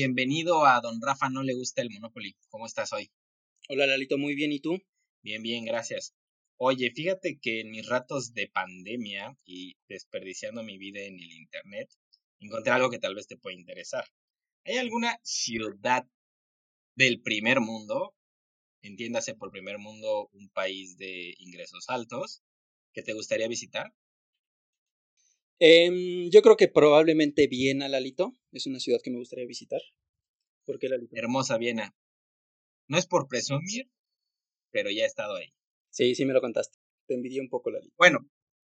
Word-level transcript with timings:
Bienvenido 0.00 0.64
a 0.64 0.80
Don 0.80 1.00
Rafa 1.02 1.28
No 1.28 1.42
Le 1.42 1.54
Gusta 1.54 1.82
el 1.82 1.90
Monopoly. 1.90 2.36
¿Cómo 2.50 2.66
estás 2.66 2.92
hoy? 2.92 3.10
Hola 3.68 3.84
Lalito, 3.84 4.16
muy 4.16 4.36
bien. 4.36 4.52
¿Y 4.52 4.60
tú? 4.60 4.78
Bien, 5.24 5.42
bien, 5.42 5.64
gracias. 5.64 6.14
Oye, 6.56 6.92
fíjate 6.92 7.40
que 7.42 7.62
en 7.62 7.72
mis 7.72 7.84
ratos 7.84 8.32
de 8.32 8.46
pandemia 8.46 9.36
y 9.44 9.76
desperdiciando 9.88 10.62
mi 10.62 10.78
vida 10.78 11.00
en 11.00 11.14
el 11.14 11.32
Internet, 11.32 11.90
encontré 12.38 12.70
algo 12.70 12.90
que 12.90 13.00
tal 13.00 13.16
vez 13.16 13.26
te 13.26 13.36
pueda 13.36 13.58
interesar. 13.58 14.04
¿Hay 14.64 14.76
alguna 14.76 15.18
ciudad 15.24 16.06
del 16.94 17.20
primer 17.20 17.58
mundo, 17.58 18.14
entiéndase 18.82 19.34
por 19.34 19.50
primer 19.50 19.78
mundo 19.78 20.28
un 20.32 20.48
país 20.50 20.96
de 20.96 21.34
ingresos 21.38 21.86
altos, 21.88 22.44
que 22.92 23.02
te 23.02 23.14
gustaría 23.14 23.48
visitar? 23.48 23.92
Em, 25.60 26.30
yo 26.30 26.40
creo 26.42 26.56
que 26.56 26.68
probablemente 26.68 27.48
Viena, 27.48 27.88
Lalito. 27.88 28.34
Es 28.52 28.66
una 28.66 28.78
ciudad 28.78 29.00
que 29.02 29.10
me 29.10 29.18
gustaría 29.18 29.46
visitar. 29.46 29.80
¿Por 30.64 30.78
qué, 30.78 30.88
Lalito? 30.88 31.16
Hermosa 31.16 31.58
Viena. 31.58 31.96
No 32.86 32.96
es 32.96 33.06
por 33.06 33.28
presumir, 33.28 33.90
pero 34.70 34.90
ya 34.90 35.02
he 35.02 35.06
estado 35.06 35.36
ahí. 35.36 35.52
Sí, 35.90 36.14
sí 36.14 36.24
me 36.24 36.32
lo 36.32 36.40
contaste. 36.40 36.78
Te 37.06 37.14
envidié 37.14 37.40
un 37.40 37.48
poco, 37.48 37.70
Lalito. 37.70 37.94
Bueno, 37.98 38.20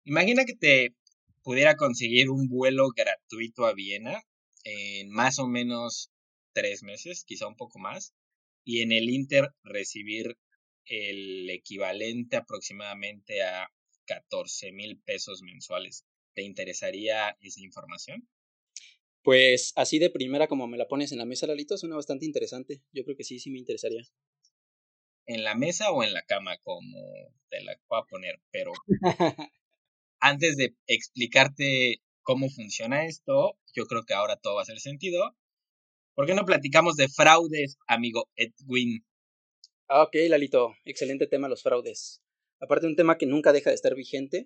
imagina 0.03 0.45
que 0.45 0.55
te 0.55 0.95
pudiera 1.43 1.75
conseguir 1.75 2.29
un 2.29 2.47
vuelo 2.49 2.89
gratuito 2.95 3.65
a 3.65 3.73
Viena 3.73 4.21
en 4.63 5.09
más 5.09 5.39
o 5.39 5.47
menos 5.47 6.11
tres 6.53 6.83
meses, 6.83 7.23
quizá 7.23 7.47
un 7.47 7.55
poco 7.55 7.79
más, 7.79 8.13
y 8.63 8.81
en 8.81 8.91
el 8.91 9.09
Inter 9.09 9.53
recibir 9.63 10.37
el 10.85 11.49
equivalente 11.49 12.35
aproximadamente 12.35 13.43
a 13.43 13.67
14 14.05 14.71
mil 14.71 14.99
pesos 14.99 15.41
mensuales. 15.41 16.05
¿Te 16.35 16.43
interesaría 16.43 17.35
esa 17.41 17.61
información? 17.61 18.27
Pues 19.23 19.73
así 19.75 19.97
de 19.97 20.11
primera 20.11 20.47
como 20.47 20.67
me 20.67 20.77
la 20.77 20.87
pones 20.87 21.11
en 21.11 21.17
la 21.17 21.25
mesa, 21.25 21.47
Lalito, 21.47 21.77
suena 21.77 21.95
bastante 21.95 22.25
interesante. 22.25 22.83
Yo 22.91 23.03
creo 23.03 23.17
que 23.17 23.23
sí, 23.23 23.39
sí 23.39 23.49
me 23.49 23.57
interesaría. 23.57 24.03
¿En 25.25 25.43
la 25.43 25.55
mesa 25.55 25.91
o 25.91 26.03
en 26.03 26.13
la 26.13 26.21
cama? 26.23 26.57
Como 26.59 26.99
te 27.49 27.63
la 27.63 27.75
voy 27.87 27.99
a 27.99 28.05
poner, 28.05 28.39
pero 28.51 28.71
antes 30.19 30.57
de 30.57 30.75
explicarte 30.85 32.01
cómo 32.21 32.49
funciona 32.49 33.05
esto, 33.05 33.57
yo 33.73 33.85
creo 33.85 34.03
que 34.03 34.13
ahora 34.13 34.35
todo 34.35 34.55
va 34.55 34.61
a 34.61 34.63
hacer 34.63 34.79
sentido. 34.79 35.35
¿Por 36.13 36.27
qué 36.27 36.35
no 36.35 36.45
platicamos 36.45 36.95
de 36.95 37.09
fraudes, 37.09 37.77
amigo 37.87 38.29
Edwin? 38.35 39.05
Ah, 39.87 40.03
ok, 40.03 40.15
Lalito, 40.29 40.75
excelente 40.83 41.27
tema 41.27 41.47
los 41.47 41.63
fraudes. 41.63 42.21
Aparte 42.59 42.87
un 42.87 42.95
tema 42.95 43.17
que 43.17 43.25
nunca 43.25 43.53
deja 43.53 43.69
de 43.69 43.75
estar 43.75 43.95
vigente, 43.95 44.45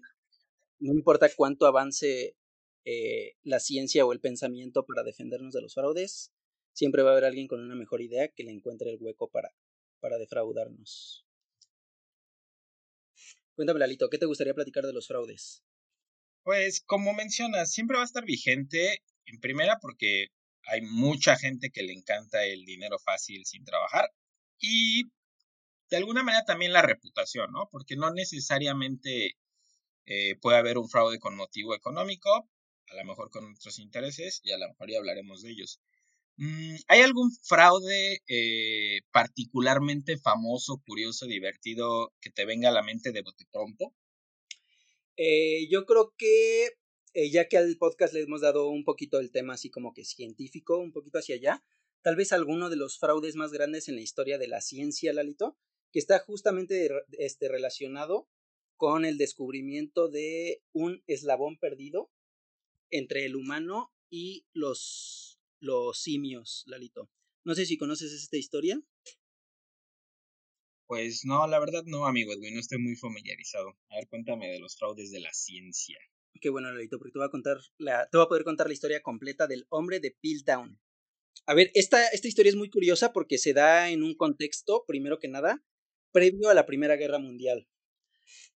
no 0.79 0.93
importa 0.93 1.29
cuánto 1.35 1.65
avance 1.65 2.35
eh, 2.85 3.35
la 3.43 3.59
ciencia 3.59 4.05
o 4.05 4.13
el 4.13 4.19
pensamiento 4.19 4.85
para 4.85 5.03
defendernos 5.03 5.53
de 5.53 5.61
los 5.61 5.73
fraudes, 5.73 6.31
siempre 6.73 7.03
va 7.03 7.09
a 7.09 7.11
haber 7.13 7.25
alguien 7.25 7.47
con 7.47 7.59
una 7.61 7.75
mejor 7.75 8.01
idea 8.01 8.29
que 8.29 8.43
le 8.43 8.51
encuentre 8.51 8.89
el 8.89 8.97
hueco 8.99 9.29
para, 9.29 9.49
para 9.99 10.17
defraudarnos. 10.17 11.25
Cuéntame, 13.55 13.79
Lalito, 13.79 14.09
¿qué 14.09 14.17
te 14.17 14.25
gustaría 14.25 14.53
platicar 14.53 14.85
de 14.85 14.93
los 14.93 15.07
fraudes? 15.07 15.63
Pues 16.43 16.81
como 16.81 17.13
mencionas, 17.13 17.71
siempre 17.71 17.97
va 17.97 18.03
a 18.03 18.05
estar 18.05 18.23
vigente, 18.23 19.03
en 19.25 19.39
primera 19.39 19.77
porque 19.81 20.27
hay 20.63 20.81
mucha 20.81 21.35
gente 21.35 21.69
que 21.69 21.83
le 21.83 21.93
encanta 21.93 22.45
el 22.45 22.63
dinero 22.63 22.97
fácil 22.99 23.45
sin 23.45 23.65
trabajar 23.65 24.09
y 24.59 25.11
de 25.89 25.97
alguna 25.97 26.23
manera 26.23 26.45
también 26.45 26.73
la 26.73 26.81
reputación, 26.81 27.51
¿no? 27.51 27.67
Porque 27.71 27.95
no 27.95 28.11
necesariamente 28.11 29.35
eh, 30.05 30.35
puede 30.41 30.57
haber 30.57 30.77
un 30.77 30.89
fraude 30.89 31.19
con 31.19 31.35
motivo 31.35 31.75
económico, 31.75 32.49
a 32.87 32.95
lo 32.95 33.05
mejor 33.05 33.29
con 33.29 33.53
otros 33.53 33.79
intereses 33.79 34.41
y 34.43 34.51
a 34.51 34.57
lo 34.57 34.67
mejor 34.67 34.89
ya 34.89 34.97
hablaremos 34.97 35.41
de 35.41 35.51
ellos. 35.51 35.79
Mm, 36.37 36.75
¿Hay 36.87 37.01
algún 37.01 37.31
fraude 37.43 38.21
eh, 38.27 39.01
particularmente 39.11 40.17
famoso, 40.17 40.81
curioso, 40.85 41.25
divertido 41.25 42.13
que 42.21 42.29
te 42.29 42.45
venga 42.45 42.69
a 42.69 42.73
la 42.73 42.83
mente 42.83 43.11
de 43.11 43.21
bote 43.21 43.45
pronto? 43.51 43.93
Eh, 45.17 45.67
yo 45.69 45.85
creo 45.85 46.13
que 46.17 46.69
ya 47.31 47.49
que 47.49 47.57
al 47.57 47.75
podcast 47.77 48.13
le 48.13 48.21
hemos 48.21 48.41
dado 48.41 48.69
un 48.69 48.85
poquito 48.85 49.19
el 49.19 49.31
tema 49.31 49.55
así 49.55 49.69
como 49.69 49.93
que 49.93 50.05
científico, 50.05 50.77
un 50.77 50.93
poquito 50.93 51.19
hacia 51.19 51.35
allá, 51.35 51.63
tal 52.01 52.15
vez 52.15 52.31
alguno 52.31 52.69
de 52.69 52.75
los 52.75 52.97
fraudes 52.97 53.35
más 53.35 53.51
grandes 53.51 53.89
en 53.89 53.95
la 53.95 54.01
historia 54.01 54.37
de 54.37 54.47
la 54.47 54.61
ciencia, 54.61 55.11
Lalito, 55.11 55.57
que 55.91 55.99
está 55.99 56.19
justamente 56.19 56.89
este, 57.17 57.47
relacionado 57.47 58.27
con 58.79 59.03
el 59.03 59.17
descubrimiento 59.17 60.07
de 60.07 60.63
un 60.71 61.03
eslabón 61.05 61.57
perdido 61.57 62.09
entre 62.89 63.25
el 63.25 63.35
humano 63.35 63.93
y 64.09 64.47
los, 64.53 65.37
los 65.59 66.01
simios, 66.01 66.63
Lalito. 66.65 67.11
No 67.43 67.55
sé 67.55 67.65
si 67.65 67.77
conoces 67.77 68.13
esta 68.13 68.37
historia. 68.37 68.81
Pues 70.87 71.25
no, 71.25 71.45
la 71.45 71.59
verdad 71.59 71.83
no, 71.85 72.05
amigo 72.05 72.31
Edwin, 72.31 72.53
no 72.53 72.61
estoy 72.61 72.79
muy 72.79 72.95
familiarizado. 72.95 73.77
A 73.89 73.97
ver, 73.97 74.07
cuéntame 74.07 74.47
de 74.47 74.59
los 74.59 74.77
fraudes 74.77 75.11
de 75.11 75.19
la 75.19 75.33
ciencia. 75.33 75.99
Qué 76.39 76.49
bueno, 76.49 76.71
Lalito, 76.71 76.97
porque 76.97 77.11
te 77.11 77.19
voy 77.19 77.27
a 77.27 77.31
contar 77.31 77.57
la, 77.77 78.07
te 78.09 78.17
voy 78.17 78.25
a 78.25 78.29
poder 78.29 78.45
contar 78.45 78.67
la 78.67 78.73
historia 78.73 79.01
completa 79.01 79.45
del 79.45 79.67
hombre 79.67 79.99
de 79.99 80.15
Piltdown. 80.21 80.79
A 81.45 81.53
ver, 81.53 81.69
esta, 81.73 82.07
esta 82.07 82.29
historia 82.29 82.51
es 82.51 82.55
muy 82.55 82.69
curiosa 82.69 83.11
porque 83.11 83.37
se 83.37 83.51
da 83.51 83.89
en 83.89 84.03
un 84.03 84.15
contexto, 84.15 84.85
primero 84.87 85.19
que 85.19 85.27
nada, 85.27 85.65
previo 86.13 86.47
a 86.49 86.53
la 86.53 86.65
Primera 86.65 86.95
Guerra 86.95 87.19
Mundial. 87.19 87.67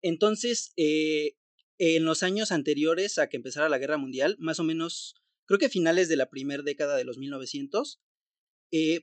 Entonces, 0.02 0.72
eh, 0.76 1.36
en 1.78 2.04
los 2.04 2.22
años 2.22 2.52
anteriores 2.52 3.18
a 3.18 3.28
que 3.28 3.36
empezara 3.36 3.68
la 3.68 3.78
Guerra 3.78 3.98
Mundial, 3.98 4.36
más 4.38 4.60
o 4.60 4.64
menos, 4.64 5.14
creo 5.46 5.58
que 5.58 5.68
finales 5.68 6.08
de 6.08 6.16
la 6.16 6.28
primera 6.30 6.62
década 6.62 6.96
de 6.96 7.04
los 7.04 7.18
1900, 7.18 8.00
eh, 8.72 9.00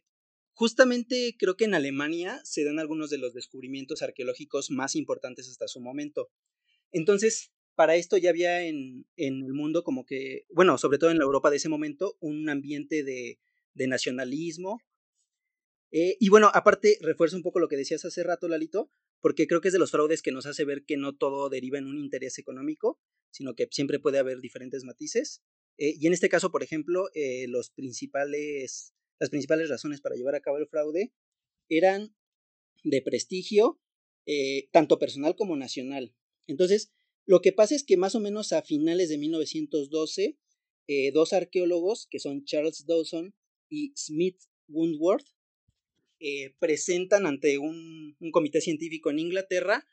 justamente 0.53 1.35
creo 1.37 1.57
que 1.57 1.65
en 1.65 1.73
Alemania 1.73 2.41
se 2.43 2.63
dan 2.63 2.79
algunos 2.79 3.09
de 3.09 3.17
los 3.17 3.33
descubrimientos 3.33 4.01
arqueológicos 4.01 4.71
más 4.71 4.95
importantes 4.95 5.49
hasta 5.49 5.67
su 5.67 5.81
momento. 5.81 6.29
Entonces, 6.91 7.51
para 7.75 7.95
esto 7.95 8.17
ya 8.17 8.31
había 8.31 8.63
en, 8.63 9.05
en, 9.17 9.43
el 9.43 9.53
mundo 9.53 9.83
como 9.83 10.05
que, 10.05 10.45
bueno, 10.49 10.77
sobre 10.77 10.97
todo 10.97 11.11
en 11.11 11.19
la 11.19 11.25
Europa 11.25 11.51
de 11.51 11.57
ese 11.57 11.69
momento, 11.69 12.17
un 12.19 12.49
ambiente 12.49 13.03
de, 13.03 13.39
de 13.75 13.87
nacionalismo. 13.87 14.81
Eh, 15.91 16.17
y 16.19 16.29
bueno, 16.29 16.49
aparte, 16.53 16.97
refuerzo 17.01 17.37
un 17.37 17.43
poco 17.43 17.59
lo 17.59 17.67
que 17.67 17.77
decías 17.77 18.03
hace 18.03 18.23
rato, 18.23 18.47
Lalito, 18.47 18.91
porque 19.21 19.47
creo 19.47 19.61
que 19.61 19.69
es 19.69 19.73
de 19.73 19.79
los 19.79 19.91
fraudes 19.91 20.21
que 20.21 20.31
nos 20.31 20.45
hace 20.45 20.65
ver 20.65 20.83
que 20.85 20.97
no 20.97 21.15
todo 21.15 21.49
deriva 21.49 21.77
en 21.77 21.87
un 21.87 21.97
interés 21.97 22.37
económico, 22.37 22.99
sino 23.31 23.55
que 23.55 23.67
siempre 23.71 23.99
puede 23.99 24.19
haber 24.19 24.39
diferentes 24.39 24.83
matices. 24.83 25.43
Eh, 25.77 25.95
y 25.99 26.07
en 26.07 26.13
este 26.13 26.29
caso, 26.29 26.51
por 26.51 26.63
ejemplo, 26.63 27.09
eh, 27.13 27.47
los 27.47 27.69
principales, 27.69 28.93
las 29.19 29.29
principales 29.29 29.69
razones 29.69 30.01
para 30.01 30.15
llevar 30.15 30.35
a 30.35 30.41
cabo 30.41 30.57
el 30.57 30.67
fraude 30.67 31.13
eran 31.69 32.15
de 32.83 33.01
prestigio, 33.01 33.81
tanto 34.71 34.99
personal 34.99 35.35
como 35.37 35.55
nacional. 35.55 36.13
Entonces, 36.47 36.91
lo 37.27 37.41
que 37.41 37.51
pasa 37.51 37.75
es 37.75 37.83
que 37.83 37.97
más 37.97 38.15
o 38.15 38.21
menos 38.21 38.53
a 38.53 38.61
finales 38.61 39.09
de 39.09 39.17
1912, 39.17 40.37
eh, 40.87 41.11
dos 41.11 41.33
arqueólogos, 41.33 42.07
que 42.09 42.19
son 42.19 42.45
Charles 42.45 42.85
Dawson 42.85 43.35
y 43.69 43.91
Smith 43.97 44.39
Woodworth, 44.69 45.27
eh, 46.19 46.55
presentan 46.57 47.27
ante 47.27 47.59
un, 47.59 48.17
comité 48.31 48.59
científico 48.59 49.11
en 49.11 49.19
Inglaterra 49.19 49.87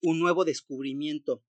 un 0.00 0.20
nuevo 0.20 0.44
descubrimiento. 0.44 1.44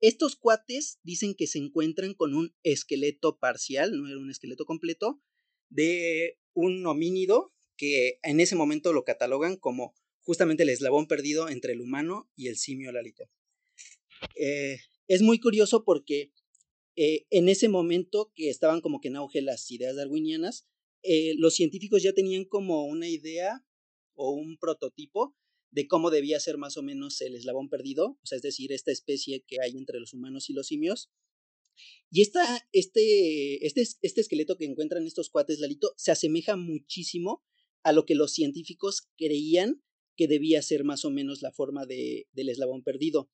Estos 0.00 0.36
cuates 0.36 1.00
dicen 1.02 1.34
que 1.34 1.46
se 1.46 1.58
encuentran 1.58 2.14
con 2.14 2.34
un 2.34 2.54
esqueleto 2.62 3.38
parcial, 3.38 3.92
no 3.94 4.08
era 4.08 4.16
un 4.16 4.30
esqueleto 4.30 4.64
completo, 4.64 5.20
de 5.68 6.38
un 6.54 6.86
homínido 6.86 7.52
que 7.76 8.20
en 8.22 8.40
ese 8.40 8.56
momento 8.56 8.94
lo 8.94 9.04
catalogan 9.04 9.56
como 9.56 9.94
justamente 10.20 10.62
el 10.62 10.70
eslabón 10.70 11.06
perdido 11.06 11.50
entre 11.50 11.74
el 11.74 11.82
humano 11.82 12.30
y 12.36 12.48
el 12.48 12.56
simio 12.56 12.90
lalito. 12.90 13.28
Eh, 14.34 14.78
es 15.08 15.20
muy 15.20 15.40
curioso 15.40 15.84
porque 15.84 16.32
eh, 16.96 17.26
en 17.28 17.50
ese 17.50 17.68
momento 17.68 18.32
que 18.34 18.48
estaban 18.48 18.80
como 18.80 19.00
que 19.00 19.08
en 19.08 19.16
auge 19.16 19.42
las 19.42 19.70
ideas 19.70 19.96
darwinianas, 19.96 20.66
los 21.36 21.54
científicos 21.54 22.02
ya 22.02 22.12
tenían 22.12 22.44
como 22.44 22.84
una 22.84 23.08
idea 23.08 23.64
o 24.18 24.32
un 24.32 24.58
prototipo 24.58 25.36
de 25.70 25.86
cómo 25.86 26.10
debía 26.10 26.40
ser 26.40 26.58
más 26.58 26.76
o 26.76 26.82
menos 26.82 27.20
el 27.20 27.36
eslabón 27.36 27.68
perdido, 27.68 28.18
o 28.22 28.26
sea, 28.26 28.36
es 28.36 28.42
decir, 28.42 28.72
esta 28.72 28.90
especie 28.90 29.44
que 29.46 29.60
hay 29.62 29.76
entre 29.76 30.00
los 30.00 30.12
humanos 30.12 30.50
y 30.50 30.54
los 30.54 30.66
simios. 30.66 31.10
Y 32.10 32.22
esta, 32.22 32.66
este, 32.72 33.66
este, 33.66 33.82
este 34.02 34.20
esqueleto 34.20 34.56
que 34.56 34.64
encuentran 34.64 35.06
estos 35.06 35.30
cuates, 35.30 35.60
Lalito, 35.60 35.92
se 35.96 36.10
asemeja 36.10 36.56
muchísimo 36.56 37.44
a 37.82 37.92
lo 37.92 38.06
que 38.06 38.14
los 38.14 38.32
científicos 38.32 39.08
creían 39.16 39.82
que 40.16 40.26
debía 40.26 40.62
ser 40.62 40.84
más 40.84 41.04
o 41.04 41.10
menos 41.10 41.42
la 41.42 41.52
forma 41.52 41.86
de, 41.86 42.26
del 42.32 42.48
eslabón 42.48 42.82
perdido. 42.82 43.30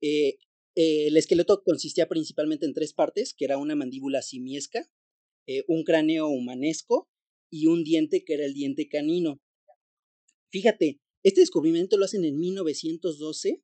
Eh, 0.00 0.38
eh, 0.74 1.08
el 1.08 1.16
esqueleto 1.16 1.62
consistía 1.62 2.08
principalmente 2.08 2.64
en 2.64 2.72
tres 2.72 2.94
partes, 2.94 3.34
que 3.34 3.44
era 3.44 3.58
una 3.58 3.74
mandíbula 3.74 4.22
simiesca, 4.22 4.90
eh, 5.46 5.64
un 5.68 5.84
cráneo 5.84 6.28
humanesco 6.28 7.10
y 7.50 7.66
un 7.66 7.84
diente 7.84 8.24
que 8.24 8.34
era 8.34 8.46
el 8.46 8.54
diente 8.54 8.88
canino. 8.88 9.42
Fíjate, 10.52 11.00
este 11.22 11.40
descubrimiento 11.40 11.96
lo 11.96 12.04
hacen 12.04 12.26
en 12.26 12.38
1912. 12.38 13.62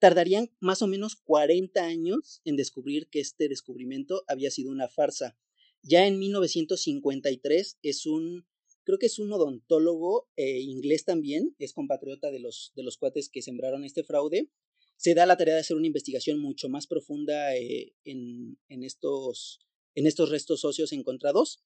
Tardarían 0.00 0.50
más 0.58 0.82
o 0.82 0.88
menos 0.88 1.14
40 1.14 1.80
años 1.84 2.40
en 2.44 2.56
descubrir 2.56 3.08
que 3.08 3.20
este 3.20 3.48
descubrimiento 3.48 4.24
había 4.26 4.50
sido 4.50 4.72
una 4.72 4.88
farsa. 4.88 5.38
Ya 5.80 6.08
en 6.08 6.18
1953 6.18 7.78
es 7.82 8.04
un, 8.04 8.48
creo 8.82 8.98
que 8.98 9.06
es 9.06 9.20
un 9.20 9.32
odontólogo 9.32 10.28
eh, 10.34 10.58
inglés 10.58 11.04
también, 11.04 11.54
es 11.60 11.72
compatriota 11.72 12.32
de 12.32 12.40
los, 12.40 12.72
de 12.74 12.82
los 12.82 12.96
cuates 12.96 13.28
que 13.28 13.40
sembraron 13.40 13.84
este 13.84 14.02
fraude. 14.02 14.50
Se 14.96 15.14
da 15.14 15.24
la 15.24 15.36
tarea 15.36 15.54
de 15.54 15.60
hacer 15.60 15.76
una 15.76 15.86
investigación 15.86 16.40
mucho 16.40 16.68
más 16.68 16.88
profunda 16.88 17.54
eh, 17.54 17.94
en, 18.02 18.58
en, 18.68 18.82
estos, 18.82 19.60
en 19.94 20.08
estos 20.08 20.30
restos 20.30 20.64
óseos 20.64 20.90
encontrados. 20.90 21.62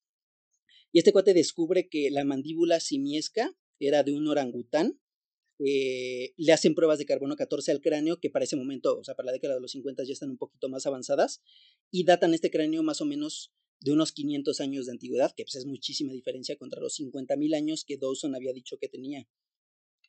Y 0.93 0.99
este 0.99 1.13
cuate 1.13 1.33
descubre 1.33 1.89
que 1.89 2.11
la 2.11 2.25
mandíbula 2.25 2.79
simiesca 2.81 3.57
era 3.87 4.03
de 4.03 4.13
un 4.13 4.27
orangután. 4.29 5.01
Eh, 5.59 6.35
le 6.37 6.53
hacen 6.53 6.75
pruebas 6.75 6.99
de 6.99 7.07
carbono 7.07 7.37
14 7.37 7.71
al 7.71 7.81
cráneo, 7.81 8.19
que 8.19 8.31
para 8.31 8.45
ese 8.45 8.57
momento, 8.57 8.99
o 8.99 9.05
sea, 9.05 9.15
para 9.15 9.27
la 9.27 9.33
década 9.33 9.55
de 9.55 9.61
los 9.61 9.73
50 9.73 10.05
ya 10.05 10.13
están 10.13 10.31
un 10.31 10.39
poquito 10.39 10.69
más 10.69 10.87
avanzadas, 10.87 11.41
y 11.91 12.05
datan 12.05 12.35
este 12.35 12.51
cráneo 12.51 12.83
más 12.83 13.01
o 13.01 13.05
menos 13.05 13.53
de 13.81 13.93
unos 13.93 14.13
500 14.13 14.61
años 14.61 14.87
de 14.87 14.93
antigüedad, 14.93 15.33
que 15.37 15.45
pues 15.45 15.57
es 15.57 15.67
muchísima 15.67 16.13
diferencia 16.13 16.57
contra 16.57 16.81
los 16.81 16.99
50.000 16.99 17.55
años 17.55 17.85
que 17.85 17.97
Dawson 17.97 18.35
había 18.35 18.53
dicho 18.53 18.79
que 18.79 18.89
tenía. 18.89 19.29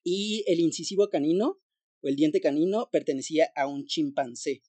Y 0.04 0.44
el 0.48 0.60
incisivo 0.60 1.10
canino, 1.10 1.62
o 2.02 2.08
el 2.08 2.16
diente 2.16 2.42
canino, 2.42 2.90
pertenecía 2.92 3.52
a 3.56 3.68
un 3.68 3.86
chimpancé. 3.86 4.62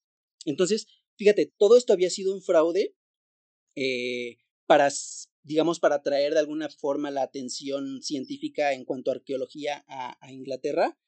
Entonces, 0.44 0.86
fíjate, 1.16 1.52
todo 1.58 1.76
esto 1.76 1.92
había 1.92 2.10
sido 2.10 2.34
un 2.34 2.42
fraude 2.42 2.94
eh, 3.76 4.38
para, 4.66 4.90
digamos, 5.44 5.78
para 5.78 5.96
atraer 5.96 6.32
de 6.32 6.40
alguna 6.40 6.68
forma 6.70 7.10
la 7.10 7.22
atención 7.22 8.02
científica 8.02 8.72
en 8.72 8.84
cuanto 8.84 9.10
a 9.10 9.14
arqueología 9.14 9.84
a, 9.86 10.32
Inglaterra. 10.32 10.98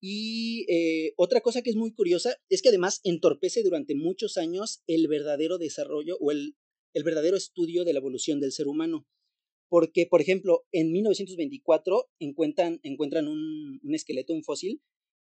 Y 0.00 0.64
eh, 0.68 1.12
otra 1.16 1.40
cosa 1.42 1.60
que 1.60 1.70
es 1.70 1.76
muy 1.76 1.92
curiosa 1.92 2.36
es 2.48 2.62
que 2.62 2.70
además 2.70 3.00
entorpece 3.04 3.62
durante 3.62 3.94
muchos 3.94 4.38
años 4.38 4.82
el 4.86 5.06
verdadero 5.06 5.58
desarrollo 5.58 6.16
o 6.20 6.30
el, 6.30 6.56
el 6.94 7.04
verdadero 7.04 7.36
estudio 7.36 7.84
de 7.84 7.92
la 7.92 7.98
evolución 7.98 8.40
del 8.40 8.52
ser 8.52 8.68
humano. 8.68 9.06
Porque, 9.68 10.06
por 10.06 10.22
ejemplo, 10.22 10.64
en 10.72 10.90
1924 10.90 12.10
encuentran, 12.20 12.80
encuentran 12.82 13.28
un, 13.28 13.80
un, 13.82 13.94
esqueleto, 13.94 14.32
un 14.32 14.44
fósil, 14.44 14.80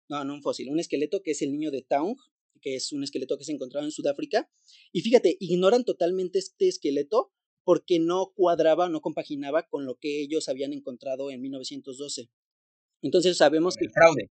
no, 0.08 0.24
no 0.24 0.34
un 0.34 0.42
fósil, 0.42 0.70
un 0.70 0.78
esqueleto 0.78 1.22
que 1.22 1.32
es 1.32 1.42
el 1.42 1.50
niño 1.50 1.72
de 1.72 1.82
Taung, 1.82 2.16
que 2.60 2.76
es 2.76 2.92
un 2.92 3.02
esqueleto 3.02 3.36
que 3.36 3.44
se 3.44 3.52
encontraba 3.52 3.84
en 3.84 3.90
Sudáfrica. 3.90 4.48
Y 4.92 5.00
fíjate, 5.00 5.36
ignoran 5.40 5.84
totalmente 5.84 6.38
este 6.38 6.68
esqueleto 6.68 7.32
porque 7.68 7.98
no 7.98 8.32
cuadraba, 8.34 8.88
no 8.88 9.02
compaginaba 9.02 9.68
con 9.68 9.84
lo 9.84 9.98
que 9.98 10.22
ellos 10.22 10.48
habían 10.48 10.72
encontrado 10.72 11.30
en 11.30 11.42
1912. 11.42 12.30
Entonces 13.02 13.36
sabemos 13.36 13.74
el 13.76 13.80
que... 13.80 13.84
El 13.84 13.92
fraude. 13.92 14.30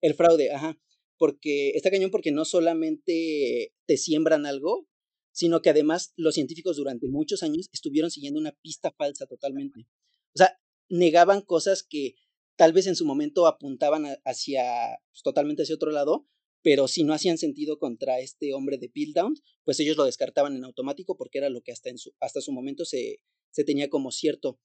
El 0.00 0.14
fraude, 0.14 0.52
ajá. 0.52 0.76
Porque 1.16 1.70
está 1.76 1.92
cañón 1.92 2.10
porque 2.10 2.32
no 2.32 2.44
solamente 2.44 3.72
te 3.86 3.96
siembran 3.96 4.46
algo, 4.46 4.88
sino 5.30 5.62
que 5.62 5.70
además 5.70 6.12
los 6.16 6.34
científicos 6.34 6.76
durante 6.76 7.06
muchos 7.06 7.44
años 7.44 7.68
estuvieron 7.72 8.10
siguiendo 8.10 8.40
una 8.40 8.50
pista 8.50 8.90
falsa 8.90 9.26
totalmente. 9.26 9.86
O 10.34 10.38
sea, 10.38 10.58
negaban 10.88 11.42
cosas 11.42 11.84
que 11.88 12.16
tal 12.56 12.72
vez 12.72 12.88
en 12.88 12.96
su 12.96 13.06
momento 13.06 13.46
apuntaban 13.46 14.06
hacia, 14.24 14.64
pues, 15.12 15.22
totalmente 15.22 15.62
hacia 15.62 15.76
otro 15.76 15.92
lado, 15.92 16.26
pero 16.66 16.88
si 16.88 17.04
no 17.04 17.14
hacían 17.14 17.38
sentido 17.38 17.78
contra 17.78 18.18
este 18.18 18.52
hombre 18.52 18.76
de 18.76 18.88
Piltdown, 18.88 19.36
pues 19.62 19.78
ellos 19.78 19.96
lo 19.96 20.04
descartaban 20.04 20.56
en 20.56 20.64
automático 20.64 21.16
porque 21.16 21.38
era 21.38 21.48
lo 21.48 21.62
que 21.62 21.70
hasta, 21.70 21.90
en 21.90 21.96
su, 21.96 22.12
hasta 22.18 22.40
su 22.40 22.50
momento 22.50 22.84
se, 22.84 23.20
se 23.52 23.62
tenía 23.62 23.88
como 23.88 24.10
cierto. 24.10 24.58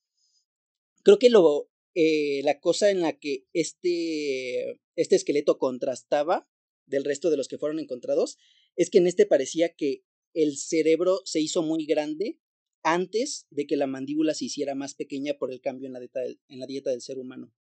Creo 1.03 1.19
que 1.19 1.29
lo, 1.29 1.69
eh, 1.93 2.41
la 2.43 2.59
cosa 2.59 2.89
en 2.89 3.01
la 3.01 3.19
que 3.19 3.45
este, 3.53 4.79
este 4.95 5.15
esqueleto 5.15 5.59
contrastaba 5.59 6.49
del 6.87 7.03
resto 7.03 7.29
de 7.29 7.37
los 7.37 7.47
que 7.47 7.59
fueron 7.59 7.77
encontrados 7.77 8.39
es 8.75 8.89
que 8.89 8.97
en 8.97 9.05
este 9.05 9.27
parecía 9.27 9.75
que 9.75 10.03
el 10.33 10.57
cerebro 10.57 11.21
se 11.25 11.39
hizo 11.39 11.61
muy 11.61 11.85
grande 11.85 12.39
antes 12.81 13.45
de 13.51 13.67
que 13.67 13.77
la 13.77 13.85
mandíbula 13.85 14.33
se 14.33 14.45
hiciera 14.45 14.73
más 14.73 14.95
pequeña 14.95 15.35
por 15.35 15.51
el 15.51 15.61
cambio 15.61 15.85
en 15.85 15.93
la 15.93 15.99
dieta 15.99 16.21
del, 16.21 16.41
en 16.47 16.57
la 16.57 16.65
dieta 16.65 16.89
del 16.89 17.01
ser 17.01 17.19
humano. 17.19 17.53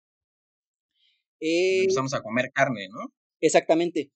Eh, 1.41 1.81
Empezamos 1.81 2.13
a 2.13 2.21
comer 2.21 2.53
carne, 2.53 2.87
¿no? 2.87 3.13
Exactamente. 3.41 4.13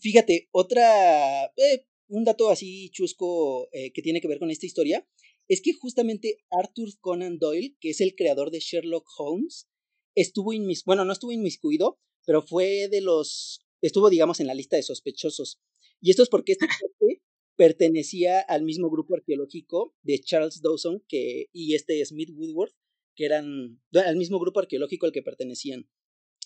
Fíjate, 0.00 0.48
otra, 0.52 1.44
eh, 1.56 1.86
un 2.08 2.24
dato 2.24 2.50
así 2.50 2.90
chusco 2.90 3.68
eh, 3.72 3.92
que 3.92 4.02
tiene 4.02 4.20
que 4.20 4.28
ver 4.28 4.38
con 4.38 4.50
esta 4.50 4.66
historia, 4.66 5.06
es 5.48 5.60
que 5.60 5.72
justamente 5.72 6.38
Arthur 6.50 6.88
Conan 7.00 7.38
Doyle, 7.38 7.76
que 7.80 7.90
es 7.90 8.00
el 8.00 8.14
creador 8.14 8.50
de 8.50 8.60
Sherlock 8.60 9.06
Holmes, 9.18 9.68
estuvo 10.14 10.52
inmiscuido, 10.52 10.86
bueno, 10.86 11.04
no 11.04 11.12
estuvo 11.12 11.32
inmiscuido, 11.32 11.98
pero 12.26 12.42
fue 12.42 12.88
de 12.88 13.00
los, 13.00 13.66
estuvo 13.80 14.10
digamos 14.10 14.40
en 14.40 14.46
la 14.46 14.54
lista 14.54 14.76
de 14.76 14.82
sospechosos. 14.82 15.60
Y 16.00 16.10
esto 16.10 16.22
es 16.22 16.28
porque 16.28 16.52
este 16.52 16.66
pertenecía 17.56 18.40
al 18.40 18.62
mismo 18.62 18.90
grupo 18.90 19.14
arqueológico 19.14 19.94
de 20.02 20.20
Charles 20.20 20.62
Dawson 20.62 21.04
que, 21.08 21.46
y 21.52 21.74
este 21.74 22.04
Smith 22.04 22.30
Woodward, 22.34 22.72
que 23.14 23.26
eran 23.26 23.80
al 23.92 24.16
mismo 24.16 24.38
grupo 24.38 24.60
arqueológico 24.60 25.06
al 25.06 25.12
que 25.12 25.22
pertenecían. 25.22 25.88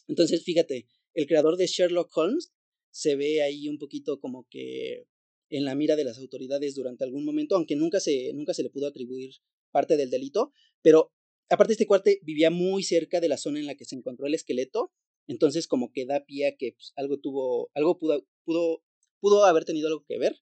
Entonces, 0.08 0.44
fíjate, 0.44 0.88
el 1.14 1.26
creador 1.26 1.56
de 1.56 1.66
Sherlock 1.66 2.16
Holmes 2.16 2.52
se 2.90 3.16
ve 3.16 3.42
ahí 3.42 3.68
un 3.68 3.78
poquito 3.78 4.20
como 4.20 4.46
que 4.48 5.06
en 5.48 5.64
la 5.64 5.74
mira 5.74 5.96
de 5.96 6.04
las 6.04 6.18
autoridades 6.18 6.74
durante 6.74 7.04
algún 7.04 7.24
momento, 7.24 7.54
aunque 7.56 7.76
nunca 7.76 8.00
se, 8.00 8.32
nunca 8.34 8.54
se 8.54 8.62
le 8.62 8.70
pudo 8.70 8.86
atribuir 8.88 9.34
parte 9.70 9.96
del 9.96 10.10
delito, 10.10 10.52
pero 10.82 11.12
aparte 11.48 11.72
este 11.72 11.86
cuate 11.86 12.20
vivía 12.22 12.50
muy 12.50 12.82
cerca 12.82 13.20
de 13.20 13.28
la 13.28 13.36
zona 13.36 13.60
en 13.60 13.66
la 13.66 13.74
que 13.74 13.84
se 13.84 13.94
encontró 13.94 14.26
el 14.26 14.34
esqueleto, 14.34 14.92
entonces 15.28 15.66
como 15.66 15.92
que 15.92 16.06
da 16.06 16.24
pie 16.24 16.46
a 16.46 16.56
que 16.56 16.72
pues, 16.72 16.92
algo 16.96 17.18
tuvo, 17.18 17.70
algo 17.74 17.98
pudo, 17.98 18.26
pudo, 18.44 18.82
pudo 19.20 19.44
haber 19.44 19.64
tenido 19.64 19.88
algo 19.88 20.04
que 20.06 20.18
ver, 20.18 20.36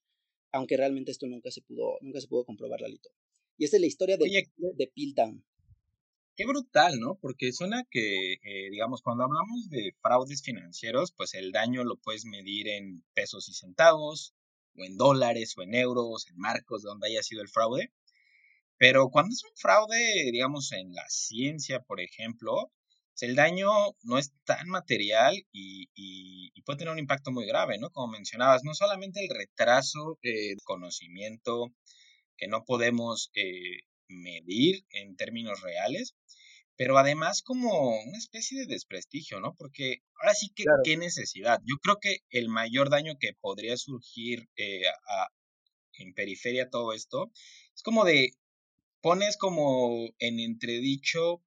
aunque 0.53 0.77
realmente 0.77 1.11
esto 1.11 1.27
nunca 1.27 1.51
se 1.51 1.63
pudo, 1.63 1.99
nunca 2.01 2.21
se 2.21 2.29
pudo 2.29 2.45
comprobar, 2.45 2.81
Lalito. 2.81 3.11
Y 3.57 3.65
esta 3.65 3.77
es 3.77 3.81
la 3.81 3.87
historia 3.87 4.17
de, 4.17 4.25
Oye, 4.25 4.51
de. 4.57 4.93
Qué 6.37 6.47
brutal, 6.47 6.99
¿no? 6.99 7.17
Porque 7.21 7.53
suena 7.53 7.85
que, 7.91 8.35
eh, 8.35 8.71
digamos, 8.71 9.03
cuando 9.03 9.25
hablamos 9.25 9.69
de 9.71 9.95
fraudes 10.03 10.43
financieros, 10.43 11.13
pues 11.17 11.35
el 11.35 11.53
daño 11.53 11.85
lo 11.85 11.97
puedes 11.97 12.25
medir 12.25 12.69
en 12.69 13.05
pesos 13.15 13.49
y 13.49 13.55
centavos, 13.55 14.35
o 14.77 14.85
en 14.85 14.97
dólares, 14.97 15.55
o 15.57 15.63
en 15.63 15.75
euros, 15.75 16.27
en 16.29 16.37
marcos, 16.39 16.83
de 16.83 16.89
donde 16.89 17.09
haya 17.09 17.23
sido 17.23 17.43
el 17.43 17.49
fraude. 17.49 17.93
Pero 18.79 19.11
cuando 19.11 19.33
es 19.33 19.45
un 19.45 19.57
fraude, 19.57 20.31
digamos, 20.33 20.73
en 20.73 20.93
la 20.93 21.05
ciencia, 21.09 21.81
por 21.81 22.01
ejemplo, 22.01 22.73
el 23.21 23.37
daño 23.37 23.69
no 24.03 24.19
es 24.19 24.33
tan 24.45 24.69
material 24.69 25.47
y, 25.53 25.89
puede 26.65 26.79
tener 26.79 26.93
un 26.93 26.99
impacto 26.99 27.31
muy 27.31 27.47
grave, 27.47 27.79
¿no? 27.79 27.91
Como 27.91 28.13
mencionabas, 28.13 28.65
no 28.65 28.75
solamente 28.75 29.21
el 29.23 29.29
retraso 29.29 30.19
de 30.23 30.57
conocimiento 30.65 31.75
que 32.39 32.49
no 32.49 32.65
podemos 32.65 33.31
eh, 33.35 33.81
medir 34.09 34.85
en 34.91 35.17
términos 35.17 35.61
reales, 35.61 36.15
pero 36.77 36.99
además 36.99 37.43
como 37.43 38.01
una 38.01 38.19
especie 38.19 38.61
de 38.61 38.67
desprestigio, 38.67 39.41
¿no? 39.41 39.55
Porque 39.57 40.03
ahora 40.21 40.35
sí 40.35 40.51
que 40.55 40.65
qué 40.85 40.97
necesidad. 40.97 41.61
Yo 41.65 41.77
creo 41.83 41.99
que 42.01 42.19
el 42.31 42.49
mayor 42.49 42.91
daño 42.91 43.17
que 43.19 43.33
podría 43.41 43.77
surgir 43.77 44.49
eh, 44.57 44.83
en 45.99 46.15
periferia 46.15 46.71
todo 46.71 46.93
esto 46.93 47.31
es 47.75 47.83
como 47.83 48.05
de 48.05 48.33
pones 49.01 49.37
como 49.37 50.09
en 50.19 50.41
entredicho 50.41 51.43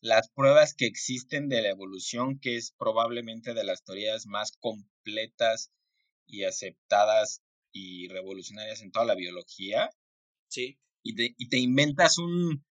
las 0.00 0.30
pruebas 0.30 0.74
que 0.74 0.86
existen 0.86 1.48
de 1.48 1.60
la 1.60 1.68
evolución, 1.68 2.38
que 2.38 2.56
es 2.56 2.72
probablemente 2.78 3.52
de 3.52 3.64
las 3.64 3.84
teorías 3.84 4.26
más 4.26 4.52
completas 4.60 5.70
y 6.26 6.44
aceptadas 6.44 7.42
y 7.72 8.08
revolucionarias 8.08 8.80
en 8.80 8.92
toda 8.92 9.04
la 9.04 9.14
biología. 9.14 9.90
Sí. 10.48 10.78
Y 11.02 11.14
te, 11.14 11.34
y 11.36 11.48
te 11.48 11.58
inventas 11.58 12.18
un, 12.18 12.64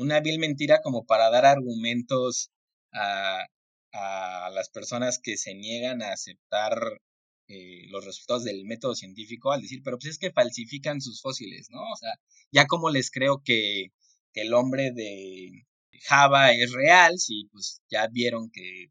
una 0.00 0.20
vil 0.20 0.38
mentira 0.38 0.80
como 0.82 1.04
para 1.04 1.30
dar 1.30 1.46
argumentos 1.46 2.50
a, 2.92 3.46
a 3.92 4.50
las 4.50 4.70
personas 4.70 5.18
que 5.22 5.36
se 5.36 5.54
niegan 5.54 6.02
a 6.02 6.12
aceptar 6.12 7.00
eh, 7.48 7.86
los 7.88 8.04
resultados 8.04 8.44
del 8.44 8.64
método 8.64 8.94
científico 8.94 9.52
al 9.52 9.62
decir, 9.62 9.80
pero 9.84 9.98
pues 9.98 10.12
es 10.12 10.18
que 10.18 10.32
falsifican 10.32 11.00
sus 11.00 11.20
fósiles, 11.20 11.68
¿no? 11.70 11.80
O 11.80 11.96
sea, 11.96 12.14
ya 12.52 12.66
como 12.66 12.90
les 12.90 13.10
creo 13.10 13.42
que, 13.44 13.88
que 14.32 14.42
el 14.42 14.54
hombre 14.54 14.92
de, 14.92 15.66
Java 16.02 16.52
es 16.52 16.72
real, 16.72 17.18
si 17.18 17.46
pues 17.52 17.82
ya 17.90 18.06
vieron 18.08 18.50
que 18.50 18.86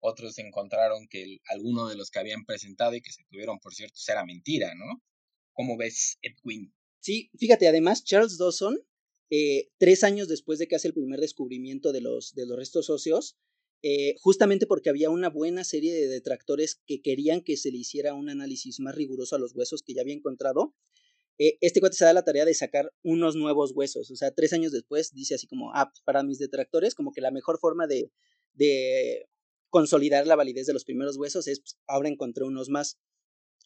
otros 0.00 0.38
encontraron 0.38 1.06
que 1.08 1.38
alguno 1.48 1.88
de 1.88 1.96
los 1.96 2.10
que 2.10 2.18
habían 2.18 2.44
presentado 2.44 2.94
y 2.94 3.02
que 3.02 3.12
se 3.12 3.24
tuvieron, 3.30 3.58
por 3.58 3.74
cierto, 3.74 3.98
era 4.08 4.24
mentira, 4.24 4.74
¿no? 4.74 5.02
¿Cómo 5.52 5.76
ves, 5.76 6.18
Edwin? 6.22 6.72
Sí, 7.00 7.30
fíjate, 7.38 7.68
además, 7.68 8.04
Charles 8.04 8.38
Dawson, 8.38 8.78
eh, 9.30 9.68
tres 9.78 10.04
años 10.04 10.28
después 10.28 10.58
de 10.58 10.68
que 10.68 10.76
hace 10.76 10.88
el 10.88 10.94
primer 10.94 11.20
descubrimiento 11.20 11.92
de 11.92 12.00
los, 12.00 12.34
de 12.34 12.46
los 12.46 12.56
restos 12.56 12.90
óseos, 12.90 13.36
eh, 13.82 14.14
justamente 14.20 14.66
porque 14.66 14.90
había 14.90 15.10
una 15.10 15.28
buena 15.28 15.64
serie 15.64 15.94
de 15.94 16.08
detractores 16.08 16.80
que 16.86 17.02
querían 17.02 17.42
que 17.42 17.56
se 17.56 17.70
le 17.70 17.78
hiciera 17.78 18.14
un 18.14 18.28
análisis 18.28 18.80
más 18.80 18.94
riguroso 18.94 19.36
a 19.36 19.38
los 19.38 19.54
huesos 19.54 19.82
que 19.82 19.94
ya 19.94 20.00
había 20.00 20.14
encontrado, 20.14 20.74
eh, 21.38 21.58
este 21.60 21.80
cuate 21.80 21.96
se 21.96 22.04
da 22.04 22.12
la 22.12 22.24
tarea 22.24 22.44
de 22.44 22.54
sacar 22.54 22.92
unos 23.02 23.36
nuevos 23.36 23.72
huesos. 23.74 24.10
O 24.10 24.16
sea, 24.16 24.32
tres 24.34 24.52
años 24.52 24.72
después 24.72 25.12
dice 25.12 25.34
así 25.34 25.46
como, 25.46 25.72
ah, 25.74 25.92
para 26.04 26.22
mis 26.22 26.38
detractores, 26.38 26.94
como 26.94 27.12
que 27.12 27.20
la 27.20 27.30
mejor 27.30 27.58
forma 27.58 27.86
de, 27.86 28.10
de 28.54 29.28
consolidar 29.68 30.26
la 30.26 30.36
validez 30.36 30.66
de 30.66 30.72
los 30.72 30.84
primeros 30.84 31.16
huesos 31.16 31.46
es, 31.48 31.60
pues, 31.60 31.78
ahora 31.86 32.08
encontré 32.08 32.44
unos 32.44 32.70
más. 32.70 32.98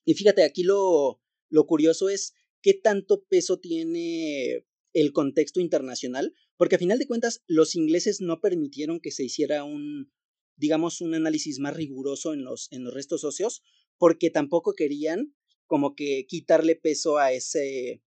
Y 0.05 0.15
fíjate, 0.15 0.43
aquí 0.43 0.65
lo, 0.65 1.21
lo 1.49 1.67
curioso 1.67 2.09
es 2.09 2.35
qué 2.63 2.75
tanto 2.75 3.25
peso 3.25 3.61
tiene 3.61 4.67
el 4.93 5.13
contexto 5.13 5.61
internacional, 5.61 6.35
porque 6.57 6.77
a 6.77 6.79
final 6.79 6.99
de 6.99 7.07
cuentas 7.07 7.43
los 7.47 7.75
ingleses 7.75 8.21
no 8.21 8.41
permitieron 8.41 9.01
que 9.01 9.11
se 9.11 9.25
hiciera 9.25 9.65
un, 9.65 10.11
digamos, 10.57 11.01
un 11.01 11.15
análisis 11.15 11.59
más 11.59 11.75
riguroso 11.75 12.33
en 12.35 12.45
los, 12.45 12.69
en 12.71 12.85
los 12.85 12.95
restos 12.95 13.25
óseos, 13.25 13.63
porque 13.99 14.31
tampoco 14.31 14.75
querían 14.75 15.35
como 15.67 15.95
que 15.95 16.27
quitarle 16.29 16.77
peso 16.77 17.19
a 17.19 17.33
ese, 17.33 18.03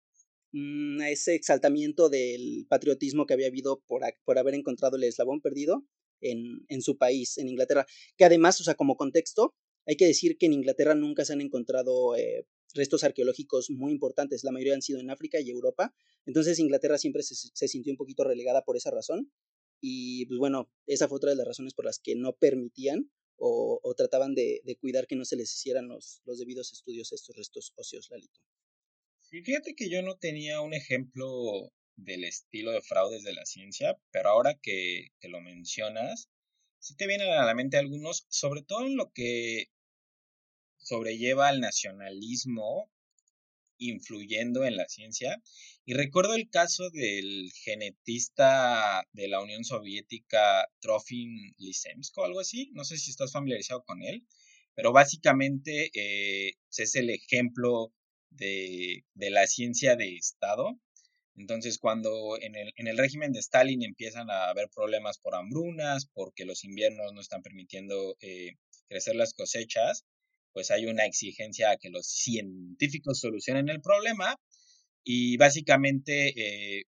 mm, 0.52 1.02
a 1.02 1.10
ese 1.10 1.36
exaltamiento 1.36 2.10
del 2.10 2.66
patriotismo 2.68 3.25
que 3.25 3.34
había 3.34 3.48
habido 3.48 3.82
por, 3.88 4.02
por 4.25 4.38
haber 4.38 4.56
encontrado 4.56 4.98
el 4.98 5.04
eslabón 5.04 5.42
perdido 5.42 5.86
en, 6.22 6.66
en 6.68 6.82
su 6.82 6.98
país, 6.98 7.38
en 7.38 7.48
Inglaterra. 7.50 7.86
Que 8.18 8.25
además, 8.25 8.60
o 8.60 8.63
sea, 8.63 8.75
como 8.75 8.98
contexto, 8.98 9.56
hay 9.86 9.96
que 9.96 10.06
decir 10.06 10.38
que 10.38 10.46
en 10.46 10.54
Inglaterra 10.54 10.96
nunca 10.96 11.25
se 11.25 11.34
han 11.34 11.42
encontrado 11.42 12.16
eh, 12.16 12.46
restos 12.74 13.03
arqueológicos 13.03 13.70
muy 13.70 13.92
importantes, 13.92 14.44
la 14.44 14.51
mayoría 14.51 14.74
han 14.74 14.82
sido 14.82 15.00
en 15.00 15.10
África 15.10 15.39
y 15.39 15.50
Europa, 15.50 15.94
entonces 16.25 16.60
Inglaterra 16.60 16.98
siempre 16.98 17.24
se, 17.24 17.68
sintió 17.68 17.92
un 17.92 17.98
poquito 17.98 18.24
relegada 18.24 18.63
por 18.63 18.77
esa 18.77 18.92
razón 18.92 19.32
y 19.82 20.25
pues 20.27 20.39
bueno, 20.39 20.72
esa 20.86 21.08
fue 21.08 21.18
otra 21.18 21.32
de 21.32 21.36
las 21.36 21.48
razones 21.48 21.74
por 21.74 21.86
las 21.86 22.00
que 22.00 22.15
no 22.15 22.34
permitían 22.34 23.12
o, 23.38 23.94
trataban 23.98 24.36
de, 24.36 24.62
cuidar 24.80 25.06
que 25.06 25.15
no 25.15 25.25
se 25.25 25.36
les 25.36 25.53
hicieran 25.53 25.88
los, 25.89 26.22
los 26.24 26.39
debidos 26.39 26.72
estudios 26.72 27.12
a 27.12 27.15
estos 27.15 27.36
restos 27.36 27.74
óseos, 27.75 28.10
Lalito. 28.10 28.39
Sí, 29.20 29.42
fíjate 29.42 29.75
que 29.75 29.89
yo 29.89 30.01
no 30.01 30.15
tenía 30.18 30.62
un 30.62 30.74
ejemplo 30.74 31.74
del 31.96 32.24
estilo 32.24 32.72
de 32.72 32.82
fraudes 32.82 33.24
de 33.24 33.34
la 33.34 33.46
ciencia, 33.46 34.00
pero 34.12 34.30
ahora 34.30 34.60
que, 34.62 35.10
lo 35.24 35.42
mencionas, 35.42 36.30
sí 36.80 36.96
te 36.96 37.08
vienen 37.08 37.30
a 37.30 37.46
la 37.46 37.56
mente 37.56 37.77
algunos, 37.77 38.25
sobre 38.30 38.62
todo 38.62 38.86
en 38.86 38.96
lo 38.96 39.12
que 39.12 39.68
sobrelleva 40.84 41.48
al 41.50 41.60
nacionalismo 41.60 42.90
influyendo 43.78 44.66
en 44.66 44.78
la 44.78 44.88
ciencia. 44.88 45.42
Y 45.86 45.94
recuerdo 45.94 46.36
el 46.36 46.50
caso 46.50 46.90
del 46.92 47.52
genetista 47.63 49.06
de 49.12 49.28
la 49.28 49.42
Unión 49.42 49.63
Soviética, 49.63 50.68
Trofim 50.80 51.54
Lysenko, 51.58 52.24
algo 52.24 52.40
así. 52.40 52.72
No 52.74 52.84
sé 52.86 52.98
si 52.98 53.12
estás 53.12 53.32
familiarizado 53.32 53.84
con 53.84 54.02
él, 54.04 54.25
pero 54.75 54.94
básicamente 54.94 55.92
eh, 55.94 56.54
es 56.78 56.96
el 56.96 57.10
ejemplo 57.10 57.94
de, 58.30 59.06
de, 59.13 59.30
la 59.30 59.46
ciencia 59.48 59.96
de 59.96 60.16
Estado. 60.16 60.80
Entonces, 61.36 61.80
cuando 61.80 62.38
en 62.40 62.56
el, 62.56 62.74
en 62.75 62.88
el 62.88 62.98
régimen 62.98 63.32
de 63.32 63.40
Stalin 63.40 63.84
empiezan 63.84 64.30
a 64.30 64.50
haber 64.50 64.70
problemas 64.70 65.18
por 65.20 65.36
hambrunas, 65.36 66.08
porque 66.13 66.46
los 66.46 66.63
inviernos 66.63 67.12
no 67.13 67.22
están 67.22 67.42
permitiendo 67.42 68.16
eh, 68.22 68.54
crecer 68.88 69.16
las 69.16 69.34
cosechas, 69.34 70.06
pues 70.54 70.72
hay 70.72 70.86
una 70.86 71.06
exigencia 71.06 71.72
a 71.72 71.78
que 71.78 71.90
los 71.90 72.08
científicos 72.08 73.20
solucionen 73.20 73.70
el 73.70 73.82
problema 73.82 74.40
y 75.04 75.38
básicamente 75.38 76.34
eh, 76.36 76.84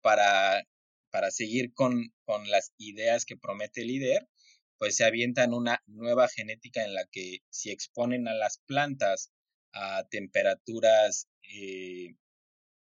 para, 0.00 0.66
para 1.10 1.30
seguir 1.30 1.72
con, 1.74 2.12
con 2.24 2.50
las 2.50 2.72
ideas 2.78 3.24
que 3.24 3.36
promete 3.36 3.82
el 3.82 3.88
líder, 3.88 4.28
pues 4.78 4.96
se 4.96 5.04
avientan 5.04 5.52
una 5.52 5.82
nueva 5.86 6.28
genética 6.28 6.84
en 6.84 6.94
la 6.94 7.06
que 7.12 7.40
si 7.50 7.70
exponen 7.70 8.26
a 8.26 8.34
las 8.34 8.58
plantas 8.66 9.30
a 9.72 10.04
temperaturas 10.10 11.28
eh, 11.42 12.14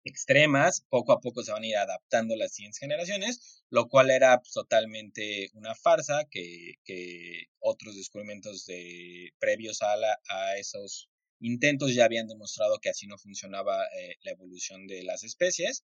extremas, 0.06 0.86
poco 0.90 1.12
a 1.12 1.20
poco 1.20 1.44
se 1.44 1.52
van 1.52 1.64
a 1.64 1.68
ir 1.68 1.78
adaptando 1.78 2.36
las 2.36 2.54
siguientes 2.54 2.80
generaciones, 2.80 3.64
lo 3.70 3.88
cual 3.90 4.12
era 4.12 4.40
pues, 4.40 4.54
totalmente 4.54 5.50
una 5.54 5.76
farsa 5.76 6.26
que, 6.30 6.76
que 6.86 7.48
otros 7.60 7.96
descubrimientos 7.96 8.66
de, 8.66 9.32
previos 9.40 9.82
a, 9.82 9.96
a 10.30 10.58
esos 10.58 11.10
intentos 11.40 11.94
ya 11.94 12.06
habían 12.06 12.28
demostrado 12.28 12.80
que 12.80 12.90
así 12.90 13.08
no 13.08 13.18
funcionaba 13.18 13.84
eh, 14.00 14.16
la 14.24 14.32
evolución 14.32 14.88
de 14.88 15.04
las 15.04 15.24
especies 15.24 15.84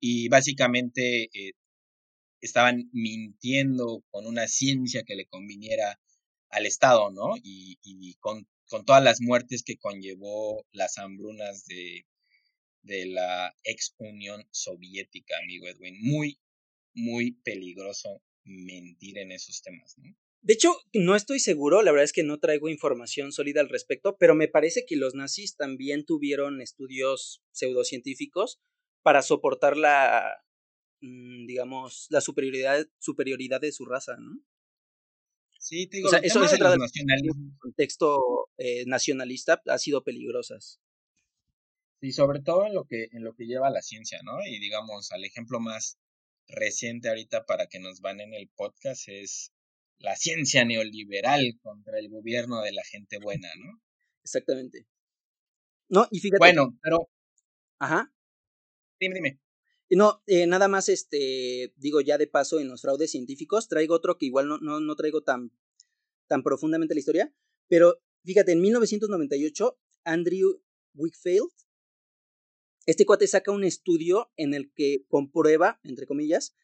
y 0.00 0.28
básicamente 0.28 1.24
eh, 1.32 1.52
estaban 2.40 2.88
mintiendo 2.92 4.02
con 4.10 4.26
una 4.26 4.48
ciencia 4.48 5.02
que 5.04 5.16
le 5.16 5.26
conviniera 5.26 6.00
al 6.50 6.66
Estado, 6.66 7.10
¿no? 7.10 7.36
Y, 7.42 7.78
y 7.82 8.14
con, 8.14 8.48
con 8.68 8.84
todas 8.84 9.02
las 9.02 9.20
muertes 9.20 9.62
que 9.62 9.76
conllevó 9.76 10.64
las 10.72 10.98
hambrunas 10.98 11.66
de 11.66 12.06
de 12.88 13.06
la 13.06 13.54
ex 13.62 13.94
Unión 13.98 14.44
Soviética, 14.50 15.36
amigo 15.42 15.68
Edwin. 15.68 15.96
Muy, 16.00 16.40
muy 16.94 17.32
peligroso 17.42 18.22
mentir 18.44 19.18
en 19.18 19.30
esos 19.30 19.62
temas, 19.62 19.96
¿no? 19.98 20.16
De 20.40 20.54
hecho, 20.54 20.72
no 20.94 21.16
estoy 21.16 21.40
seguro, 21.40 21.82
la 21.82 21.90
verdad 21.90 22.04
es 22.04 22.12
que 22.12 22.22
no 22.22 22.38
traigo 22.38 22.68
información 22.68 23.32
sólida 23.32 23.60
al 23.60 23.68
respecto, 23.68 24.16
pero 24.18 24.34
me 24.34 24.48
parece 24.48 24.84
que 24.86 24.96
los 24.96 25.14
nazis 25.14 25.56
también 25.56 26.06
tuvieron 26.06 26.60
estudios 26.60 27.42
pseudocientíficos 27.50 28.60
para 29.02 29.22
soportar 29.22 29.76
la, 29.76 30.44
mm, 31.00 31.46
digamos, 31.46 32.06
la 32.10 32.20
superioridad, 32.20 32.86
superioridad 32.98 33.60
de 33.60 33.72
su 33.72 33.84
raza, 33.84 34.16
¿no? 34.16 34.40
Sí, 35.58 35.88
te 35.88 35.96
digo, 35.98 36.08
o 36.08 36.10
sea, 36.10 36.20
eso, 36.20 36.40
de 36.40 36.46
contexto 37.58 38.48
eh, 38.58 38.84
nacionalista 38.86 39.60
ha 39.66 39.78
sido 39.78 40.04
peligrosas. 40.04 40.80
Y 42.00 42.12
sobre 42.12 42.40
todo 42.40 42.66
en 42.66 42.74
lo 42.74 42.84
que, 42.84 43.08
en 43.12 43.24
lo 43.24 43.34
que 43.34 43.46
lleva 43.46 43.70
la 43.70 43.82
ciencia, 43.82 44.20
¿no? 44.22 44.44
Y 44.46 44.58
digamos, 44.60 45.10
al 45.12 45.24
ejemplo 45.24 45.58
más 45.60 45.98
reciente 46.46 47.08
ahorita 47.08 47.44
para 47.44 47.66
que 47.66 47.80
nos 47.80 48.00
van 48.00 48.20
en 48.20 48.34
el 48.34 48.48
podcast 48.48 49.08
es 49.08 49.52
la 49.98 50.16
ciencia 50.16 50.64
neoliberal 50.64 51.58
contra 51.60 51.98
el 51.98 52.08
gobierno 52.08 52.62
de 52.62 52.72
la 52.72 52.84
gente 52.84 53.18
buena, 53.18 53.48
¿no? 53.58 53.80
Exactamente. 54.22 54.86
No, 55.88 56.06
y 56.10 56.20
fíjate. 56.20 56.38
Bueno, 56.38 56.78
pero. 56.82 57.08
Ajá. 57.78 58.12
Dime, 59.00 59.14
dime. 59.14 59.40
No, 59.90 60.22
eh, 60.26 60.46
nada 60.46 60.68
más, 60.68 60.90
este, 60.90 61.72
digo 61.76 62.02
ya 62.02 62.18
de 62.18 62.26
paso 62.26 62.60
en 62.60 62.68
los 62.68 62.82
fraudes 62.82 63.10
científicos, 63.10 63.68
traigo 63.68 63.94
otro 63.94 64.18
que 64.18 64.26
igual 64.26 64.46
no, 64.46 64.58
no, 64.58 64.80
no 64.80 64.96
traigo 64.96 65.22
tan, 65.22 65.50
tan 66.26 66.42
profundamente 66.42 66.94
la 66.94 67.00
historia, 67.00 67.34
pero 67.68 67.98
fíjate, 68.22 68.52
en 68.52 68.60
1998, 68.60 69.78
Andrew 70.04 70.62
Wickfield 70.94 71.48
este 72.88 73.04
cuate 73.04 73.26
saca 73.26 73.52
un 73.52 73.64
estudio 73.64 74.32
en 74.38 74.54
el 74.54 74.72
que 74.72 75.04
comprueba, 75.08 75.78
entre 75.84 76.06
comillas, 76.06 76.56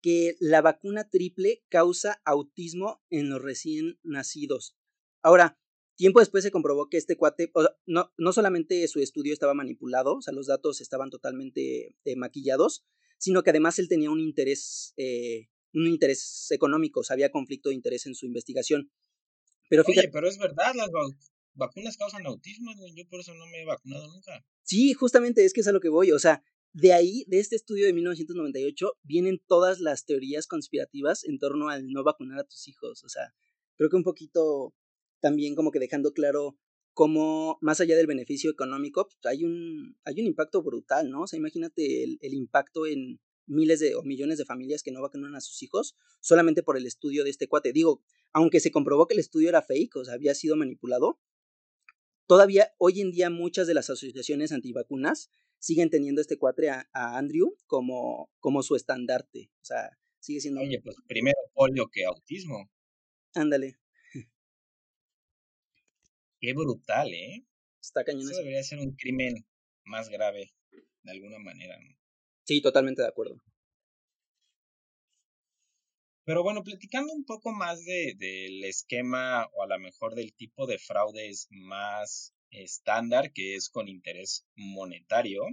que 0.00 0.36
la 0.38 0.62
vacuna 0.62 1.10
triple 1.10 1.64
causa 1.68 2.22
autismo 2.24 3.02
en 3.10 3.28
los 3.28 3.42
recién 3.42 3.98
nacidos. 4.04 4.76
Ahora, 5.22 5.58
tiempo 5.96 6.20
después 6.20 6.44
se 6.44 6.52
comprobó 6.52 6.88
que 6.88 6.98
este 6.98 7.16
cuate, 7.16 7.50
no, 7.86 8.12
no 8.16 8.32
solamente 8.32 8.86
su 8.86 9.00
estudio 9.00 9.32
estaba 9.32 9.54
manipulado, 9.54 10.18
o 10.18 10.22
sea, 10.22 10.32
los 10.32 10.46
datos 10.46 10.80
estaban 10.80 11.10
totalmente 11.10 11.96
eh, 12.04 12.14
maquillados, 12.14 12.84
sino 13.18 13.42
que 13.42 13.50
además 13.50 13.80
él 13.80 13.88
tenía 13.88 14.12
un 14.12 14.20
interés, 14.20 14.94
eh, 14.96 15.48
un 15.74 15.88
interés 15.88 16.46
económico, 16.52 17.00
o 17.00 17.02
sea, 17.02 17.14
había 17.14 17.32
conflicto 17.32 17.70
de 17.70 17.74
interés 17.74 18.06
en 18.06 18.14
su 18.14 18.24
investigación. 18.26 18.92
Pero 19.68 19.82
fíjate, 19.82 20.06
Oye, 20.06 20.12
pero 20.12 20.28
es 20.28 20.38
verdad, 20.38 20.74
las 20.76 20.90
vacunas 21.54 21.96
causan 21.96 22.26
autismo, 22.26 22.72
yo 22.94 23.08
por 23.08 23.20
eso 23.20 23.34
no 23.34 23.46
me 23.46 23.62
he 23.62 23.64
vacunado 23.64 24.06
nunca. 24.08 24.44
Sí, 24.62 24.92
justamente 24.94 25.44
es 25.44 25.52
que 25.52 25.60
es 25.60 25.66
a 25.68 25.72
lo 25.72 25.80
que 25.80 25.88
voy. 25.88 26.12
O 26.12 26.18
sea, 26.18 26.42
de 26.72 26.92
ahí, 26.92 27.24
de 27.26 27.38
este 27.38 27.56
estudio 27.56 27.86
de 27.86 27.92
1998, 27.92 28.92
vienen 29.02 29.40
todas 29.46 29.80
las 29.80 30.04
teorías 30.04 30.46
conspirativas 30.46 31.24
en 31.24 31.38
torno 31.38 31.68
al 31.68 31.88
no 31.88 32.02
vacunar 32.02 32.38
a 32.38 32.44
tus 32.44 32.66
hijos. 32.68 33.04
O 33.04 33.08
sea, 33.08 33.34
creo 33.76 33.90
que 33.90 33.96
un 33.96 34.04
poquito 34.04 34.74
también 35.20 35.54
como 35.54 35.70
que 35.70 35.78
dejando 35.78 36.12
claro 36.12 36.56
cómo, 36.94 37.58
más 37.60 37.80
allá 37.80 37.96
del 37.96 38.06
beneficio 38.06 38.50
económico, 38.50 39.06
pues, 39.06 39.18
hay, 39.24 39.44
un, 39.44 39.96
hay 40.04 40.20
un 40.20 40.26
impacto 40.26 40.62
brutal, 40.62 41.10
¿no? 41.10 41.22
O 41.22 41.26
sea, 41.26 41.38
imagínate 41.38 42.04
el, 42.04 42.34
impacto 42.34 42.86
en 42.86 43.20
miles 43.46 43.80
de 43.80 43.94
o 43.94 44.02
millones 44.02 44.38
de 44.38 44.44
familias 44.44 44.82
que 44.82 44.92
no 44.92 45.02
vacunan 45.02 45.34
a 45.34 45.40
sus 45.40 45.62
hijos 45.62 45.96
solamente 46.20 46.62
por 46.62 46.76
el 46.76 46.86
estudio 46.86 47.24
de 47.24 47.30
este 47.30 47.48
cuate. 47.48 47.72
Digo, 47.72 48.02
aunque 48.32 48.60
se 48.60 48.70
comprobó 48.70 49.06
que 49.06 49.14
el 49.14 49.20
estudio 49.20 49.48
era 49.48 49.62
fake, 49.62 49.96
o 49.96 50.04
sea, 50.04 50.14
había 50.14 50.34
sido 50.34 50.56
manipulado, 50.56 51.18
Todavía 52.26 52.72
hoy 52.78 53.00
en 53.00 53.10
día 53.10 53.30
muchas 53.30 53.66
de 53.66 53.74
las 53.74 53.90
asociaciones 53.90 54.52
antivacunas 54.52 55.30
siguen 55.58 55.90
teniendo 55.90 56.20
este 56.20 56.38
cuatre 56.38 56.70
a, 56.70 56.88
Andrew 56.92 57.56
como, 57.66 58.30
como 58.40 58.62
su 58.62 58.74
estandarte. 58.74 59.50
O 59.60 59.64
sea, 59.64 59.98
sigue 60.18 60.40
siendo... 60.40 60.60
Oye, 60.60 60.80
pues 60.82 60.96
primero 61.06 61.38
polio 61.54 61.88
que 61.92 62.04
autismo. 62.04 62.70
Ándale. 63.34 63.78
Qué 66.40 66.52
brutal, 66.54 67.12
¿eh? 67.14 67.46
Está 67.80 68.04
cañón. 68.04 68.22
Eso 68.22 68.38
debería 68.38 68.62
ser 68.62 68.80
un 68.80 68.96
crimen 68.96 69.46
más 69.84 70.08
grave, 70.08 70.54
de 71.02 71.10
alguna 71.10 71.38
manera, 71.38 71.78
¿no? 71.80 71.96
Sí, 72.44 72.60
totalmente 72.60 73.02
de 73.02 73.08
acuerdo. 73.08 73.40
Pero 76.24 76.42
bueno, 76.42 76.62
platicando 76.62 77.12
un 77.12 77.24
poco 77.24 77.52
más 77.52 77.84
de, 77.84 78.14
del 78.16 78.64
esquema 78.64 79.46
o 79.52 79.62
a 79.62 79.66
lo 79.66 79.78
mejor 79.78 80.14
del 80.14 80.32
tipo 80.34 80.66
de 80.66 80.78
fraudes 80.78 81.48
más 81.50 82.34
estándar, 82.50 83.32
que 83.32 83.56
es 83.56 83.68
con 83.68 83.88
interés 83.88 84.46
monetario, 84.54 85.44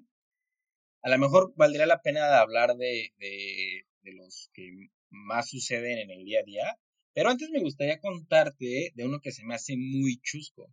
a 1.02 1.10
lo 1.10 1.18
mejor 1.18 1.54
valdría 1.56 1.86
la 1.86 2.02
pena 2.02 2.40
hablar 2.40 2.76
de, 2.76 3.14
de, 3.18 3.86
de 4.02 4.14
los 4.14 4.50
que 4.54 4.90
más 5.10 5.50
suceden 5.50 5.98
en 5.98 6.12
el 6.12 6.24
día 6.26 6.42
a 6.42 6.44
día. 6.44 6.80
Pero 7.14 7.30
antes 7.30 7.50
me 7.50 7.60
gustaría 7.62 8.00
contarte 8.00 8.92
de 8.94 9.06
uno 9.06 9.20
que 9.22 9.32
se 9.32 9.44
me 9.44 9.56
hace 9.56 9.76
muy 9.78 10.20
chusco. 10.22 10.72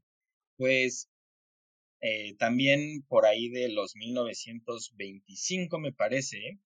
Pues 0.56 1.08
eh, 2.00 2.34
también 2.38 3.02
por 3.08 3.26
ahí 3.26 3.48
de 3.48 3.68
los 3.70 3.96
1925 3.96 5.78
me 5.78 5.92
parece, 5.92 6.58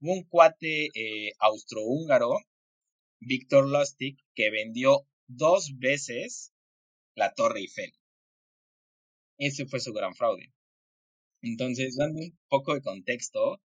un 0.00 0.24
cuate 0.24 0.88
eh, 0.94 1.32
austrohúngaro, 1.38 2.30
Víctor 3.20 3.68
Lustig, 3.68 4.18
que 4.34 4.50
vendió 4.50 5.06
dos 5.26 5.78
veces 5.78 6.52
la 7.14 7.32
Torre 7.34 7.60
Eiffel. 7.60 7.92
Ese 9.38 9.66
fue 9.66 9.80
su 9.80 9.92
gran 9.92 10.14
fraude. 10.14 10.52
Entonces, 11.42 11.96
dando 11.96 12.20
un 12.20 12.38
poco 12.48 12.74
de 12.74 12.82
contexto, 12.82 13.60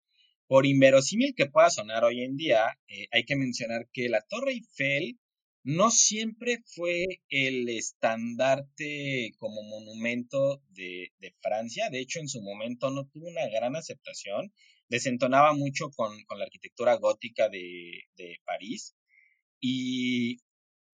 por 0.46 0.66
inverosímil 0.66 1.34
que 1.34 1.46
pueda 1.46 1.70
sonar 1.70 2.04
hoy 2.04 2.22
en 2.22 2.36
día, 2.36 2.78
eh, 2.88 3.06
hay 3.12 3.24
que 3.24 3.36
mencionar 3.36 3.88
que 3.92 4.08
la 4.08 4.22
Torre 4.22 4.52
Eiffel 4.52 5.18
no 5.62 5.90
siempre 5.90 6.58
fue 6.64 7.04
el 7.28 7.68
estandarte 7.68 9.32
como 9.38 9.62
monumento 9.62 10.62
de, 10.70 11.12
Francia. 11.40 11.88
De 11.90 12.00
hecho, 12.00 12.18
en 12.20 12.28
su 12.28 12.42
momento 12.42 12.90
no 12.90 13.06
tuvo 13.06 13.28
una 13.28 13.46
gran 13.48 13.76
aceptación. 13.76 14.52
Desentonaba 14.88 15.52
mucho 15.54 15.90
con, 15.90 16.16
la 16.36 16.44
arquitectura 16.44 16.96
gótica 16.96 17.48
de, 17.48 18.02
París 18.44 18.94
y 19.60 20.38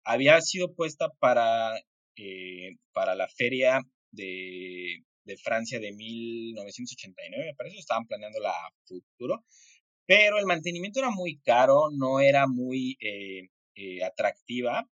había 0.03 0.39
sido 0.41 0.73
puesta 0.73 1.09
para, 1.19 1.77
eh, 2.15 2.77
para 2.93 3.15
la 3.15 3.27
feria 3.27 3.81
de, 4.11 5.03
Francia 5.43 5.79
de 5.79 5.93
1989, 5.93 7.45
me 7.45 7.55
parece, 7.55 7.77
estaban 7.77 8.05
planeando 8.05 8.39
la 8.41 8.53
futuro, 8.83 9.45
pero 10.05 10.37
el 10.39 10.45
mantenimiento 10.45 10.99
era 10.99 11.09
muy 11.09 11.39
caro, 11.39 11.89
no 11.89 12.19
era 12.19 12.47
muy 12.47 12.97
eh, 12.99 13.47
eh, 13.75 14.03
atractiva. 14.03 14.89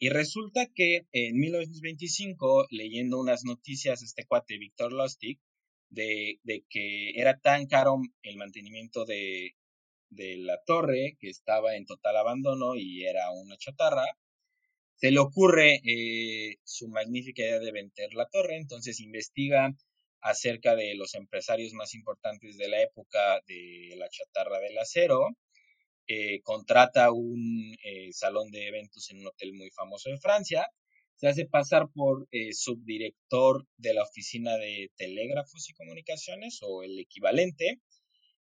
Y 0.00 0.08
resulta 0.08 0.66
que 0.74 1.06
en 1.12 1.38
1925, 1.38 2.66
leyendo 2.70 3.20
unas 3.20 3.44
noticias, 3.44 4.02
este 4.02 4.24
cuate, 4.26 4.58
Víctor 4.58 4.92
Lustig, 4.92 5.38
de, 5.90 6.40
de, 6.42 6.64
que 6.68 7.10
era 7.14 7.38
tan 7.38 7.66
caro 7.66 8.00
el 8.22 8.36
mantenimiento 8.36 9.04
de, 9.04 9.54
de 10.10 10.36
la 10.38 10.58
torre 10.64 11.16
que 11.20 11.28
estaba 11.28 11.76
en 11.76 11.86
total 11.86 12.16
abandono 12.16 12.76
y 12.76 13.04
era 13.04 13.30
una 13.30 13.56
chatarra, 13.56 14.06
se 14.98 15.12
le 15.12 15.20
ocurre 15.20 15.80
eh, 15.84 16.56
su 16.64 16.88
magnífica 16.88 17.42
idea 17.42 17.60
de 17.60 17.70
vender 17.70 18.14
la 18.14 18.26
torre, 18.26 18.56
entonces 18.56 18.98
investiga 19.00 19.70
acerca 20.20 20.74
de 20.74 20.96
los 20.96 21.14
empresarios 21.14 21.72
más 21.72 21.94
importantes 21.94 22.56
de 22.56 22.68
la 22.68 22.82
época 22.82 23.40
de 23.46 23.94
la 23.96 24.08
chatarra 24.08 24.58
del 24.58 24.76
acero, 24.76 25.28
eh, 26.08 26.40
contrata 26.42 27.12
un 27.12 27.76
eh, 27.84 28.12
salón 28.12 28.50
de 28.50 28.66
eventos 28.66 29.08
en 29.10 29.20
un 29.20 29.28
hotel 29.28 29.52
muy 29.52 29.70
famoso 29.70 30.10
de 30.10 30.18
Francia, 30.18 30.66
se 31.14 31.28
hace 31.28 31.46
pasar 31.46 31.88
por 31.94 32.28
subdirector 32.52 33.66
de 33.76 33.94
la 33.94 34.04
oficina 34.04 34.56
de 34.56 34.90
telégrafos 34.96 35.68
y 35.68 35.74
comunicaciones 35.74 36.58
o 36.62 36.84
el 36.84 36.98
equivalente, 36.98 37.80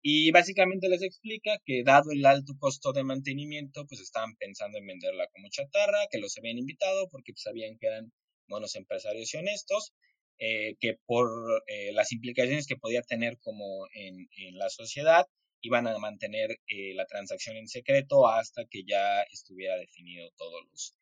y 0.01 0.31
básicamente 0.31 0.89
les 0.89 1.03
explica 1.03 1.59
que 1.63 1.83
dado 1.83 2.11
el 2.11 2.25
alto 2.25 2.53
costo 2.57 2.91
de 2.91 3.03
mantenimiento, 3.03 3.85
pues 3.87 4.01
estaban 4.01 4.35
pensando 4.35 4.79
en 4.79 4.87
venderla 4.87 5.27
como 5.31 5.49
chatarra, 5.49 6.07
que 6.09 6.17
los 6.17 6.37
habían 6.37 6.57
invitado 6.57 7.07
porque 7.09 7.33
sabían 7.35 7.77
que 7.79 7.87
eran 7.87 8.11
buenos 8.47 8.75
empresarios 8.75 9.33
y 9.33 9.37
honestos, 9.37 9.93
eh, 10.39 10.75
que 10.79 10.97
por 11.05 11.29
eh, 11.67 11.91
las 11.93 12.11
implicaciones 12.11 12.65
que 12.65 12.77
podía 12.77 13.03
tener 13.03 13.37
como 13.41 13.87
en, 13.93 14.27
la 14.57 14.69
sociedad, 14.69 15.27
iban 15.61 15.85
a 15.87 15.97
mantener 15.99 16.49
eh, 16.67 16.95
la 16.95 17.05
transacción 17.05 17.57
en 17.57 17.67
secreto 17.67 18.27
hasta 18.27 18.65
que 18.65 18.83
ya 18.83 19.21
estuviera 19.31 19.77
definido 19.77 20.31
todos 20.35 20.63
los 20.71 20.95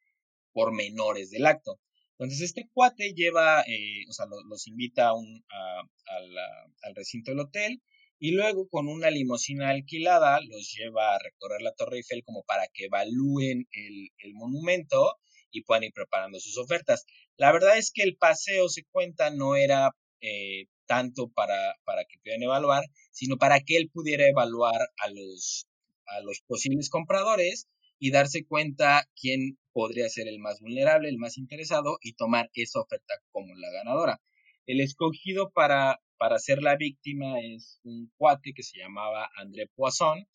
pormenores 0.52 1.32
del 1.32 1.46
acto. 1.46 1.80
Entonces 2.18 2.42
este 2.42 2.68
cuate 2.74 3.14
lleva, 3.14 3.64
o 4.10 4.14
sea, 4.14 4.26
los 4.50 4.68
invita 4.68 5.08
a 5.08 5.14
un, 5.14 5.42
al 5.48 6.96
recinto 6.96 7.32
del 7.32 7.40
hotel, 7.40 7.82
y 8.20 8.32
luego 8.32 8.68
con 8.70 8.88
una 8.90 9.10
limusina 9.10 9.70
alquilada 9.70 10.40
los 10.42 10.74
lleva 10.76 11.16
a 11.16 11.20
recorrer 11.20 11.62
la 11.62 11.74
Torre 11.74 11.98
Eiffel 11.98 12.24
como 12.26 12.44
para 12.44 12.68
que 12.74 12.86
evalúen 12.86 13.68
el, 13.72 14.34
monumento 14.34 15.16
y 15.52 15.64
puedan 15.64 15.86
ir 15.86 15.94
preparando 15.94 16.40
sus 16.40 16.58
ofertas. 16.58 17.06
La 17.38 17.52
verdad 17.52 17.78
es 17.78 17.92
que 17.92 18.04
el 18.04 18.18
paseo 18.18 18.70
se 18.70 18.84
cuenta 18.92 19.32
no 19.32 19.56
era 19.56 19.96
eh, 20.22 20.66
tanto 20.86 21.30
para, 21.30 21.76
para 21.86 22.04
que 22.06 22.18
pudieran 22.20 22.44
evaluar, 22.44 22.84
sino 23.12 23.38
para 23.38 23.62
que 23.62 23.78
él 23.78 23.90
pudiera 23.92 24.28
evaluar 24.28 24.82
a 24.98 25.10
los, 25.10 25.68
a 26.06 26.20
los 26.22 26.42
posibles 26.46 26.90
compradores 26.90 27.68
y 28.00 28.12
darse 28.12 28.46
cuenta 28.46 29.08
quién 29.16 29.58
podría 29.72 30.10
ser 30.10 30.28
el 30.28 30.40
más 30.40 30.60
vulnerable, 30.60 31.10
el 31.10 31.18
más 31.18 31.38
interesado 31.38 31.98
y 32.02 32.14
tomar 32.14 32.50
esa 32.54 32.82
oferta 32.82 33.14
como 33.32 33.56
la 33.56 33.70
ganadora. 33.72 34.22
El 34.66 34.82
escogido 34.82 35.52
para, 35.52 36.02
para 36.20 36.38
ser 36.38 36.62
la 36.62 36.76
víctima 36.76 37.40
es 37.40 37.80
un 37.84 38.12
cuate 38.18 38.54
que 38.54 38.62
se 38.62 38.78
llamaba 38.78 39.32
André 39.38 39.68
Poisson, 39.74 40.28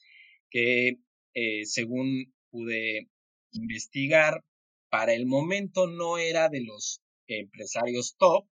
que 0.51 0.99
eh, 1.35 1.67
según 1.67 2.35
pude 2.51 3.11
investigar, 3.53 4.43
para 4.89 5.13
el 5.13 5.27
momento 5.27 5.87
no 5.87 6.19
era 6.19 6.49
de 6.49 6.63
los 6.65 7.03
empresarios 7.27 8.17
top, 8.17 8.47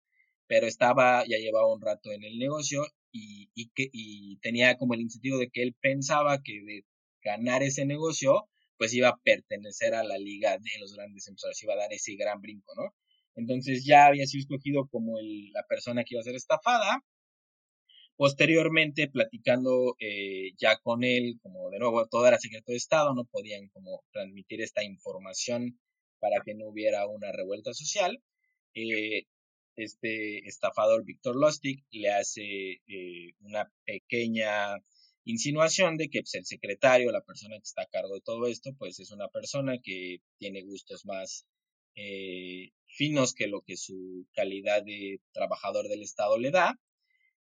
pero 0.47 0.67
estaba, 0.67 1.25
ya 1.27 1.39
llevaba 1.39 1.73
un 1.73 1.81
rato 1.81 2.11
en 2.11 2.25
el 2.25 2.39
negocio 2.39 2.83
y, 3.13 3.49
que, 3.75 3.89
y 3.93 4.39
tenía 4.39 4.77
como 4.77 4.95
el 4.95 5.03
incentivo 5.03 5.39
de 5.39 5.51
que 5.51 5.63
él 5.63 5.77
pensaba 5.81 6.43
que 6.43 6.61
de 6.63 6.85
ganar 7.23 7.63
ese 7.63 7.85
negocio, 7.85 8.49
pues 8.77 8.93
iba 8.95 9.09
a 9.09 9.19
pertenecer 9.23 9.95
a 9.95 10.03
la 10.03 10.19
liga 10.19 10.59
de 10.59 10.81
los 10.81 10.95
grandes 10.95 11.29
empresarios, 11.29 11.63
iba 11.63 11.75
a 11.75 11.77
dar 11.77 11.93
ese 11.93 12.17
gran 12.17 12.41
brinco, 12.41 12.73
¿no? 12.75 12.95
Entonces 13.37 13.85
ya 13.85 14.07
había 14.07 14.27
sido 14.27 14.41
escogido 14.41 14.89
como 14.89 15.19
la 15.53 15.65
persona 15.69 16.03
que 16.03 16.15
iba 16.15 16.21
a 16.21 16.25
ser 16.25 16.35
estafada 16.35 17.05
Posteriormente, 18.21 19.09
platicando 19.09 19.97
eh, 19.99 20.51
ya 20.59 20.77
con 20.77 21.05
él, 21.05 21.39
como 21.43 21.71
de 21.71 21.79
nuevo 21.79 22.07
todo 22.07 22.27
era 22.27 22.39
secreto 22.39 22.71
de 22.71 22.77
Estado, 22.77 23.15
no 23.15 23.25
podían 23.25 23.69
como 23.69 24.05
transmitir 24.13 24.61
esta 24.61 24.85
información 24.85 25.81
para 26.19 26.43
que 26.45 26.55
no 26.55 26.67
hubiera 26.67 27.07
una 27.07 27.33
revuelta 27.33 27.73
social. 27.73 28.23
Eh, 28.75 29.23
este 29.75 30.47
estafador 30.47 31.03
Víctor 31.07 31.35
Lustig 31.35 31.83
le 31.93 32.11
hace 32.11 32.83
eh, 32.87 33.33
una 33.41 33.73
pequeña 33.87 34.77
insinuación 35.25 35.97
de 35.97 36.11
que 36.11 36.21
pues, 36.21 36.35
el 36.35 36.45
secretario, 36.45 37.11
la 37.13 37.25
persona 37.25 37.57
que 37.57 37.65
está 37.65 37.85
a 37.85 37.91
cargo 37.91 38.13
de 38.13 38.21
todo 38.21 38.47
esto, 38.49 38.73
pues 38.79 39.01
es 39.01 39.13
una 39.13 39.29
persona 39.29 39.79
que 39.83 40.19
tiene 40.37 40.61
gustos 40.61 41.07
más 41.07 41.47
finos 42.87 43.33
que 43.33 43.47
lo 43.47 43.63
que 43.63 43.79
su 43.79 44.27
calidad 44.35 44.83
de 44.83 45.23
trabajador 45.33 45.89
del 45.89 46.03
Estado 46.03 46.39
le 46.39 46.51
da 46.51 46.79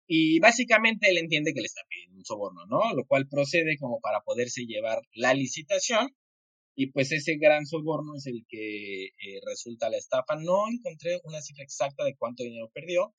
y 0.08 0.40
básicamente 0.40 1.10
él 1.10 1.18
entiende 1.18 1.54
que 1.54 1.60
le 1.60 1.66
está 1.66 1.82
pidiendo 1.90 2.18
un 2.18 2.26
soborno, 2.26 2.66
¿no? 2.66 2.94
Lo 2.96 3.06
cual 3.06 3.28
procede 3.28 3.78
como 3.78 4.00
para 4.00 4.22
poderse 4.22 4.66
llevar 4.66 5.02
la 5.14 5.34
licitación. 5.34 6.16
Y 6.76 6.92
pues 6.92 7.12
ese 7.12 7.38
gran 7.38 7.66
soborno 7.66 8.16
es 8.16 8.28
el 8.28 8.46
que 8.48 9.08
eh, 9.08 9.12
resulta 9.46 9.90
la 9.90 9.98
estafa. 9.98 10.36
No 10.36 10.70
encontré 10.72 11.20
una 11.24 11.42
cifra 11.42 11.64
exacta 11.64 12.06
de 12.06 12.16
cuánto 12.16 12.44
dinero 12.44 12.70
perdió, 12.74 13.14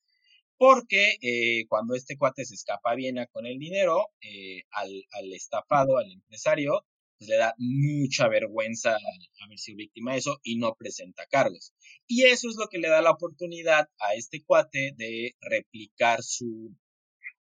porque 0.57 1.17
eh, 1.21 1.65
cuando 1.67 1.93
este 1.93 2.17
cuate 2.17 2.43
se 2.45 2.55
escapa 2.55 2.95
bien 2.95 3.17
con 3.31 3.45
el 3.45 3.59
dinero, 3.59 4.07
eh, 4.21 4.63
al, 4.71 5.33
estafado, 5.33 5.97
al 5.97 6.11
empresario, 6.11 6.85
pues 7.19 7.29
le 7.29 7.35
da 7.35 7.53
mucha 7.57 8.29
vergüenza 8.29 8.97
haber 9.43 9.59
sido 9.59 9.77
víctima 9.77 10.13
de 10.13 10.19
eso 10.19 10.39
y 10.41 10.57
no 10.57 10.73
presenta 10.75 11.25
cargos. 11.29 11.73
Y 12.07 12.23
eso 12.23 12.47
es 12.49 12.55
lo 12.57 12.67
que 12.69 12.79
le 12.79 12.87
da 12.87 13.01
la 13.01 13.11
oportunidad 13.11 13.89
a 13.99 14.15
este 14.15 14.41
cuate 14.43 14.93
de 14.95 15.35
replicar 15.41 16.23
su, 16.23 16.73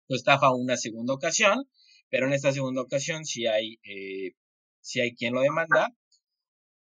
estafa 0.08 0.54
una 0.54 0.76
segunda 0.78 1.12
ocasión, 1.12 1.68
pero 2.08 2.26
en 2.26 2.32
esta 2.32 2.52
segunda 2.52 2.82
ocasión 2.82 3.26
sí 3.26 3.46
hay, 3.46 3.78
eh, 3.84 4.32
hay 5.00 5.14
quien 5.14 5.34
lo 5.34 5.42
demanda 5.42 5.94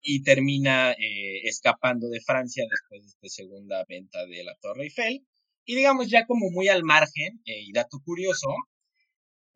y 0.01 0.23
termina 0.23 0.93
eh, 0.93 1.41
escapando 1.45 2.09
de 2.09 2.21
Francia 2.21 2.65
después 2.71 3.03
de 3.03 3.09
esta 3.09 3.43
segunda 3.43 3.85
venta 3.89 4.25
de 4.27 4.45
la 4.45 4.55
Torre 4.61 4.85
Eiffel. 4.85 5.27
Y 5.65 5.75
digamos 5.75 6.09
ya 6.09 6.27
como 6.27 6.51
muy 6.51 6.69
al 6.69 6.85
margen, 6.85 7.43
eh, 7.45 7.61
y 7.63 7.73
dato 7.73 7.99
curioso, 8.05 8.49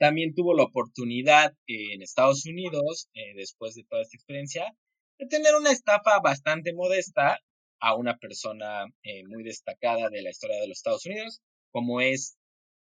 también 0.03 0.35
tuvo 0.35 0.53
la 0.53 0.65
oportunidad 0.65 1.55
en 1.69 2.03
Estados 2.03 2.45
Unidos, 2.45 3.09
eh, 3.15 3.35
después 3.37 3.77
de 3.77 3.85
toda 3.85 4.03
esta 4.03 4.17
experiencia, 4.17 4.77
de 5.17 5.27
tener 5.29 5.55
una 5.55 5.71
estafa 5.71 6.19
bastante 6.19 6.75
modesta 6.75 7.39
a 7.79 7.95
una 7.95 8.19
persona 8.19 8.87
eh, 9.05 9.23
muy 9.29 9.45
destacada 9.45 10.11
de 10.11 10.23
la 10.23 10.31
historia 10.31 10.57
de 10.57 10.67
los 10.67 10.79
Estados 10.79 11.07
Unidos, 11.07 11.41
como 11.71 12.01
es 12.01 12.37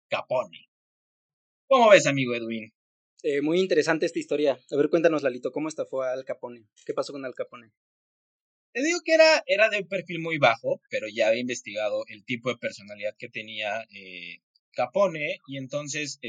Capone. 0.09 0.68
¿Cómo 1.66 1.90
ves, 1.90 2.07
amigo 2.07 2.37
Edwin? 2.37 2.72
Eh, 3.24 3.42
muy 3.42 3.59
interesante 3.59 4.07
esta 4.07 4.20
historia. 4.20 4.57
A 4.70 4.76
ver, 4.76 4.88
cuéntanos, 4.88 5.24
Lalito, 5.24 5.50
¿cómo 5.50 5.66
estafó 5.66 6.02
a 6.02 6.12
Al 6.12 6.24
Capone? 6.24 6.68
¿Qué 6.87 6.94
pasó 6.94 7.12
con 7.12 7.24
Al 7.24 7.35
Capone? 7.35 7.72
Te 8.72 8.81
digo 8.81 9.00
que 9.04 9.14
era, 9.14 9.42
era 9.46 9.68
de 9.70 9.78
un 9.78 9.88
perfil 9.88 10.20
muy 10.20 10.38
bajo, 10.38 10.81
pero 10.88 11.09
ya 11.12 11.26
había 11.26 11.40
investigado 11.40 12.04
el 12.07 12.24
tipo 12.24 12.48
de 12.48 12.59
personalidad 12.59 13.16
que 13.18 13.28
tenía 13.28 13.85
Capone 14.70 15.40
y 15.48 15.57
entonces 15.57 16.20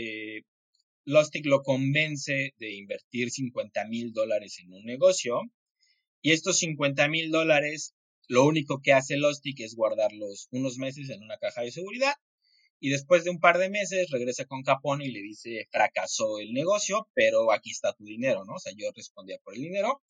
Lustig 1.09 1.47
lo 1.47 1.63
convence 1.63 2.53
de 2.59 2.75
invertir 2.75 3.31
50 3.31 3.87
mil 3.87 4.13
dólares 4.13 4.59
en 4.59 4.71
un 4.71 4.85
negocio 4.85 5.41
y 6.21 6.33
estos 6.33 6.59
50 6.59 7.07
mil 7.07 7.31
dólares 7.31 7.95
lo 8.27 8.45
único 8.45 8.79
que 8.83 8.93
hace 8.93 9.17
Lustig 9.17 9.59
es 9.63 9.73
guardarlos 9.73 10.49
unos 10.51 10.77
meses 10.77 11.09
en 11.09 11.23
una 11.23 11.37
caja 11.37 11.63
de 11.63 11.71
seguridad 11.71 12.13
y 12.79 12.89
después 12.89 13.23
de 13.23 13.31
un 13.31 13.39
par 13.39 13.57
de 13.57 13.71
meses 13.71 14.11
regresa 14.11 14.45
con 14.45 14.61
Capone 14.61 15.05
y 15.05 15.11
le 15.11 15.21
dice, 15.21 15.67
fracasó 15.71 16.37
el 16.39 16.53
negocio, 16.53 17.09
pero 17.15 17.51
aquí 17.51 17.71
está 17.71 17.91
tu 17.93 18.05
dinero, 18.05 18.45
¿no? 18.45 18.53
O 18.53 18.59
sea, 18.59 18.71
yo 18.77 18.91
respondía 18.95 19.39
por 19.43 19.55
el 19.55 19.61
dinero 19.61 20.03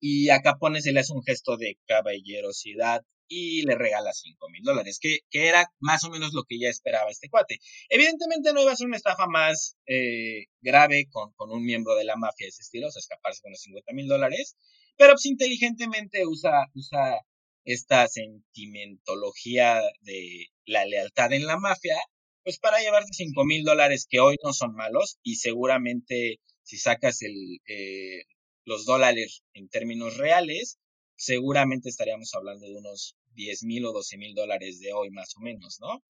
y 0.00 0.30
a 0.30 0.40
Capone 0.40 0.82
se 0.82 0.90
le 0.90 0.98
hace 0.98 1.12
un 1.12 1.22
gesto 1.22 1.56
de 1.56 1.78
caballerosidad 1.86 3.02
y 3.28 3.62
le 3.62 3.76
regala 3.76 4.12
5 4.12 4.48
mil 4.50 4.62
dólares, 4.62 4.98
que, 5.00 5.20
que, 5.30 5.48
era 5.48 5.66
más 5.80 6.04
o 6.04 6.10
menos 6.10 6.32
lo 6.34 6.44
que 6.44 6.58
ya 6.58 6.68
esperaba 6.68 7.10
este 7.10 7.28
cuate. 7.28 7.58
Evidentemente 7.88 8.52
no 8.52 8.62
iba 8.62 8.72
a 8.72 8.76
ser 8.76 8.86
una 8.86 8.96
estafa 8.96 9.26
más 9.26 9.76
eh, 9.86 10.46
grave 10.60 11.06
con, 11.10 11.32
con, 11.34 11.50
un 11.50 11.64
miembro 11.64 11.94
de 11.94 12.04
la 12.04 12.16
mafia 12.16 12.46
de 12.46 12.50
ese 12.50 12.62
estilo, 12.62 12.88
o 12.88 12.90
escaparse 12.90 13.42
con 13.42 13.52
los 13.52 13.60
50 13.62 13.92
mil 13.92 14.06
dólares, 14.08 14.56
pero 14.96 15.14
pues 15.14 15.26
inteligentemente 15.26 16.26
usa, 16.26 16.66
usa 16.74 17.18
esta 17.64 18.08
sentimentología 18.08 19.80
de 20.00 20.46
la 20.66 20.84
lealtad 20.84 21.32
en 21.32 21.46
la 21.46 21.58
mafia, 21.58 21.96
pues 22.42 22.58
para 22.58 22.80
llevarte 22.80 23.10
5 23.12 23.44
mil 23.44 23.64
dólares 23.64 24.06
que 24.08 24.20
hoy 24.20 24.36
no 24.44 24.52
son 24.52 24.74
malos 24.74 25.18
y 25.22 25.36
seguramente 25.36 26.40
si 26.62 26.76
sacas 26.78 27.22
el, 27.22 27.60
eh, 27.66 28.24
los 28.64 28.84
dólares 28.84 29.42
en 29.54 29.68
términos 29.68 30.16
reales, 30.16 30.78
seguramente 31.22 31.88
estaríamos 31.88 32.34
hablando 32.34 32.66
de 32.66 32.76
unos 32.76 33.16
10 33.34 33.62
mil 33.62 33.86
o 33.86 33.92
12 33.92 34.18
mil 34.18 34.34
dólares 34.34 34.80
de 34.80 34.92
hoy 34.92 35.10
más 35.10 35.36
o 35.36 35.40
menos, 35.40 35.78
¿no? 35.80 36.02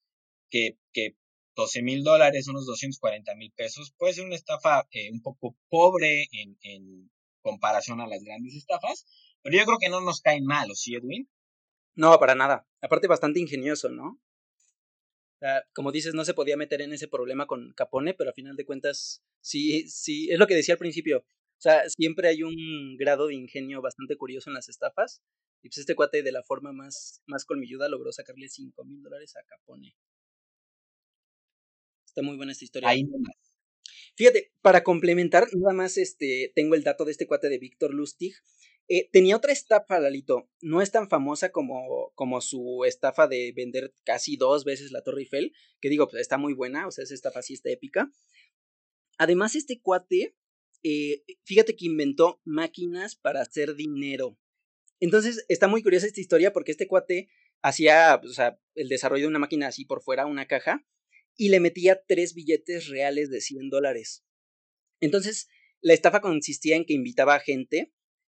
Que, 0.49 0.79
que 0.95 1.17
12 1.55 1.83
mil 1.83 2.03
dólares, 2.03 2.49
unos 2.49 2.65
240 2.65 3.35
mil 3.35 3.53
pesos, 3.53 3.93
puede 3.99 4.15
ser 4.15 4.25
una 4.25 4.37
estafa 4.37 4.89
eh, 4.91 5.11
un 5.13 5.21
poco 5.21 5.55
pobre 5.69 6.29
en, 6.33 6.57
en 6.63 7.11
comparación 7.43 8.01
a 8.01 8.07
las 8.07 8.23
grandes 8.23 8.55
estafas, 8.55 9.05
pero 9.43 9.59
yo 9.59 9.67
creo 9.67 9.79
que 9.79 9.91
no 9.91 10.01
nos 10.01 10.23
caen 10.23 10.47
mal, 10.47 10.71
¿o 10.71 10.75
sí, 10.75 10.95
Edwin? 10.95 11.29
No, 11.95 12.19
para 12.19 12.35
nada. 12.35 12.67
Aparte, 12.81 13.07
bastante 13.07 13.39
ingenioso, 13.39 13.91
¿no? 13.91 14.19
Como 15.75 15.93
dices, 15.93 16.15
no 16.15 16.25
se 16.25 16.33
podía 16.33 16.57
meter 16.57 16.81
en 16.81 16.95
ese 16.95 17.09
problema 17.09 17.47
con 17.47 17.75
Capone, 17.75 18.15
pero 18.15 18.31
a 18.31 18.33
final 18.33 18.57
de 18.57 18.65
cuentas, 18.65 19.23
sí, 19.41 19.87
sí, 19.89 20.31
es 20.31 20.39
lo 20.39 20.47
que 20.47 20.55
decía 20.55 20.75
al 20.75 20.79
principio. 20.79 21.27
O 21.63 21.69
sea, 21.71 21.89
siempre 21.89 22.27
hay 22.27 22.43
un 22.43 22.97
grado 22.97 23.29
de 23.29 23.37
ingenio 23.37 23.81
bastante 23.81 24.17
curioso 24.17 24.51
en 24.51 24.55
las 24.55 24.69
estafas. 24.69 25.23
Y 25.63 25.69
pues 25.69 25.79
este 25.79 25.95
cuate 25.95 26.25
de 26.25 26.33
la 26.33 26.43
forma 26.43 26.73
más, 26.73 27.23
más 27.27 27.45
colmilluda 27.45 27.89
logró 27.89 28.11
sacarle 28.11 28.49
5 28.49 28.85
mil 28.85 29.01
dólares 29.01 29.37
a 29.37 29.45
Capone. 29.45 29.95
Está 32.05 32.21
muy 32.23 32.37
buena 32.37 32.51
esta 32.51 32.65
historia. 32.65 32.89
Ahí 32.89 33.05
Fíjate, 34.17 34.53
para 34.61 34.83
complementar, 34.83 35.47
nada 35.55 35.73
más 35.73 35.99
este, 35.99 36.51
tengo 36.57 36.75
el 36.75 36.83
dato 36.83 37.05
de 37.05 37.13
este 37.13 37.29
cuate 37.29 37.49
de 37.49 37.59
Víctor 37.59 37.95
Lustig, 37.95 38.35
eh, 38.89 39.09
tenía 39.13 39.37
otra 39.37 39.53
estafa, 39.53 40.01
Lalito. 40.01 40.51
No 40.63 40.83
es 40.83 40.91
tan 40.91 41.09
famosa 41.09 41.53
como, 41.53 42.11
como 42.17 42.41
su 42.41 42.85
estafa 42.85 43.29
de 43.29 43.53
vender 43.55 43.95
casi 44.03 44.37
dos 44.37 44.65
veces 44.65 44.91
la 44.91 45.03
Torre 45.03 45.21
Eiffel, 45.21 45.53
que 45.81 45.91
digo, 45.91 46.09
pues 46.09 46.23
está 46.23 46.39
muy 46.39 46.55
buena, 46.55 46.89
o 46.89 46.91
sea, 46.91 47.05
esa 47.05 47.15
estafa 47.15 47.41
sí 47.41 47.55
está 47.55 47.71
épica. 47.71 48.11
Además, 49.17 49.55
este 49.55 49.81
cuate, 49.81 50.35
eh, 50.83 51.23
fíjate 51.45 51.77
que 51.77 51.87
inventó 51.87 52.41
máquinas 52.45 53.17
para 53.17 53.41
hacer 53.41 53.75
dinero. 53.75 54.39
Entonces, 55.01 55.45
está 55.49 55.69
muy 55.69 55.83
curiosa 55.83 56.07
esta 56.07 56.21
historia 56.21 56.53
porque 56.53 56.73
este 56.73 56.87
cuate 56.87 57.29
hacía, 57.63 58.21
o 58.23 58.33
sea, 58.33 58.59
el 58.75 58.89
desarrollo 58.89 59.23
de 59.25 59.29
una 59.29 59.39
máquina 59.39 59.69
así 59.69 59.85
por 59.85 60.03
fuera, 60.03 60.27
una 60.27 60.47
caja, 60.47 60.87
y 61.37 61.49
le 61.49 61.61
metía 61.61 62.03
tres 62.07 62.35
billetes 62.35 62.89
reales 62.89 63.31
de 63.31 63.41
100 63.41 63.71
dólares. 63.71 64.25
Entonces, 65.01 65.49
la 65.81 65.95
estafa 65.95 66.21
consistía 66.21 66.77
en 66.77 66.85
que 66.85 66.95
invitaba 66.95 67.35
a 67.35 67.41
gente 67.41 67.93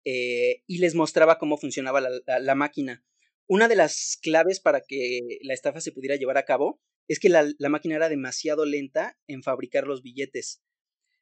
eh, 0.06 0.64
y 0.68 0.80
les 0.80 0.96
mostraba 0.96 1.38
cómo 1.38 1.58
funcionaba 1.58 2.02
la, 2.02 2.56
máquina. 2.56 3.06
Una 3.48 3.68
de 3.68 3.76
las 3.76 4.18
claves 4.22 4.60
para 4.60 4.82
que 4.82 5.20
la 5.42 5.54
estafa 5.54 5.82
se 5.82 5.92
pudiera 5.92 6.16
llevar 6.16 6.38
a 6.38 6.46
cabo 6.46 6.82
es 7.10 7.20
que 7.20 7.30
la, 7.30 7.46
máquina 7.70 7.96
era 7.96 8.10
demasiado 8.10 8.66
lenta 8.66 9.20
en 9.28 9.44
fabricar 9.44 9.86
los 9.86 10.02
billetes. 10.02 10.63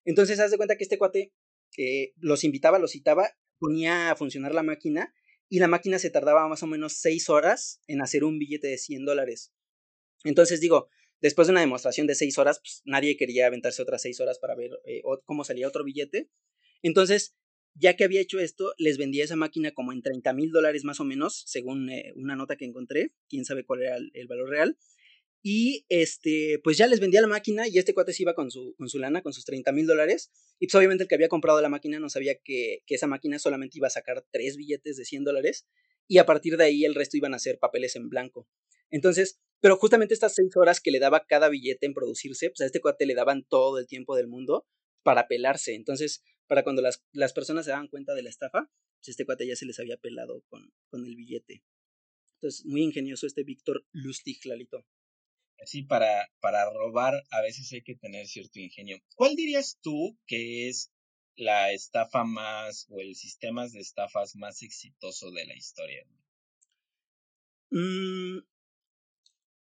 Entonces, 0.06 0.40
haz 0.40 0.52
de 0.52 0.58
cuenta 0.58 0.78
que 0.78 0.84
este 0.84 0.98
cuate 0.98 1.34
eh, 1.78 2.14
los 2.18 2.44
invitaba, 2.44 2.80
los 2.80 2.92
citaba, 2.92 3.30
ponía 3.60 4.12
a 4.12 4.16
funcionar 4.16 4.54
la 4.54 4.64
máquina 4.64 5.14
y 5.48 5.60
la 5.60 5.68
máquina 5.68 6.00
se 6.00 6.10
tardaba 6.10 6.48
más 6.48 6.64
o 6.64 6.68
menos 6.68 6.94
seis 6.94 7.30
horas 7.30 7.82
en 7.88 8.02
hacer 8.02 8.24
un 8.24 8.40
billete 8.40 8.68
de 8.68 8.78
100 8.78 9.06
dólares. 9.06 9.54
Entonces 10.24 10.62
digo, 10.62 10.88
después 11.20 11.48
de 11.48 11.52
una 11.52 11.62
demostración 11.62 12.08
de 12.08 12.16
seis 12.16 12.38
horas, 12.38 12.60
pues 12.60 12.82
nadie 12.86 13.18
quería 13.18 13.48
aventarse 13.48 13.82
otras 13.82 14.02
seis 14.02 14.20
horas 14.20 14.40
para 14.40 14.56
ver 14.56 14.72
eh, 14.86 15.02
cómo 15.26 15.44
salía 15.44 15.68
otro 15.68 15.84
billete. 15.84 16.30
Entonces, 16.82 17.36
ya 17.76 17.96
que 17.96 18.04
había 18.04 18.22
hecho 18.22 18.40
esto, 18.40 18.74
les 18.78 18.98
vendía 18.98 19.24
esa 19.24 19.36
máquina 19.36 19.72
como 19.72 19.92
en 19.94 20.02
30 20.02 20.34
mil 20.34 20.52
dólares 20.52 20.84
más 20.84 21.00
o 21.00 21.04
menos, 21.04 21.44
según 21.48 21.90
eh, 21.90 22.12
una 22.16 22.36
nota 22.36 22.56
que 22.56 22.66
encontré, 22.66 23.14
quién 23.30 23.46
sabe 23.46 23.66
cuál 23.66 23.84
era 23.84 23.98
el, 23.98 24.28
valor 24.28 24.50
real. 24.50 24.78
Y 25.44 25.86
este, 25.90 26.60
pues 26.64 26.78
ya 26.78 26.88
les 26.88 27.00
vendía 27.00 27.22
la 27.22 27.28
máquina 27.28 27.68
y 27.68 27.80
este 27.80 27.94
cuate 27.94 28.14
se 28.14 28.24
iba 28.24 28.36
con 28.36 28.52
su, 28.52 28.76
con 28.78 28.90
su 28.90 29.00
lana, 29.00 29.22
con 29.22 29.34
sus 29.34 29.44
30 29.46 29.72
mil 29.72 29.88
dólares. 29.88 30.32
Y 30.60 30.68
pues 30.68 30.76
obviamente 30.76 31.04
el 31.04 31.08
que 31.08 31.16
había 31.16 31.30
comprado 31.30 31.62
la 31.62 31.70
máquina 31.70 32.00
no 32.00 32.10
sabía 32.10 32.36
que, 32.44 32.84
que 32.86 32.96
esa 32.96 33.08
máquina 33.08 33.40
solamente 33.40 33.78
iba 33.78 33.88
a 33.88 33.92
sacar 33.92 34.24
tres 34.32 34.56
billetes 34.56 34.98
de 34.98 35.06
100 35.06 35.24
dólares 35.24 35.68
y 36.08 36.20
a 36.20 36.26
partir 36.26 36.58
de 36.58 36.66
ahí 36.66 36.86
el 36.86 36.94
resto 36.94 37.18
iban 37.18 37.34
a 37.34 37.40
ser 37.40 37.58
papeles 37.58 37.96
en 37.96 38.10
blanco. 38.10 38.48
Entonces, 38.92 39.40
pero 39.62 39.78
justamente 39.78 40.14
estas 40.14 40.36
seis 40.36 40.56
horas 40.58 40.80
que 40.82 40.92
le 40.92 41.00
daba 41.00 41.26
cada 41.26 41.50
billete 41.50 41.86
en 41.86 41.94
producirse, 41.94 42.50
pues 42.50 42.62
a 42.62 42.66
este 42.66 42.82
cuate 42.82 43.06
le 43.06 43.16
daban 43.16 43.44
todo 43.48 43.80
el 43.80 43.88
tiempo 43.88 44.16
del 44.16 44.28
mundo 44.28 44.68
para 45.04 45.28
pelarse. 45.28 45.74
Entonces, 45.74 46.24
para 46.48 46.64
cuando 46.64 46.82
las, 46.82 47.04
las 47.14 47.34
personas 47.34 47.66
se 47.66 47.72
daban 47.72 47.88
cuenta 47.88 48.14
de 48.14 48.24
la 48.24 48.30
estafa, 48.30 48.70
pues 49.00 49.10
este 49.10 49.26
cuate 49.26 49.48
ya 49.48 49.56
se 49.56 49.66
les 49.66 49.80
había 49.80 49.98
pelado 49.98 50.44
con, 50.50 50.74
con 50.90 51.06
el 51.06 51.16
billete. 51.16 51.64
Entonces, 52.36 52.66
muy 52.66 52.82
ingenioso 52.82 53.26
este 53.26 53.44
Víctor 53.44 53.86
Lustig, 53.92 54.46
Lalito. 54.46 54.86
Sí, 55.64 55.84
para, 55.84 56.30
para 56.40 56.70
robar 56.72 57.24
a 57.30 57.42
veces 57.42 57.72
hay 57.72 57.84
que 57.84 57.96
tener 57.96 58.28
cierto 58.28 58.60
ingenio. 58.60 58.98
¿Cuál 59.16 59.36
dirías 59.36 59.78
tú 59.82 60.18
que 60.26 60.68
es 60.70 60.92
la 61.36 61.72
estafa 61.72 62.24
más 62.24 62.88
o 62.90 63.00
el 63.00 63.16
sistema 63.16 63.68
de 63.68 63.80
estafas 63.80 64.36
más 64.36 64.62
exitoso 64.64 65.32
de 65.32 65.46
la 65.46 65.56
historia? 65.56 66.06
Mm, 67.70 68.40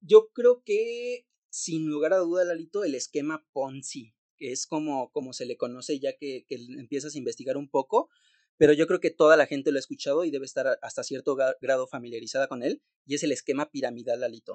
yo 0.01 0.29
creo 0.33 0.63
que, 0.65 1.27
sin 1.51 1.87
lugar 1.87 2.13
a 2.13 2.19
duda, 2.19 2.45
Lalito, 2.45 2.85
el 2.85 2.95
esquema 2.95 3.47
Ponzi 3.53 4.17
que 4.37 4.53
es 4.53 4.67
como, 4.67 5.11
como 5.13 5.33
se 5.33 5.47
le 5.47 5.57
conoce 5.57 5.99
ya 5.99 6.17
que, 6.17 6.45
que, 6.47 6.57
empiezas 6.57 7.15
a 7.15 7.19
investigar 7.19 7.57
un 7.57 7.69
poco, 7.69 8.09
pero 8.57 8.73
yo 8.73 8.87
creo 8.87 9.01
que 9.01 9.11
toda 9.11 9.37
la 9.37 9.47
gente 9.47 9.73
lo 9.73 9.79
ha 9.79 9.81
escuchado 9.81 10.25
y 10.25 10.31
debe 10.31 10.47
estar 10.47 10.79
hasta 10.83 11.03
cierto 11.03 11.37
grado 11.61 11.87
familiarizada 11.87 12.49
con 12.49 12.63
él, 12.63 12.83
y 13.05 13.15
es 13.15 13.23
el 13.23 13.33
esquema 13.33 13.71
piramidal, 13.71 14.23
Alito. 14.23 14.55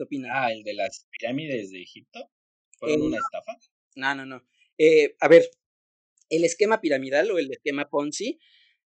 ¿Qué 0.00 0.04
opinas? 0.04 0.30
Ah, 0.32 0.50
el 0.50 0.62
de 0.62 0.72
las 0.72 1.06
pirámides 1.10 1.72
de 1.72 1.82
Egipto. 1.82 2.20
¿Fue 2.78 2.96
una 2.96 3.18
estafa? 3.18 3.58
No, 3.96 4.14
no, 4.14 4.24
no. 4.24 4.42
Eh, 4.78 5.14
a 5.20 5.28
ver, 5.28 5.50
el 6.30 6.42
esquema 6.44 6.80
piramidal 6.80 7.30
o 7.30 7.38
el 7.38 7.50
esquema 7.50 7.90
Ponzi, 7.90 8.40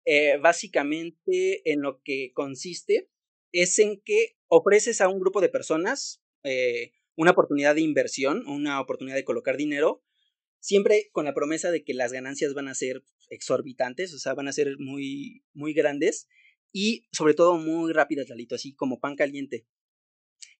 eh, 0.06 0.38
básicamente 0.38 1.70
en 1.70 1.82
lo 1.82 2.02
que 2.04 2.32
consiste 2.34 3.10
es 3.52 3.80
en 3.80 4.00
que 4.00 4.38
ofreces 4.48 5.02
a 5.02 5.10
un 5.10 5.20
grupo 5.20 5.42
de 5.42 5.50
personas 5.50 6.24
eh, 6.46 6.94
una 7.18 7.32
oportunidad 7.32 7.76
de 7.76 7.82
inversión, 7.82 8.48
una 8.48 8.80
oportunidad 8.80 9.18
de 9.18 9.26
colocar 9.26 9.58
dinero, 9.58 10.06
siempre 10.62 11.10
con 11.12 11.26
la 11.26 11.34
promesa 11.34 11.70
de 11.70 11.84
que 11.84 11.94
las 11.94 12.14
ganancias 12.14 12.54
van 12.54 12.70
a 12.70 12.76
ser 12.76 13.04
exorbitantes, 13.30 14.14
o 14.14 14.20
sea, 14.20 14.36
van 14.36 14.48
a 14.48 14.54
ser 14.54 14.78
muy, 14.80 15.44
muy 15.52 15.74
grandes 15.74 16.30
y 16.72 17.10
sobre 17.12 17.34
todo 17.34 17.58
muy 17.58 17.92
rápidas, 17.92 18.30
Lalito, 18.30 18.56
así 18.56 18.74
como 18.74 19.02
pan 19.02 19.18
caliente. 19.18 19.68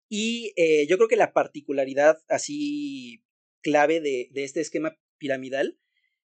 Y 0.10 0.54
eh, 0.58 0.86
yo 0.88 0.98
creo 0.98 1.08
que 1.08 1.16
la 1.16 1.34
particularidad 1.34 2.20
así 2.28 3.24
clave 3.62 4.02
de, 4.02 4.30
este 4.36 4.62
esquema 4.62 4.98
piramidal 5.18 5.80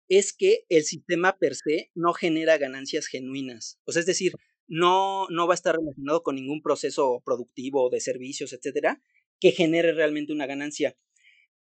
es 0.08 0.32
que 0.32 0.66
el 0.68 0.84
sistema 0.84 1.38
per 1.38 1.54
se 1.54 1.90
no 1.94 2.12
genera 2.12 2.58
ganancias 2.58 3.06
genuinas. 3.06 3.80
O 3.84 3.92
sea, 3.92 4.00
es 4.00 4.06
decir, 4.06 4.34
no, 4.68 5.26
no 5.30 5.46
va 5.46 5.54
a 5.54 5.56
estar 5.56 5.74
relacionado 5.74 6.22
con 6.22 6.36
ningún 6.36 6.62
proceso 6.62 7.22
productivo 7.24 7.88
de 7.90 8.00
servicios, 8.00 8.52
etcétera, 8.52 9.02
que 9.40 9.52
genere 9.52 9.92
realmente 9.92 10.32
una 10.32 10.46
ganancia. 10.46 10.96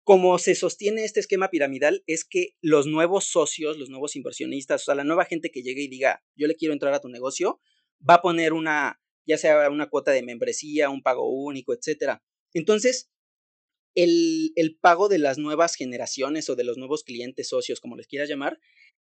Como 0.04 0.40
se 0.40 0.56
sostiene 0.56 1.06
este 1.06 1.20
esquema 1.20 1.50
piramidal 1.50 2.04
es 2.08 2.26
que 2.26 2.56
los 2.62 2.88
nuevos 2.88 3.26
socios, 3.26 3.78
los 3.78 3.90
nuevos 3.90 4.16
inversionistas, 4.16 4.82
o 4.82 4.86
sea, 4.86 4.96
la 4.96 5.04
nueva 5.04 5.26
gente 5.26 5.52
que 5.52 5.62
llegue 5.62 5.84
y 5.84 5.88
diga, 5.88 6.24
yo 6.36 6.48
le 6.48 6.56
quiero 6.56 6.74
entrar 6.74 6.94
a 6.94 7.02
tu 7.02 7.10
negocio, 7.10 7.62
va 8.08 8.16
a 8.16 8.22
poner 8.22 8.54
una, 8.54 8.99
ya 9.26 9.38
sea 9.38 9.70
una 9.70 9.90
cuota 9.90 10.12
de 10.12 10.24
membresía, 10.24 10.90
un 10.90 11.02
pago 11.02 11.30
único, 11.30 11.74
etc. 11.74 12.20
Entonces, 12.54 13.10
el, 13.96 14.52
el 14.56 14.78
pago 14.78 15.10
de 15.10 15.20
las 15.20 15.38
nuevas 15.38 15.76
generaciones 15.76 16.50
o 16.50 16.56
de 16.56 16.64
los 16.64 16.78
nuevos 16.78 17.04
clientes 17.04 17.50
socios, 17.50 17.80
como 17.80 17.96
les 17.96 18.08
quieras 18.08 18.30
llamar, 18.30 18.60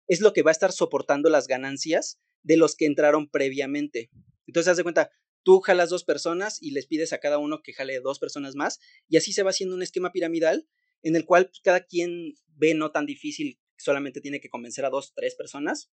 es 0.08 0.22
lo 0.22 0.34
que 0.34 0.44
va 0.44 0.52
a 0.52 0.54
estar 0.54 0.72
soportando 0.72 1.30
las 1.30 1.48
ganancias 1.48 2.20
de 2.44 2.58
los 2.58 2.76
que 2.76 2.86
entraron 2.86 3.30
previamente. 3.30 4.10
Entonces, 4.48 4.72
haz 4.72 4.78
de 4.78 4.84
cuenta, 4.84 5.12
Tú 5.48 5.62
jalas 5.62 5.90
dos 5.90 6.04
personas 6.04 6.62
y 6.62 6.72
les 6.72 6.88
pides 6.88 7.14
a 7.14 7.20
cada 7.20 7.38
uno 7.38 7.62
que 7.64 7.72
jale 7.72 8.02
dos 8.02 8.20
personas 8.20 8.56
más 8.56 8.82
y 9.08 9.16
así 9.16 9.32
se 9.32 9.44
va 9.44 9.52
haciendo 9.52 9.76
un 9.76 9.82
esquema 9.82 10.12
piramidal 10.12 10.68
en 11.04 11.16
el 11.16 11.24
cual 11.24 11.46
pues, 11.46 11.62
cada 11.62 11.86
quien 11.86 12.34
ve 12.48 12.74
no 12.74 12.92
tan 12.92 13.06
difícil, 13.06 13.58
solamente 13.78 14.20
tiene 14.20 14.42
que 14.42 14.50
convencer 14.50 14.84
a 14.84 14.90
dos, 14.90 15.14
tres 15.16 15.36
personas. 15.36 15.90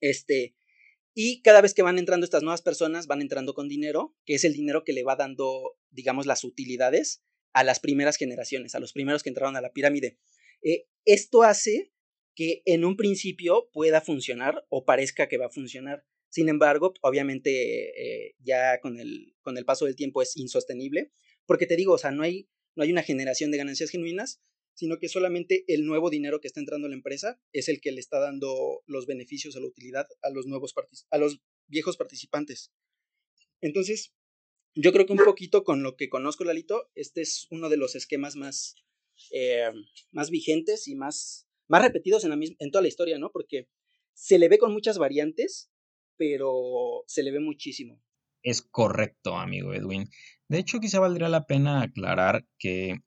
Este, 0.00 0.54
Y 1.20 1.42
cada 1.42 1.60
vez 1.60 1.74
que 1.74 1.82
van 1.82 1.98
entrando 1.98 2.22
estas 2.22 2.44
nuevas 2.44 2.62
personas, 2.62 3.08
van 3.08 3.20
entrando 3.20 3.52
con 3.52 3.66
dinero, 3.66 4.14
que 4.24 4.34
es 4.34 4.44
el 4.44 4.52
dinero 4.52 4.84
que 4.84 4.92
le 4.92 5.02
va 5.02 5.16
dando, 5.16 5.76
digamos, 5.90 6.26
las 6.26 6.44
utilidades 6.44 7.24
a 7.52 7.64
las 7.64 7.80
primeras 7.80 8.16
generaciones, 8.16 8.76
a 8.76 8.78
los 8.78 8.92
primeros 8.92 9.24
que 9.24 9.30
entraron 9.30 9.56
a 9.56 9.60
la 9.60 9.72
pirámide. 9.72 10.16
Eh, 10.62 10.86
esto 11.04 11.42
hace 11.42 11.90
que 12.36 12.62
en 12.66 12.84
un 12.84 12.96
principio 12.96 13.68
pueda 13.72 14.00
funcionar 14.00 14.64
o 14.68 14.84
parezca 14.84 15.26
que 15.26 15.38
va 15.38 15.46
a 15.46 15.50
funcionar. 15.50 16.04
Sin 16.28 16.48
embargo, 16.48 16.94
obviamente 17.00 18.28
eh, 18.28 18.36
ya 18.38 18.78
con 18.78 19.00
el, 19.00 19.34
con 19.40 19.58
el 19.58 19.64
paso 19.64 19.86
del 19.86 19.96
tiempo 19.96 20.22
es 20.22 20.36
insostenible, 20.36 21.10
porque 21.46 21.66
te 21.66 21.74
digo, 21.74 21.94
o 21.94 21.98
sea, 21.98 22.12
no 22.12 22.22
hay, 22.22 22.48
no 22.76 22.84
hay 22.84 22.92
una 22.92 23.02
generación 23.02 23.50
de 23.50 23.58
ganancias 23.58 23.90
genuinas, 23.90 24.40
sino 24.78 25.00
que 25.00 25.08
solamente 25.08 25.64
el 25.66 25.84
nuevo 25.84 26.08
dinero 26.08 26.40
que 26.40 26.46
está 26.46 26.60
entrando 26.60 26.86
a 26.86 26.90
la 26.90 26.94
empresa 26.94 27.40
es 27.52 27.68
el 27.68 27.80
que 27.80 27.90
le 27.90 27.98
está 27.98 28.20
dando 28.20 28.84
los 28.86 29.06
beneficios 29.06 29.56
a 29.56 29.60
la 29.60 29.66
utilidad 29.66 30.06
a 30.22 30.30
los 30.30 30.46
nuevos 30.46 30.72
a 31.10 31.18
los 31.18 31.40
viejos 31.66 31.96
participantes. 31.96 32.70
Entonces, 33.60 34.14
yo 34.76 34.92
creo 34.92 35.04
que 35.04 35.14
un 35.14 35.24
poquito 35.24 35.64
con 35.64 35.82
lo 35.82 35.96
que 35.96 36.08
conozco, 36.08 36.44
Lalito, 36.44 36.92
este 36.94 37.22
es 37.22 37.48
uno 37.50 37.68
de 37.68 37.76
los 37.76 37.96
esquemas 37.96 38.36
más, 38.36 38.76
eh, 39.32 39.72
más 40.12 40.30
vigentes 40.30 40.86
y 40.86 40.94
más, 40.94 41.48
más 41.66 41.82
repetidos 41.82 42.22
en, 42.22 42.30
la, 42.30 42.38
en 42.40 42.70
toda 42.70 42.82
la 42.82 42.88
historia, 42.88 43.18
¿no? 43.18 43.32
Porque 43.32 43.68
se 44.14 44.38
le 44.38 44.48
ve 44.48 44.58
con 44.58 44.72
muchas 44.72 44.96
variantes, 44.96 45.72
pero 46.16 47.02
se 47.08 47.24
le 47.24 47.32
ve 47.32 47.40
muchísimo. 47.40 48.00
Es 48.44 48.62
correcto, 48.62 49.34
amigo 49.34 49.74
Edwin. 49.74 50.08
De 50.46 50.60
hecho, 50.60 50.78
quizá 50.78 51.00
valdría 51.00 51.28
la 51.28 51.46
pena 51.46 51.82
aclarar 51.82 52.46
que 52.60 53.00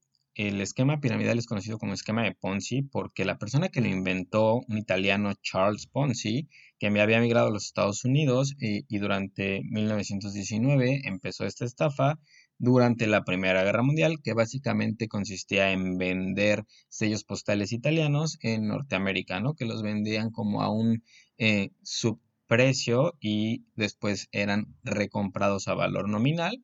el 0.48 0.62
esquema 0.62 1.00
piramidal 1.00 1.38
es 1.38 1.46
conocido 1.46 1.78
como 1.78 1.94
esquema 1.94 2.24
de 2.24 2.34
Ponzi 2.34 2.82
porque 2.82 3.26
la 3.26 3.38
persona 3.38 3.70
que 3.70 3.82
lo 3.82 3.88
inventó, 3.88 4.62
un 4.68 4.78
italiano 4.78 5.34
Charles 5.42 5.88
Ponzi, 5.88 6.50
que 6.80 6.88
había 6.88 7.20
migrado 7.20 7.48
a 7.48 7.52
los 7.52 7.66
Estados 7.66 8.06
Unidos 8.06 8.56
y, 8.60 8.86
y 8.88 9.00
durante 9.00 9.62
1919 9.64 11.02
empezó 11.06 11.46
esta 11.46 11.66
estafa 11.66 12.20
durante 12.58 13.08
la 13.08 13.24
Primera 13.24 13.64
Guerra 13.64 13.84
Mundial, 13.84 14.22
que 14.24 14.34
básicamente 14.34 15.08
consistía 15.08 15.72
en 15.72 15.98
vender 15.98 16.66
sellos 16.90 17.24
postales 17.24 17.72
italianos 17.72 18.38
en 18.42 18.68
Norteamérica, 18.68 19.40
¿no? 19.40 19.56
Que 19.56 19.66
los 19.66 19.82
vendían 19.82 20.30
como 20.30 20.62
a 20.62 20.72
un 20.72 21.04
eh, 21.40 21.72
subprecio 21.82 23.16
y 23.20 23.66
después 23.76 24.28
eran 24.32 24.76
recomprados 24.84 25.68
a 25.68 25.74
valor 25.74 26.08
nominal 26.08 26.64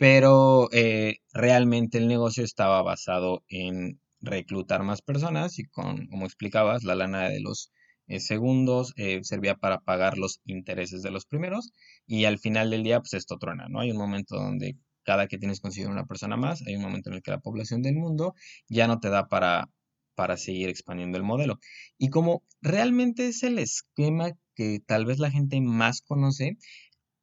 pero 0.00 0.70
eh, 0.72 1.18
realmente 1.34 1.98
el 1.98 2.08
negocio 2.08 2.42
estaba 2.42 2.80
basado 2.80 3.44
en 3.48 4.00
reclutar 4.22 4.82
más 4.82 5.02
personas 5.02 5.58
y 5.58 5.66
con, 5.66 6.06
como 6.06 6.24
explicabas, 6.24 6.84
la 6.84 6.94
lana 6.94 7.28
de 7.28 7.40
los 7.40 7.70
eh, 8.06 8.18
segundos 8.18 8.94
eh, 8.96 9.20
servía 9.24 9.56
para 9.56 9.80
pagar 9.80 10.16
los 10.16 10.40
intereses 10.46 11.02
de 11.02 11.10
los 11.10 11.26
primeros 11.26 11.70
y 12.06 12.24
al 12.24 12.38
final 12.38 12.70
del 12.70 12.82
día 12.82 13.00
pues 13.00 13.12
esto 13.12 13.36
truena, 13.36 13.68
¿no? 13.68 13.80
Hay 13.80 13.90
un 13.90 13.98
momento 13.98 14.36
donde 14.36 14.78
cada 15.02 15.26
que 15.26 15.36
tienes 15.36 15.60
conseguir 15.60 15.90
una 15.90 16.06
persona 16.06 16.38
más, 16.38 16.62
hay 16.66 16.76
un 16.76 16.82
momento 16.82 17.10
en 17.10 17.16
el 17.16 17.22
que 17.22 17.32
la 17.32 17.40
población 17.40 17.82
del 17.82 17.96
mundo 17.96 18.32
ya 18.70 18.86
no 18.86 19.00
te 19.00 19.10
da 19.10 19.28
para, 19.28 19.68
para 20.14 20.38
seguir 20.38 20.70
expandiendo 20.70 21.18
el 21.18 21.24
modelo. 21.24 21.58
Y 21.98 22.08
como 22.08 22.42
realmente 22.62 23.28
es 23.28 23.42
el 23.42 23.58
esquema 23.58 24.30
que 24.54 24.80
tal 24.80 25.04
vez 25.04 25.18
la 25.18 25.30
gente 25.30 25.60
más 25.60 26.00
conoce, 26.00 26.56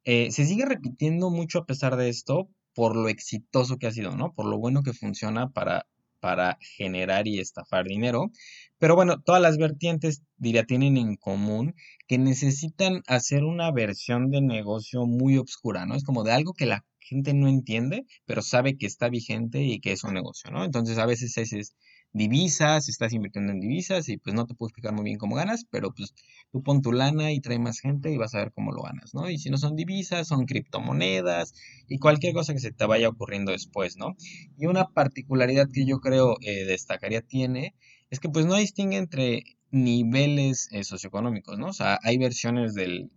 se 0.04 0.30
sigue 0.30 0.64
repitiendo 0.64 1.28
mucho 1.28 1.58
a 1.58 1.66
pesar 1.66 1.96
de 1.96 2.08
esto 2.08 2.48
por 2.78 2.94
lo 2.94 3.08
exitoso 3.08 3.76
que 3.76 3.88
ha 3.88 3.90
sido, 3.90 4.16
¿no? 4.16 4.32
Por 4.34 4.46
lo 4.46 4.56
bueno 4.56 4.84
que 4.84 4.92
funciona 4.92 5.50
para, 5.50 5.88
para 6.20 6.58
generar 6.60 7.26
y 7.26 7.40
estafar 7.40 7.86
dinero. 7.86 8.30
Pero 8.78 8.94
bueno, 8.94 9.20
todas 9.20 9.42
las 9.42 9.58
vertientes, 9.58 10.22
diría, 10.36 10.62
tienen 10.62 10.96
en 10.96 11.16
común 11.16 11.74
que 12.06 12.18
necesitan 12.18 13.02
hacer 13.08 13.42
una 13.42 13.72
versión 13.72 14.30
de 14.30 14.42
negocio 14.42 15.06
muy 15.06 15.38
obscura, 15.38 15.86
¿no? 15.86 15.96
Es 15.96 16.04
como 16.04 16.22
de 16.22 16.30
algo 16.30 16.54
que 16.54 16.66
la 16.66 16.84
gente 17.00 17.34
no 17.34 17.48
entiende, 17.48 18.06
pero 18.26 18.42
sabe 18.42 18.78
que 18.78 18.86
está 18.86 19.08
vigente 19.08 19.60
y 19.60 19.80
que 19.80 19.90
es 19.90 20.04
un 20.04 20.14
negocio, 20.14 20.52
¿no? 20.52 20.62
Entonces 20.62 20.98
a 20.98 21.06
veces 21.06 21.36
ese 21.36 21.58
es 21.58 21.74
divisas, 22.12 22.88
estás 22.88 23.12
invirtiendo 23.12 23.52
en 23.52 23.60
divisas 23.60 24.08
y 24.08 24.16
pues 24.16 24.34
no 24.34 24.46
te 24.46 24.54
puedo 24.54 24.68
explicar 24.68 24.92
muy 24.92 25.04
bien 25.04 25.18
cómo 25.18 25.36
ganas, 25.36 25.64
pero 25.70 25.92
pues 25.92 26.14
tú 26.50 26.62
pon 26.62 26.82
tu 26.82 26.92
lana 26.92 27.32
y 27.32 27.40
trae 27.40 27.58
más 27.58 27.80
gente 27.80 28.10
y 28.10 28.16
vas 28.16 28.34
a 28.34 28.38
ver 28.38 28.52
cómo 28.52 28.72
lo 28.72 28.82
ganas, 28.82 29.14
¿no? 29.14 29.28
Y 29.30 29.38
si 29.38 29.50
no 29.50 29.58
son 29.58 29.76
divisas, 29.76 30.28
son 30.28 30.46
criptomonedas 30.46 31.54
y 31.88 31.98
cualquier 31.98 32.34
cosa 32.34 32.52
que 32.52 32.60
se 32.60 32.72
te 32.72 32.86
vaya 32.86 33.08
ocurriendo 33.08 33.52
después, 33.52 33.96
¿no? 33.96 34.16
Y 34.56 34.66
una 34.66 34.86
particularidad 34.86 35.68
que 35.72 35.86
yo 35.86 36.00
creo 36.00 36.36
eh, 36.40 36.64
destacaría 36.64 37.22
tiene 37.22 37.74
es 38.10 38.20
que 38.20 38.28
pues 38.28 38.46
no 38.46 38.56
distingue 38.56 38.96
entre 38.96 39.44
niveles 39.70 40.68
eh, 40.72 40.84
socioeconómicos, 40.84 41.58
¿no? 41.58 41.68
O 41.68 41.72
sea, 41.72 41.98
hay 42.02 42.16
versiones 42.18 42.74
del, 42.74 43.10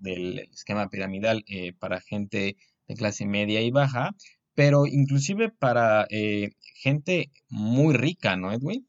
esquema 0.54 0.90
piramidal 0.90 1.44
eh, 1.48 1.74
para 1.74 2.02
gente 2.02 2.58
de 2.88 2.96
clase 2.96 3.26
media 3.26 3.62
y 3.62 3.72
baja, 3.72 4.16
pero 4.56 4.86
inclusive 4.86 5.50
para 5.50 6.08
gente 6.82 7.32
muy 7.50 7.96
rica, 7.96 8.36
¿no, 8.36 8.52
Edwin? 8.52 8.88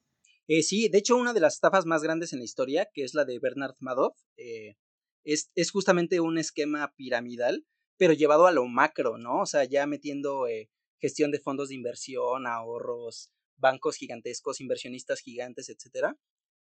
Eh, 0.48 0.62
sí, 0.62 0.88
de 0.88 0.98
hecho, 0.98 1.16
una 1.16 1.32
de 1.32 1.40
las 1.40 1.54
estafas 1.54 1.86
más 1.86 2.02
grandes 2.02 2.32
en 2.32 2.40
la 2.40 2.44
historia, 2.44 2.88
que 2.92 3.04
es 3.04 3.14
la 3.14 3.24
de 3.24 3.38
Bernard 3.38 3.76
Madoff, 3.78 4.16
eh, 4.36 4.76
es, 5.24 5.50
es, 5.54 5.70
justamente 5.70 6.20
un 6.20 6.36
esquema 6.36 6.92
piramidal, 6.96 7.64
pero 7.96 8.12
llevado 8.12 8.46
a 8.46 8.52
lo 8.52 8.66
macro, 8.66 9.18
¿no? 9.18 9.40
O 9.40 9.46
sea, 9.46 9.64
ya 9.64 9.86
metiendo 9.86 10.48
eh, 10.48 10.68
gestión 11.00 11.30
de 11.30 11.38
fondos 11.38 11.68
de 11.68 11.76
inversión, 11.76 12.46
ahorros, 12.46 13.30
bancos 13.56 13.96
gigantescos, 13.96 14.60
inversionistas 14.60 15.20
gigantes, 15.20 15.68
etcétera. 15.68 16.18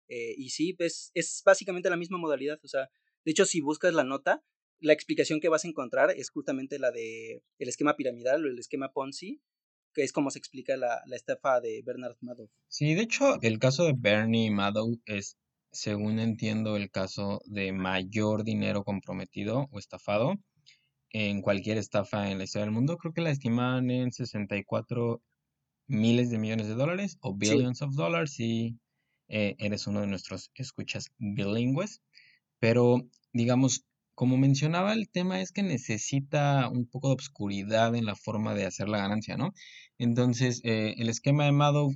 y 0.08 0.50
sí, 0.50 0.74
pues 0.74 1.10
es 1.14 1.42
básicamente 1.44 1.90
la 1.90 1.96
misma 1.96 2.18
modalidad. 2.18 2.58
O 2.62 2.68
sea, 2.68 2.88
de 3.24 3.30
hecho, 3.32 3.44
si 3.46 3.60
buscas 3.60 3.94
la 3.94 4.04
nota, 4.04 4.42
la 4.82 4.92
explicación 4.92 5.40
que 5.40 5.48
vas 5.48 5.64
a 5.64 5.68
encontrar 5.68 6.10
es 6.10 6.30
justamente 6.30 6.78
la 6.78 6.90
de 6.90 7.42
el 7.58 7.68
esquema 7.68 7.96
piramidal 7.96 8.44
o 8.44 8.48
el 8.48 8.58
esquema 8.58 8.92
Ponzi, 8.92 9.40
que 9.94 10.02
es 10.02 10.12
como 10.12 10.30
se 10.30 10.38
explica 10.38 10.76
la, 10.76 11.02
estafa 11.12 11.60
de 11.60 11.82
Bernard 11.84 12.16
Madoff. 12.20 12.50
Sí, 12.68 12.94
de 12.94 13.02
hecho, 13.02 13.40
el 13.42 13.58
caso 13.58 13.84
de 13.84 13.94
Bernie 13.96 14.50
Madoff 14.50 14.98
es, 15.06 15.36
según 15.70 16.18
entiendo, 16.18 16.76
el 16.76 16.90
caso 16.90 17.42
de 17.46 17.72
mayor 17.72 18.44
dinero 18.44 18.84
comprometido 18.84 19.68
o 19.70 19.78
estafado 19.78 20.34
en 21.10 21.42
cualquier 21.42 21.78
estafa 21.78 22.30
en 22.30 22.38
la 22.38 22.44
historia 22.44 22.64
del 22.64 22.74
mundo. 22.74 22.96
Creo 22.96 23.12
que 23.12 23.20
la 23.20 23.30
estiman 23.30 23.90
en 23.90 24.12
64 24.12 25.22
miles 25.86 26.30
de 26.30 26.38
millones 26.38 26.68
de 26.68 26.74
dólares 26.74 27.18
o 27.20 27.34
billions 27.34 27.82
of 27.82 27.94
dollars 27.94 28.32
si 28.32 28.78
eh, 29.28 29.54
eres 29.58 29.86
uno 29.86 30.00
de 30.00 30.06
nuestros 30.06 30.50
escuchas 30.54 31.12
bilingües. 31.18 32.00
Pero, 32.58 33.02
digamos, 33.32 33.84
como 34.14 34.36
mencionaba, 34.36 34.92
el 34.92 35.08
tema 35.08 35.40
es 35.40 35.52
que 35.52 35.62
necesita 35.62 36.68
un 36.68 36.86
poco 36.86 37.08
de 37.08 37.14
obscuridad 37.14 37.94
en 37.94 38.04
la 38.06 38.14
forma 38.14 38.54
de 38.54 38.66
hacer 38.66 38.88
la 38.88 38.98
ganancia, 38.98 39.36
¿no? 39.36 39.52
Entonces, 39.98 40.60
eh, 40.64 40.94
el 40.98 41.08
esquema 41.08 41.44
de 41.44 41.52
Madoff, 41.52 41.94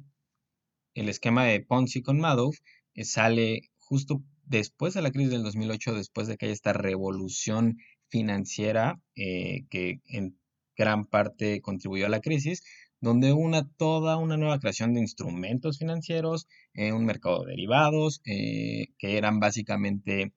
el 0.94 1.08
esquema 1.08 1.44
de 1.44 1.60
Ponzi 1.60 2.02
con 2.02 2.18
Madoff, 2.18 2.56
eh, 2.94 3.04
sale 3.04 3.70
justo 3.78 4.22
después 4.44 4.94
de 4.94 5.02
la 5.02 5.10
crisis 5.10 5.30
del 5.30 5.42
2008, 5.42 5.94
después 5.94 6.26
de 6.28 6.36
que 6.36 6.46
haya 6.46 6.54
esta 6.54 6.72
revolución 6.72 7.78
financiera 8.08 9.00
eh, 9.16 9.66
que 9.70 10.00
en 10.06 10.38
gran 10.76 11.06
parte 11.06 11.60
contribuyó 11.60 12.06
a 12.06 12.10
la 12.10 12.20
crisis, 12.20 12.62
donde 13.00 13.32
una 13.32 13.68
toda 13.76 14.16
una 14.16 14.36
nueva 14.36 14.58
creación 14.58 14.94
de 14.94 15.00
instrumentos 15.00 15.78
financieros, 15.78 16.48
un 16.74 17.04
mercado 17.04 17.44
de 17.44 17.52
derivados, 17.52 18.20
que 18.24 18.88
eran 19.00 19.38
básicamente 19.40 20.32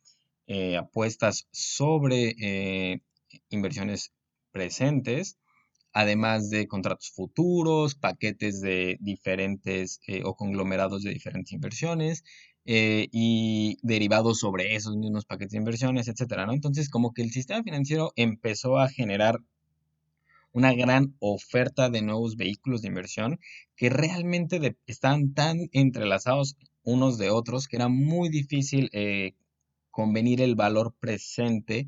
eh, 0.51 0.77
apuestas 0.77 1.47
sobre 1.51 2.33
eh, 2.41 3.01
inversiones 3.51 4.11
presentes, 4.51 5.37
además 5.93 6.49
de 6.49 6.67
contratos 6.67 7.11
futuros, 7.11 7.93
paquetes 7.93 8.59
de 8.59 8.97
diferentes 8.99 10.01
eh, 10.07 10.23
o 10.25 10.33
conglomerados 10.35 11.03
de 11.03 11.13
diferentes 11.13 11.53
inversiones 11.53 12.23
y 12.65 13.77
derivados 13.83 14.39
sobre 14.39 14.75
esos 14.75 14.95
mismos 14.95 15.25
paquetes 15.25 15.51
de 15.51 15.57
inversiones, 15.59 16.07
etcétera. 16.07 16.47
Entonces, 16.51 16.89
como 16.89 17.13
que 17.13 17.21
el 17.23 17.31
sistema 17.31 17.63
financiero 17.63 18.11
empezó 18.15 18.79
a 18.79 18.89
generar 18.89 19.39
una 20.51 20.73
gran 20.73 21.15
oferta 21.19 21.89
de 21.89 22.01
nuevos 22.01 22.37
vehículos 22.37 22.81
de 22.81 22.87
inversión 22.87 23.39
que 23.75 23.89
realmente 23.89 24.77
están 24.87 25.33
tan 25.33 25.69
entrelazados 25.73 26.57
unos 26.83 27.19
de 27.19 27.29
otros 27.29 27.67
que 27.67 27.77
era 27.77 27.87
muy 27.87 28.29
difícil 28.29 28.89
convenir 29.99 30.39
el 30.39 30.55
valor 30.55 30.95
presente 30.97 31.87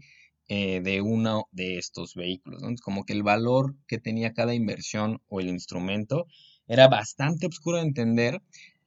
eh, 0.50 0.82
de 0.82 1.00
uno 1.00 1.46
de 1.54 1.78
estos 1.78 2.14
vehículos. 2.14 2.62
Como 2.82 3.06
que 3.06 3.14
el 3.14 3.24
valor 3.24 3.78
que 3.88 4.00
tenía 4.00 4.34
cada 4.34 4.54
inversión 4.54 5.22
o 5.30 5.40
el 5.40 5.48
instrumento 5.48 6.28
era 6.68 6.90
bastante 6.90 7.48
oscuro 7.48 7.78
de 7.78 7.84
entender. 7.84 8.42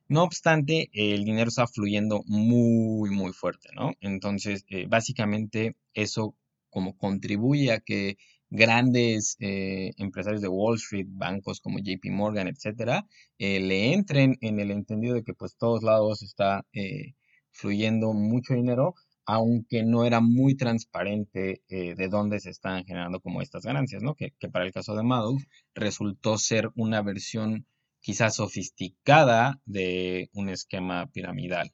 No 0.09 0.25
obstante, 0.25 0.91
el 0.93 1.25
dinero 1.25 1.49
está 1.49 1.67
fluyendo 1.67 2.23
muy, 2.27 3.09
muy 3.09 3.33
fuerte, 3.33 3.71
¿no? 3.75 3.93
Entonces, 4.03 4.67
eh, 4.69 4.85
básicamente 4.91 5.75
eso 5.95 6.35
como 6.69 6.95
contribuye 6.99 7.73
a 7.73 7.81
que 7.81 8.19
grandes 8.51 9.39
eh, 9.41 9.93
empresarios 9.97 10.43
de 10.43 10.49
Wall 10.49 10.77
Street, 10.77 11.07
bancos 11.09 11.63
como 11.63 11.79
JP 11.79 12.11
Morgan, 12.11 12.47
etcétera, 12.49 13.07
le 13.39 13.95
entren 13.95 14.37
en 14.43 14.61
el 14.61 14.71
entendido 14.71 15.15
de 15.15 15.25
que 15.25 15.33
pues 15.33 15.57
todos 15.57 15.83
lados 15.83 16.23
está 16.23 16.67
fluyendo 17.53 18.13
mucho 18.13 18.53
dinero 18.53 18.95
aunque 19.27 19.83
no 19.83 20.05
era 20.05 20.21
muy 20.21 20.57
transparente 20.57 21.63
eh, 21.69 21.95
de 21.95 22.09
dónde 22.09 22.41
se 22.41 22.51
estaban 22.51 22.85
generando 22.85 23.21
como 23.21 23.43
estas 23.43 23.65
ganancias, 23.65 24.03
¿no? 24.03 24.15
Que, 24.15 24.33
para 24.53 24.65
el 24.67 24.73
caso 24.73 24.95
de 24.95 25.03
Madoff 25.03 25.43
resultó 25.75 26.39
ser 26.39 26.71
una 26.75 27.03
versión 27.03 27.67
quizás 28.01 28.37
sofisticada 28.37 29.61
de 29.65 30.29
un 30.35 30.51
esquema 30.51 31.07
piramidal. 31.13 31.73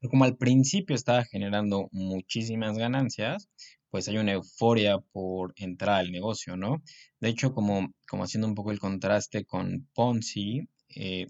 Pero 0.00 0.10
como 0.10 0.24
al 0.24 0.36
principio 0.36 0.94
estaba 0.94 1.24
generando 1.24 1.88
muchísimas 1.92 2.76
ganancias, 2.78 3.48
pues 3.90 4.08
hay 4.08 4.18
una 4.18 4.32
euforia 4.32 4.98
por 4.98 5.52
entrar 5.56 6.00
al 6.00 6.12
negocio, 6.12 6.56
¿no? 6.56 6.82
De 7.20 7.28
hecho, 7.28 7.52
como, 7.52 7.92
como 8.08 8.24
haciendo 8.24 8.48
un 8.48 8.54
poco 8.54 8.70
el 8.72 8.78
contraste 8.78 9.44
con 9.44 9.88
Ponzi, 9.94 10.68
eh, 10.96 11.26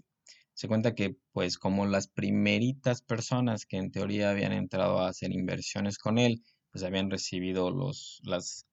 se 0.53 0.67
cuenta 0.67 0.95
que 0.95 1.15
pues 1.31 1.57
como 1.57 1.85
las 1.85 2.07
primeritas 2.07 3.01
personas 3.01 3.65
que 3.65 3.77
en 3.77 3.91
teoría 3.91 4.29
habían 4.31 4.53
entrado 4.53 4.99
a 4.99 5.09
hacer 5.09 5.31
inversiones 5.31 5.97
con 5.97 6.17
él, 6.17 6.43
pues 6.71 6.83
habían 6.83 7.09
recibido 7.11 7.71
los, 7.71 8.21
las 8.23 8.65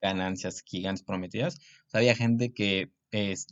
ganancias 0.00 0.62
gigantes 0.66 1.04
prometidas, 1.04 1.58
había 1.92 2.14
gente 2.16 2.52
que 2.52 2.92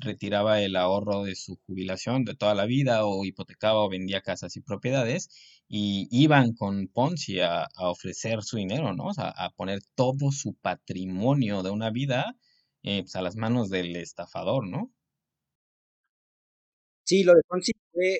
retiraba 0.00 0.62
el 0.62 0.74
ahorro 0.76 1.22
de 1.24 1.36
su 1.36 1.58
jubilación 1.66 2.24
de 2.24 2.34
toda 2.34 2.54
la 2.54 2.64
vida 2.64 3.04
o 3.04 3.24
hipotecaba 3.24 3.80
o 3.80 3.90
vendía 3.90 4.22
casas 4.22 4.56
y 4.56 4.62
propiedades 4.62 5.28
y 5.68 6.08
iban 6.10 6.54
con 6.54 6.88
Ponzi 6.88 7.40
a, 7.40 7.68
ofrecer 7.78 8.42
su 8.42 8.56
dinero, 8.56 8.94
¿no? 8.94 9.06
O 9.06 9.14
sea, 9.14 9.28
a 9.28 9.50
poner 9.50 9.80
todo 9.94 10.32
su 10.32 10.54
patrimonio 10.54 11.62
de 11.62 11.70
una 11.70 11.90
vida 11.90 12.36
eh, 12.82 13.02
pues, 13.02 13.16
a 13.16 13.22
las 13.22 13.36
manos 13.36 13.68
del 13.70 13.96
estafador, 13.96 14.66
¿no? 14.66 14.90
Sí, 17.10 17.24
lo 17.24 17.34
de 17.34 17.42
Ponzi 17.42 17.72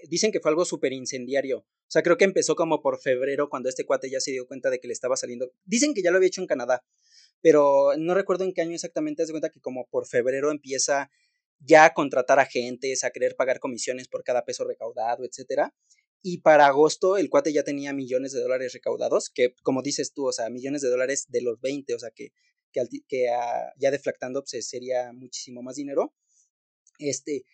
dicen 0.08 0.32
que 0.32 0.40
fue 0.40 0.50
algo 0.50 0.64
súper 0.64 0.92
incendiario. 0.92 1.58
O 1.58 1.86
sea, 1.86 2.02
creo 2.02 2.16
que 2.16 2.24
empezó 2.24 2.56
como 2.56 2.82
por 2.82 2.98
febrero 3.00 3.48
cuando 3.48 3.68
este 3.68 3.84
cuate 3.84 4.10
ya 4.10 4.18
se 4.18 4.32
dio 4.32 4.48
cuenta 4.48 4.68
de 4.68 4.80
que 4.80 4.88
le 4.88 4.92
estaba 4.92 5.14
saliendo. 5.16 5.52
Dicen 5.64 5.94
que 5.94 6.02
ya 6.02 6.10
lo 6.10 6.16
había 6.16 6.26
hecho 6.26 6.40
en 6.40 6.48
Canadá, 6.48 6.82
pero 7.40 7.92
no 7.96 8.14
recuerdo 8.14 8.42
en 8.42 8.52
qué 8.52 8.62
año 8.62 8.74
exactamente. 8.74 9.24
Se 9.24 9.30
cuenta 9.30 9.50
que 9.50 9.60
como 9.60 9.86
por 9.86 10.08
febrero 10.08 10.50
empieza 10.50 11.08
ya 11.60 11.84
a 11.84 11.94
contratar 11.94 12.40
agentes, 12.40 13.04
a 13.04 13.10
querer 13.12 13.36
pagar 13.36 13.60
comisiones 13.60 14.08
por 14.08 14.24
cada 14.24 14.44
peso 14.44 14.64
recaudado, 14.64 15.24
etcétera. 15.24 15.72
Y 16.20 16.38
para 16.38 16.66
agosto 16.66 17.16
el 17.16 17.30
cuate 17.30 17.52
ya 17.52 17.62
tenía 17.62 17.92
millones 17.92 18.32
de 18.32 18.40
dólares 18.40 18.72
recaudados, 18.72 19.30
que 19.30 19.54
como 19.62 19.82
dices 19.82 20.12
tú, 20.12 20.26
o 20.26 20.32
sea, 20.32 20.50
millones 20.50 20.82
de 20.82 20.88
dólares 20.88 21.26
de 21.28 21.42
los 21.42 21.60
20, 21.60 21.94
o 21.94 21.98
sea, 22.00 22.10
que, 22.10 22.32
que, 22.72 22.82
que 23.06 23.26
ya 23.78 23.90
deflactando 23.92 24.42
pues, 24.42 24.68
sería 24.68 25.12
muchísimo 25.12 25.62
más 25.62 25.76
dinero. 25.76 26.12
Este, 26.98 27.44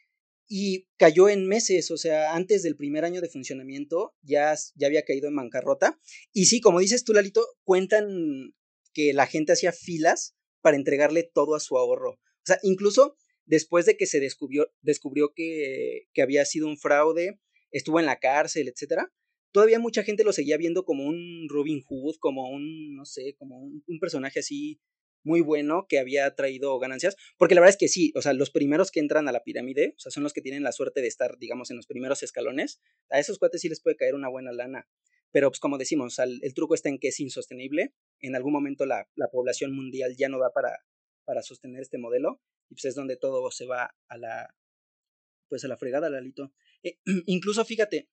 y 0.48 0.87
cayó 0.96 1.28
en 1.28 1.46
meses, 1.46 1.90
o 1.90 1.96
sea, 1.96 2.35
antes 2.35 2.62
del 2.62 2.76
primer 2.76 3.04
año 3.04 3.20
de 3.20 3.28
funcionamiento 3.28 4.14
ya, 4.22 4.54
ya 4.74 4.87
había 4.87 5.04
caído 5.04 5.28
en 5.28 5.37
bancarrota. 5.37 5.98
Y 6.32 6.46
sí, 6.46 6.61
como 6.61 6.80
dices 6.80 7.04
tú, 7.04 7.12
Lalito, 7.12 7.44
cuentan 7.64 8.54
que 8.92 9.12
la 9.12 9.26
gente 9.26 9.52
hacía 9.52 9.72
filas 9.72 10.37
para 10.61 10.76
entregarle 10.76 11.22
todo 11.22 11.54
a 11.54 11.61
su 11.61 11.76
ahorro. 11.76 12.12
O 12.12 12.46
sea, 12.46 12.59
incluso 12.62 13.16
después 13.44 13.87
de 13.87 13.96
que 13.96 14.06
se 14.06 14.20
descubrió, 14.20 14.72
descubrió 14.82 15.32
que, 15.35 16.09
que 16.12 16.22
había 16.22 16.44
sido 16.44 16.66
un 16.66 16.78
fraude, 16.78 17.40
estuvo 17.70 17.98
en 18.00 18.06
la 18.06 18.18
cárcel, 18.18 18.68
etcétera, 18.68 19.12
todavía 19.52 19.78
mucha 19.78 20.04
gente 20.04 20.24
lo 20.24 20.32
seguía 20.32 20.56
viendo 20.56 20.85
como 20.85 21.06
un 21.06 21.48
Robin 21.48 21.82
Hood, 21.82 22.16
como 22.20 22.50
un, 22.50 22.94
no 22.94 23.04
sé, 23.04 23.35
como 23.38 23.59
un, 23.59 23.82
un 23.87 23.98
personaje 23.98 24.40
así 24.40 24.80
muy 25.27 25.41
bueno 25.41 25.87
que 25.89 25.99
había 25.99 26.35
traído 26.35 26.79
ganancias, 26.79 27.17
porque 27.37 27.55
la 27.55 27.61
verdad 27.61 27.75
es 27.75 27.79
que 27.79 27.89
sí, 27.89 28.12
o 28.15 28.23
sea, 28.23 28.33
los 28.33 28.51
primeros 28.51 28.91
que 28.91 29.01
entran 29.01 29.29
a 29.29 29.33
la 29.33 29.43
pirámide, 29.43 29.95
o 29.97 29.99
sea, 29.99 30.11
son 30.11 30.23
los 30.23 30.33
que 30.33 30.41
tienen 30.41 30.62
la 30.62 30.73
suerte 30.73 31.03
de 31.03 31.09
estar, 31.09 31.37
digamos, 31.39 31.71
en 31.71 31.77
los 31.77 31.87
primeros 31.87 32.23
escalones, 32.23 32.81
a 33.11 33.19
esos 33.19 33.39
cuates 33.39 33.61
sí 33.61 33.69
les 33.69 33.83
puede 33.83 33.97
caer 33.97 34.15
una 34.15 34.29
buena 34.29 34.53
lana, 34.53 34.89
pero 35.33 35.51
pues 35.51 35.61
como 35.61 35.77
decimos, 35.77 36.19
el, 36.19 36.41
truco 36.55 36.75
está 36.75 36.89
en 36.89 36.99
que 36.99 37.09
es 37.09 37.21
insostenible, 37.21 37.93
en 38.21 38.37
algún 38.37 38.53
momento 38.53 38.87
la, 38.87 39.09
la 39.17 39.29
población 39.29 39.75
mundial 39.75 40.15
ya 40.17 40.29
no 40.29 40.39
va 40.39 40.53
para, 40.53 40.79
para 41.25 41.43
sostener 41.43 41.83
este 41.83 41.99
modelo, 41.99 42.41
y 42.71 42.75
pues 42.75 42.85
es 42.87 42.95
donde 42.95 43.17
todo 43.17 43.51
se 43.51 43.67
va 43.67 43.95
a 44.09 44.17
la, 44.17 44.55
pues 45.49 45.65
a 45.65 45.69
la 45.69 45.77
fregada, 45.77 46.09
Lalito. 46.09 46.53
Eh, 46.83 46.99
incluso 47.27 47.65
fíjate, 47.65 48.09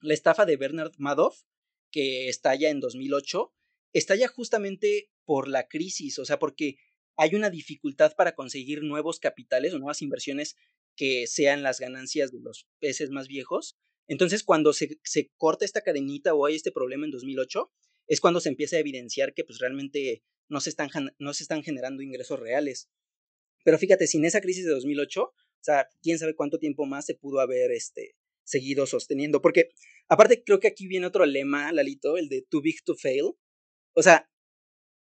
la 0.00 0.14
estafa 0.14 0.46
de 0.46 0.56
Bernard 0.56 0.92
Madoff, 0.98 1.42
que 1.90 2.28
estalla 2.28 2.70
en 2.70 2.80
2008, 2.80 3.54
estalla 3.94 4.28
justamente 4.28 5.10
por 5.24 5.48
la 5.48 5.66
crisis, 5.66 6.18
o 6.18 6.26
sea, 6.26 6.38
porque 6.38 6.76
hay 7.16 7.34
una 7.34 7.48
dificultad 7.48 8.14
para 8.16 8.34
conseguir 8.34 8.82
nuevos 8.82 9.20
capitales 9.20 9.72
o 9.72 9.78
nuevas 9.78 10.02
inversiones 10.02 10.56
que 10.96 11.26
sean 11.26 11.62
las 11.62 11.80
ganancias 11.80 12.32
de 12.32 12.40
los 12.40 12.66
peces 12.80 13.10
más 13.10 13.28
viejos. 13.28 13.78
Entonces, 14.06 14.42
cuando 14.42 14.72
se, 14.72 14.98
se 15.02 15.30
corta 15.36 15.64
esta 15.64 15.80
cadenita 15.80 16.34
o 16.34 16.44
hay 16.44 16.56
este 16.56 16.72
problema 16.72 17.06
en 17.06 17.12
2008, 17.12 17.72
es 18.06 18.20
cuando 18.20 18.40
se 18.40 18.50
empieza 18.50 18.76
a 18.76 18.80
evidenciar 18.80 19.32
que 19.32 19.44
pues 19.44 19.58
realmente 19.60 20.22
no 20.48 20.60
se 20.60 20.70
están, 20.70 20.90
no 21.18 21.32
se 21.32 21.44
están 21.44 21.62
generando 21.62 22.02
ingresos 22.02 22.38
reales. 22.38 22.90
Pero 23.64 23.78
fíjate, 23.78 24.06
sin 24.06 24.24
esa 24.24 24.40
crisis 24.40 24.64
de 24.64 24.72
2008, 24.72 25.22
o 25.22 25.34
sea, 25.60 25.88
quién 26.02 26.18
sabe 26.18 26.34
cuánto 26.34 26.58
tiempo 26.58 26.84
más 26.84 27.06
se 27.06 27.14
pudo 27.14 27.40
haber 27.40 27.70
este, 27.70 28.14
seguido 28.44 28.86
sosteniendo. 28.86 29.40
Porque, 29.40 29.70
aparte, 30.08 30.42
creo 30.44 30.60
que 30.60 30.68
aquí 30.68 30.86
viene 30.86 31.06
otro 31.06 31.24
lema, 31.24 31.72
Lalito, 31.72 32.18
el 32.18 32.28
de 32.28 32.42
too 32.42 32.60
big 32.60 32.84
to 32.84 32.94
fail. 32.94 33.36
O 33.94 34.02
sea, 34.02 34.28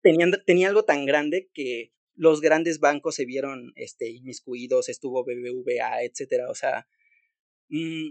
tenía 0.02 0.68
algo 0.68 0.84
tan 0.84 1.06
grande 1.06 1.50
que 1.54 1.92
los 2.14 2.40
grandes 2.40 2.80
bancos 2.80 3.14
se 3.14 3.24
vieron 3.24 3.72
este, 3.76 4.10
inmiscuidos, 4.10 4.88
estuvo 4.88 5.24
BBVA, 5.24 6.02
etcétera. 6.02 6.50
O 6.50 6.54
sea, 6.54 6.86
mm, 7.68 8.10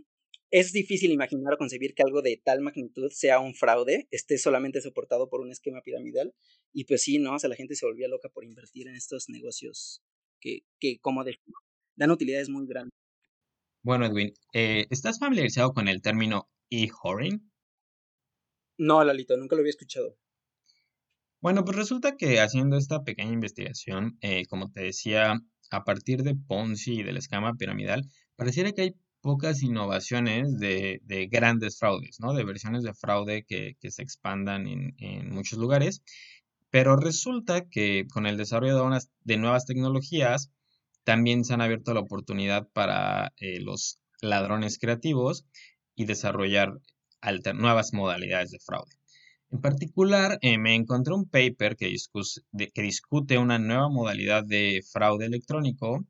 es 0.51 0.73
difícil 0.73 1.11
imaginar 1.11 1.53
o 1.53 1.57
concebir 1.57 1.93
que 1.93 2.03
algo 2.03 2.21
de 2.21 2.41
tal 2.43 2.61
magnitud 2.61 3.09
sea 3.11 3.39
un 3.39 3.53
fraude, 3.53 4.07
esté 4.11 4.37
solamente 4.37 4.81
soportado 4.81 5.29
por 5.29 5.41
un 5.41 5.51
esquema 5.51 5.81
piramidal. 5.81 6.33
Y 6.73 6.85
pues 6.85 7.03
sí, 7.03 7.19
¿no? 7.19 7.35
O 7.35 7.39
sea, 7.39 7.49
la 7.49 7.55
gente 7.55 7.75
se 7.75 7.85
volvía 7.85 8.07
loca 8.07 8.29
por 8.29 8.43
invertir 8.43 8.87
en 8.87 8.95
estos 8.95 9.29
negocios 9.29 10.01
que, 10.39 10.63
que 10.79 10.99
como 10.99 11.23
de, 11.23 11.39
dan 11.95 12.11
utilidades 12.11 12.49
muy 12.49 12.67
grandes. 12.67 12.91
Bueno, 13.83 14.05
Edwin, 14.05 14.33
eh, 14.53 14.85
¿estás 14.89 15.19
familiarizado 15.19 15.73
con 15.73 15.87
el 15.87 16.01
término 16.01 16.49
e-horing? 16.69 17.51
No, 18.77 19.03
Lalito, 19.03 19.37
nunca 19.37 19.55
lo 19.55 19.61
había 19.61 19.71
escuchado. 19.71 20.17
Bueno, 21.41 21.65
pues 21.65 21.75
resulta 21.75 22.17
que 22.17 22.39
haciendo 22.39 22.77
esta 22.77 23.03
pequeña 23.03 23.33
investigación, 23.33 24.17
eh, 24.21 24.45
como 24.47 24.71
te 24.71 24.81
decía, 24.81 25.41
a 25.71 25.83
partir 25.83 26.21
de 26.21 26.35
Ponzi 26.35 26.99
y 26.99 27.03
del 27.03 27.17
esquema 27.17 27.55
piramidal, 27.55 28.03
pareciera 28.35 28.71
que 28.73 28.81
hay 28.83 28.95
pocas 29.21 29.63
innovaciones 29.63 30.59
de, 30.59 30.99
grandes 31.31 31.79
fraudes, 31.79 32.19
¿no? 32.19 32.33
De 32.33 32.43
versiones 32.43 32.83
de 32.83 32.93
fraude 32.93 33.43
que, 33.47 33.75
se 33.89 34.03
expandan 34.03 34.67
en, 34.67 35.29
muchos 35.33 35.57
lugares. 35.57 36.03
Pero 36.69 36.95
resulta 36.95 37.67
que 37.67 38.05
con 38.13 38.27
el 38.27 38.37
desarrollo 38.37 38.75
de, 38.75 38.81
unas, 38.83 39.09
de 39.23 39.37
nuevas 39.37 39.65
tecnologías, 39.65 40.51
también 41.03 41.43
se 41.43 41.53
han 41.55 41.61
abierto 41.61 41.93
la 41.95 42.01
oportunidad 42.01 42.67
para 42.71 43.33
eh, 43.37 43.59
los 43.59 43.99
ladrones 44.21 44.77
creativos 44.77 45.45
y 45.95 46.05
desarrollar 46.05 46.73
nuevas 47.55 47.93
modalidades 47.93 48.51
de 48.51 48.59
fraude. 48.59 49.00
En 49.51 49.59
particular, 49.59 50.37
eh, 50.41 50.57
me 50.57 50.75
encontré 50.75 51.13
un 51.13 51.27
paper 51.29 51.75
que, 51.75 51.93
discute 52.73 53.37
una 53.37 53.59
nueva 53.59 53.89
modalidad 53.89 54.45
de 54.45 54.81
fraude 54.89 55.25
electrónico 55.25 56.05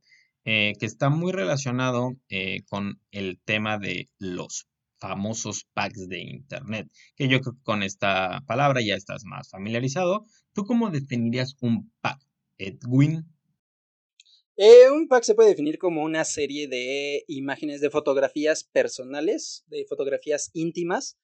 eh, 0.45 0.73
que 0.79 0.85
está 0.85 1.09
muy 1.09 1.31
relacionado 1.31 2.11
eh, 2.29 2.61
con 2.69 3.01
el 3.09 3.39
tema 3.43 3.79
de 3.79 4.09
los 4.19 4.67
famosos 4.99 5.65
packs 5.73 6.07
de 6.07 6.19
Internet, 6.19 6.87
que 7.15 7.27
yo 7.27 7.41
creo 7.41 7.53
que 7.55 7.63
con 7.63 7.81
esta 7.81 8.43
palabra 8.45 8.81
ya 8.81 8.93
estás 8.93 9.23
más 9.25 9.49
familiarizado. 9.49 10.25
¿Tú 10.53 10.63
cómo 10.63 10.91
definirías 10.91 11.55
un 11.61 11.91
pack, 12.01 12.19
Edwin? 12.59 13.25
un 14.93 15.07
pack 15.07 15.23
se 15.23 15.33
puede 15.33 15.49
definir 15.49 15.79
como 15.79 16.03
una 16.03 16.23
serie 16.23 16.67
de 16.67 17.23
imágenes 17.27 17.81
de 17.81 17.89
fotografías 17.89 18.63
personales, 18.63 19.63
de 19.65 19.85
fotografías 19.89 20.51
íntimas, 20.53 21.17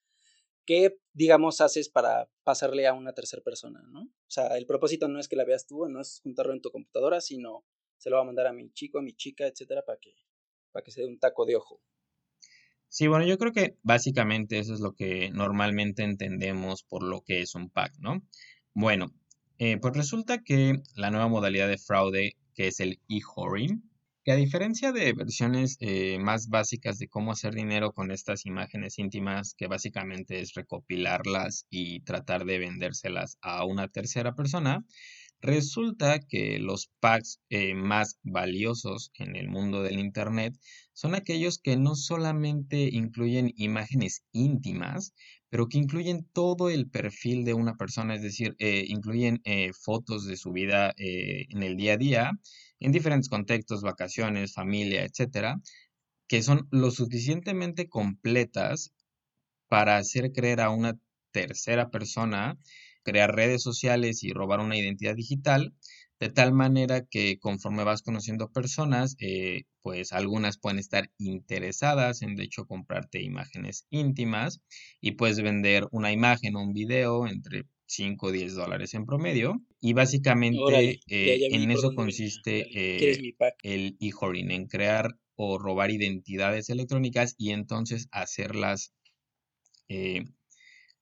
que, 0.68 0.98
digamos, 1.14 1.62
haces 1.62 1.88
para 1.88 2.28
pasarle 2.44 2.86
a 2.86 2.92
una 2.92 3.14
tercera 3.14 3.42
persona, 3.42 3.80
¿no? 3.88 4.02
O 4.02 4.30
sea, 4.30 4.48
el 4.58 4.66
propósito 4.66 5.08
no 5.08 5.18
es 5.18 5.26
que 5.26 5.34
la 5.34 5.46
veas 5.46 5.66
tú, 5.66 5.88
no 5.88 5.98
es 5.98 6.20
juntarlo 6.22 6.52
en 6.52 6.60
tu 6.60 6.70
computadora, 6.70 7.22
sino 7.22 7.64
se 7.96 8.10
lo 8.10 8.16
va 8.16 8.22
a 8.22 8.26
mandar 8.26 8.48
a 8.48 8.52
mi 8.52 8.70
chico, 8.74 8.98
a 8.98 9.02
mi 9.02 9.14
chica, 9.14 9.46
etcétera, 9.46 9.82
para 9.86 9.98
que, 9.98 10.12
para 10.70 10.84
que 10.84 10.90
se 10.90 11.00
dé 11.00 11.06
un 11.06 11.18
taco 11.18 11.46
de 11.46 11.56
ojo. 11.56 11.80
Sí, 12.86 13.06
bueno, 13.06 13.24
yo 13.24 13.38
creo 13.38 13.54
que 13.54 13.78
básicamente 13.82 14.58
eso 14.58 14.74
es 14.74 14.80
lo 14.80 14.92
que 14.92 15.30
normalmente 15.30 16.02
entendemos 16.02 16.82
por 16.82 17.02
lo 17.02 17.22
que 17.22 17.40
es 17.40 17.54
un 17.54 17.70
pack, 17.70 17.94
¿no? 18.00 18.20
Bueno, 18.74 19.14
eh, 19.56 19.78
pues 19.80 19.96
resulta 19.96 20.42
que 20.44 20.82
la 20.96 21.10
nueva 21.10 21.28
modalidad 21.28 21.68
de 21.68 21.78
fraude, 21.78 22.36
que 22.52 22.66
es 22.66 22.80
el 22.80 23.00
e-horing, 23.08 23.90
que 24.28 24.32
a 24.32 24.36
diferencia 24.36 24.92
de 24.92 25.14
versiones 25.14 25.78
eh, 25.80 26.18
más 26.18 26.48
básicas 26.50 26.98
de 26.98 27.08
cómo 27.08 27.32
hacer 27.32 27.54
dinero 27.54 27.94
con 27.94 28.10
estas 28.10 28.44
imágenes 28.44 28.98
íntimas, 28.98 29.54
que 29.56 29.68
básicamente 29.68 30.40
es 30.40 30.52
recopilarlas 30.52 31.64
y 31.70 32.00
tratar 32.00 32.44
de 32.44 32.58
vendérselas 32.58 33.38
a 33.40 33.64
una 33.64 33.88
tercera 33.88 34.34
persona, 34.34 34.84
resulta 35.40 36.20
que 36.20 36.58
los 36.58 36.90
packs 37.00 37.40
eh, 37.48 37.72
más 37.72 38.18
valiosos 38.22 39.12
en 39.14 39.34
el 39.34 39.48
mundo 39.48 39.82
del 39.82 39.98
Internet 39.98 40.54
son 40.92 41.14
aquellos 41.14 41.58
que 41.58 41.78
no 41.78 41.94
solamente 41.94 42.90
incluyen 42.92 43.54
imágenes 43.56 44.24
íntimas, 44.32 45.14
pero 45.50 45.68
que 45.68 45.78
incluyen 45.78 46.26
todo 46.32 46.70
el 46.70 46.88
perfil 46.90 47.44
de 47.44 47.54
una 47.54 47.76
persona, 47.76 48.14
es 48.14 48.22
decir, 48.22 48.54
eh, 48.58 48.84
incluyen 48.88 49.40
eh, 49.44 49.72
fotos 49.72 50.26
de 50.26 50.36
su 50.36 50.52
vida 50.52 50.94
eh, 50.98 51.46
en 51.50 51.62
el 51.62 51.76
día 51.76 51.94
a 51.94 51.96
día, 51.96 52.32
en 52.80 52.92
diferentes 52.92 53.28
contextos, 53.28 53.82
vacaciones, 53.82 54.52
familia, 54.54 55.04
etcétera, 55.04 55.60
que 56.28 56.42
son 56.42 56.68
lo 56.70 56.90
suficientemente 56.90 57.88
completas 57.88 58.92
para 59.68 59.96
hacer 59.96 60.32
creer 60.32 60.60
a 60.60 60.70
una 60.70 60.98
tercera 61.32 61.90
persona, 61.90 62.58
crear 63.02 63.34
redes 63.34 63.62
sociales 63.62 64.22
y 64.24 64.32
robar 64.32 64.60
una 64.60 64.76
identidad 64.76 65.14
digital, 65.14 65.74
de 66.20 66.30
tal 66.30 66.52
manera 66.52 67.06
que 67.06 67.38
conforme 67.38 67.84
vas 67.84 68.02
conociendo 68.02 68.50
personas, 68.50 69.16
eh, 69.20 69.64
pues 69.82 70.12
algunas 70.12 70.58
pueden 70.58 70.78
estar 70.78 71.10
interesadas 71.18 72.22
en 72.22 72.34
de 72.34 72.44
hecho 72.44 72.66
comprarte 72.66 73.22
imágenes 73.22 73.86
íntimas 73.90 74.60
y 75.00 75.12
puedes 75.12 75.40
vender 75.40 75.86
una 75.92 76.12
imagen 76.12 76.56
o 76.56 76.62
un 76.62 76.72
video 76.72 77.26
entre 77.28 77.66
5 77.86 78.26
o 78.26 78.32
10 78.32 78.54
dólares 78.54 78.94
en 78.94 79.06
promedio. 79.06 79.62
Y 79.80 79.92
básicamente 79.92 81.00
eh, 81.06 81.48
en 81.52 81.70
eso 81.70 81.94
consiste 81.94 82.66
eh, 82.74 83.34
el 83.62 83.96
e-hoarding, 84.00 84.50
en 84.50 84.66
crear 84.66 85.16
o 85.36 85.56
robar 85.56 85.92
identidades 85.92 86.68
electrónicas 86.68 87.36
y 87.38 87.50
entonces 87.50 88.08
hacerlas, 88.10 88.92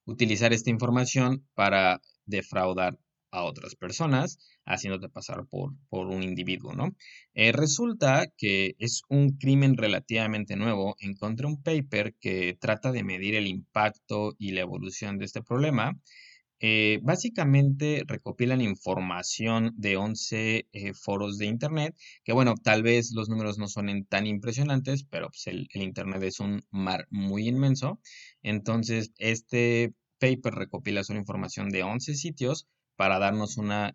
utilizar 0.04 0.52
esta 0.52 0.68
información 0.68 1.48
para 1.54 2.02
defraudar 2.26 2.98
a 3.30 3.44
otras 3.44 3.74
personas, 3.74 4.38
haciéndote 4.66 5.08
pasar 5.08 5.46
por, 5.46 5.72
por 5.88 6.08
un 6.08 6.22
individuo, 6.22 6.74
¿no? 6.74 6.94
Eh, 7.34 7.52
resulta 7.52 8.26
que 8.36 8.74
es 8.78 9.02
un 9.08 9.36
crimen 9.38 9.76
relativamente 9.76 10.56
nuevo. 10.56 10.96
Encontré 11.00 11.46
un 11.46 11.62
paper 11.62 12.14
que 12.20 12.56
trata 12.60 12.92
de 12.92 13.04
medir 13.04 13.36
el 13.36 13.46
impacto 13.46 14.34
y 14.38 14.50
la 14.52 14.62
evolución 14.62 15.18
de 15.18 15.24
este 15.26 15.42
problema. 15.42 15.92
Eh, 16.58 17.00
básicamente 17.02 18.02
recopilan 18.06 18.62
información 18.62 19.72
de 19.76 19.98
11 19.98 20.66
eh, 20.72 20.94
foros 20.94 21.36
de 21.36 21.46
Internet, 21.46 21.94
que 22.24 22.32
bueno, 22.32 22.54
tal 22.54 22.82
vez 22.82 23.12
los 23.12 23.28
números 23.28 23.58
no 23.58 23.68
son 23.68 24.06
tan 24.06 24.26
impresionantes, 24.26 25.04
pero 25.04 25.28
pues, 25.28 25.46
el, 25.48 25.68
el 25.74 25.82
Internet 25.82 26.22
es 26.22 26.40
un 26.40 26.62
mar 26.70 27.06
muy 27.10 27.46
inmenso. 27.46 28.00
Entonces, 28.42 29.12
este 29.18 29.92
paper 30.18 30.54
recopila 30.54 31.04
solo 31.04 31.18
información 31.18 31.68
de 31.68 31.82
11 31.82 32.14
sitios 32.14 32.66
para 32.96 33.18
darnos 33.18 33.58
una 33.58 33.92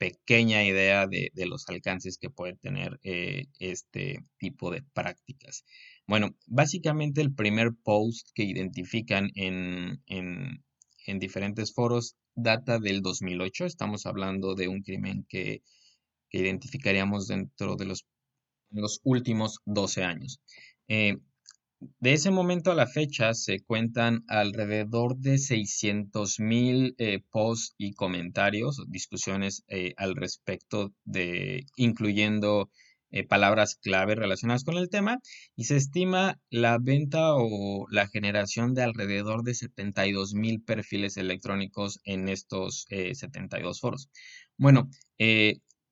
pequeña 0.00 0.64
idea 0.64 1.06
de, 1.06 1.30
los 1.46 1.68
alcances 1.68 2.16
que 2.16 2.30
puede 2.30 2.56
tener 2.56 2.98
eh, 3.02 3.48
este 3.58 4.24
tipo 4.38 4.70
de 4.70 4.82
prácticas. 4.94 5.66
Bueno, 6.06 6.34
básicamente 6.46 7.20
el 7.20 7.34
primer 7.34 7.72
post 7.84 8.30
que 8.34 8.44
identifican 8.44 9.30
en, 9.34 10.02
en, 10.06 10.64
diferentes 11.18 11.74
foros 11.74 12.16
data 12.34 12.78
del 12.78 13.02
2008. 13.02 13.66
Estamos 13.66 14.06
hablando 14.06 14.54
de 14.54 14.68
un 14.68 14.82
crimen 14.82 15.26
que, 15.28 15.62
identificaríamos 16.32 17.26
dentro 17.26 17.76
de 17.76 17.84
los, 17.84 18.06
los 18.70 19.00
últimos 19.02 19.60
12 19.66 20.04
años. 20.04 20.40
Eh, 20.88 21.18
de 21.80 22.12
ese 22.12 22.30
momento 22.30 22.70
a 22.70 22.74
la 22.74 22.86
fecha 22.86 23.32
se 23.32 23.60
cuentan 23.60 24.24
alrededor 24.28 25.16
de 25.16 25.38
600 25.38 26.38
mil 26.38 26.94
eh, 26.98 27.20
posts 27.30 27.74
y 27.78 27.94
comentarios, 27.94 28.84
discusiones 28.88 29.64
eh, 29.68 29.94
al 29.96 30.14
respecto 30.14 30.92
de, 31.04 31.64
incluyendo 31.76 32.70
eh, 33.12 33.26
palabras 33.26 33.76
clave 33.76 34.14
relacionadas 34.14 34.64
con 34.64 34.76
el 34.76 34.90
tema, 34.90 35.20
y 35.56 35.64
se 35.64 35.76
estima 35.76 36.38
la 36.50 36.78
venta 36.78 37.34
o 37.34 37.86
la 37.90 38.06
generación 38.08 38.74
de 38.74 38.82
alrededor 38.82 39.42
de 39.42 39.54
72 39.54 40.34
mil 40.34 40.62
perfiles 40.62 41.16
electrónicos 41.16 41.98
en 42.04 42.28
estos 42.28 42.86
72 42.90 43.80
foros. 43.80 44.10
Bueno, 44.58 44.90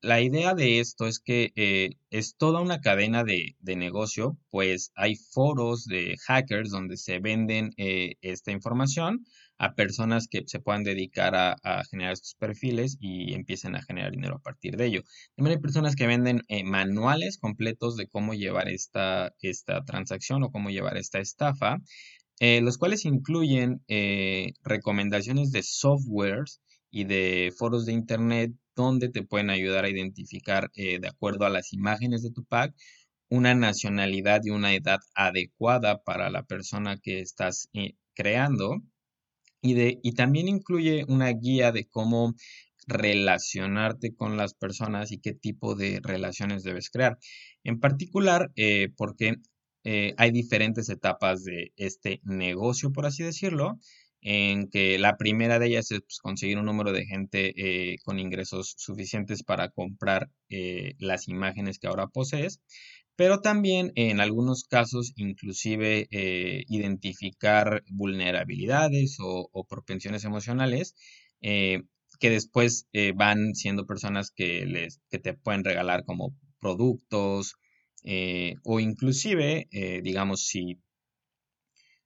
la 0.01 0.21
idea 0.21 0.55
de 0.55 0.81
esto 0.81 1.07
es 1.07 1.19
que 1.19 1.53
eh, 1.57 1.91
es 2.11 2.37
toda 2.37 2.61
una 2.61 2.81
cadena 2.81 3.25
de, 3.25 3.57
negocio, 3.61 4.39
pues 4.51 4.93
hay 4.95 5.17
foros 5.17 5.85
de 5.87 6.17
hackers 6.27 6.71
donde 6.71 6.97
se 6.97 7.19
venden 7.19 7.73
eh, 7.77 8.15
esta 8.23 8.53
información 8.53 9.25
a 9.59 9.75
personas 9.75 10.29
que 10.29 10.45
se 10.47 10.61
puedan 10.61 10.85
dedicar 10.85 11.35
a, 11.35 11.57
generar 11.91 12.13
estos 12.13 12.35
perfiles 12.37 12.97
y 13.01 13.35
empiecen 13.35 13.75
a 13.75 13.83
generar 13.83 14.13
dinero 14.13 14.37
a 14.37 14.43
partir 14.43 14.77
de 14.77 14.87
ello. 14.87 15.03
También 15.35 15.57
hay 15.57 15.63
personas 15.63 15.97
que 15.97 16.07
venden 16.07 16.43
eh, 16.49 16.63
manuales 16.63 17.39
completos 17.39 17.97
de 17.97 18.07
cómo 18.07 18.35
llevar 18.35 18.69
esta, 18.69 19.35
esta 19.43 19.85
transacción 19.85 20.45
o 20.45 20.53
cómo 20.53 20.71
llevar 20.71 20.97
esta 20.97 21.19
estafa, 21.19 21.79
los 22.41 22.79
cuales 22.79 23.05
incluyen 23.05 23.83
recomendaciones 24.63 25.51
de 25.51 25.65
softwares 25.65 26.61
y 26.89 27.03
de 27.05 27.53
foros 27.57 27.85
de 27.85 27.93
internet 27.93 28.53
donde 28.83 29.09
te 29.09 29.23
pueden 29.23 29.51
ayudar 29.51 29.85
a 29.85 29.91
identificar, 29.91 30.71
eh, 30.75 30.99
de 31.01 31.09
acuerdo 31.09 31.45
a 31.47 31.51
las 31.51 31.73
imágenes 31.73 32.23
de 32.23 32.31
tu 32.31 32.45
pack, 32.45 32.75
una 33.29 33.55
nacionalidad 33.55 34.41
y 34.45 34.51
una 34.51 34.75
edad 34.75 35.01
adecuada 35.15 36.03
para 36.03 36.31
la 36.31 36.45
persona 36.45 36.99
que 36.99 37.21
estás 37.21 37.69
eh, 37.75 37.95
creando. 38.15 38.83
Y, 39.61 39.75
de, 39.75 39.99
y 40.03 40.13
también 40.13 40.49
incluye 40.49 41.05
una 41.09 41.31
guía 41.31 41.73
de 41.73 41.89
cómo 41.89 42.35
relacionarte 42.87 44.15
con 44.15 44.37
las 44.37 44.55
personas 44.55 45.13
y 45.13 45.19
qué 45.19 45.35
tipo 45.35 45.75
de 45.75 46.01
relaciones 46.03 46.63
debes 46.63 46.91
crear. 46.91 47.19
En 47.65 47.81
particular, 47.81 48.51
eh, 48.57 48.89
porque 48.97 49.37
hay 50.19 50.33
diferentes 50.33 50.91
etapas 50.91 51.45
de 51.45 51.73
este 51.77 52.21
negocio, 52.23 52.93
por 52.93 53.07
así 53.07 53.23
decirlo 53.23 53.79
en 54.21 54.69
que 54.69 54.99
la 54.99 55.17
primera 55.17 55.59
de 55.59 55.67
ellas 55.67 55.91
es 55.91 56.01
pues, 56.01 56.19
conseguir 56.21 56.59
un 56.59 56.67
número 56.67 56.93
de 56.93 57.07
gente 57.07 57.55
eh, 57.57 57.99
con 58.05 58.19
ingresos 58.19 58.75
suficientes 58.77 59.43
para 59.43 59.71
comprar 59.71 60.31
eh, 60.49 60.95
las 60.99 61.29
imágenes 61.29 61.79
que 61.79 61.87
ahora 61.87 62.09
posees, 62.09 62.61
pero 63.17 63.41
también 63.41 63.93
en 63.95 64.21
algunos 64.21 64.65
casos 64.65 65.13
inclusive 65.17 66.09
eh, 66.11 66.65
identificar 66.69 67.83
vulnerabilidades 67.89 69.19
o, 69.21 69.49
propensiones 69.69 70.25
emocionales 70.25 70.95
que 71.41 72.31
después 72.31 72.89
van 73.15 73.55
siendo 73.55 73.87
personas 73.87 74.33
que, 74.33 74.67
les, 74.67 75.01
que 75.09 75.19
te 75.21 75.35
pueden 75.35 75.63
regalar 75.63 76.05
como 76.05 76.35
productos 76.61 77.55
o 78.65 78.81
inclusive, 78.81 79.69
digamos, 80.03 80.47
si 80.47 80.79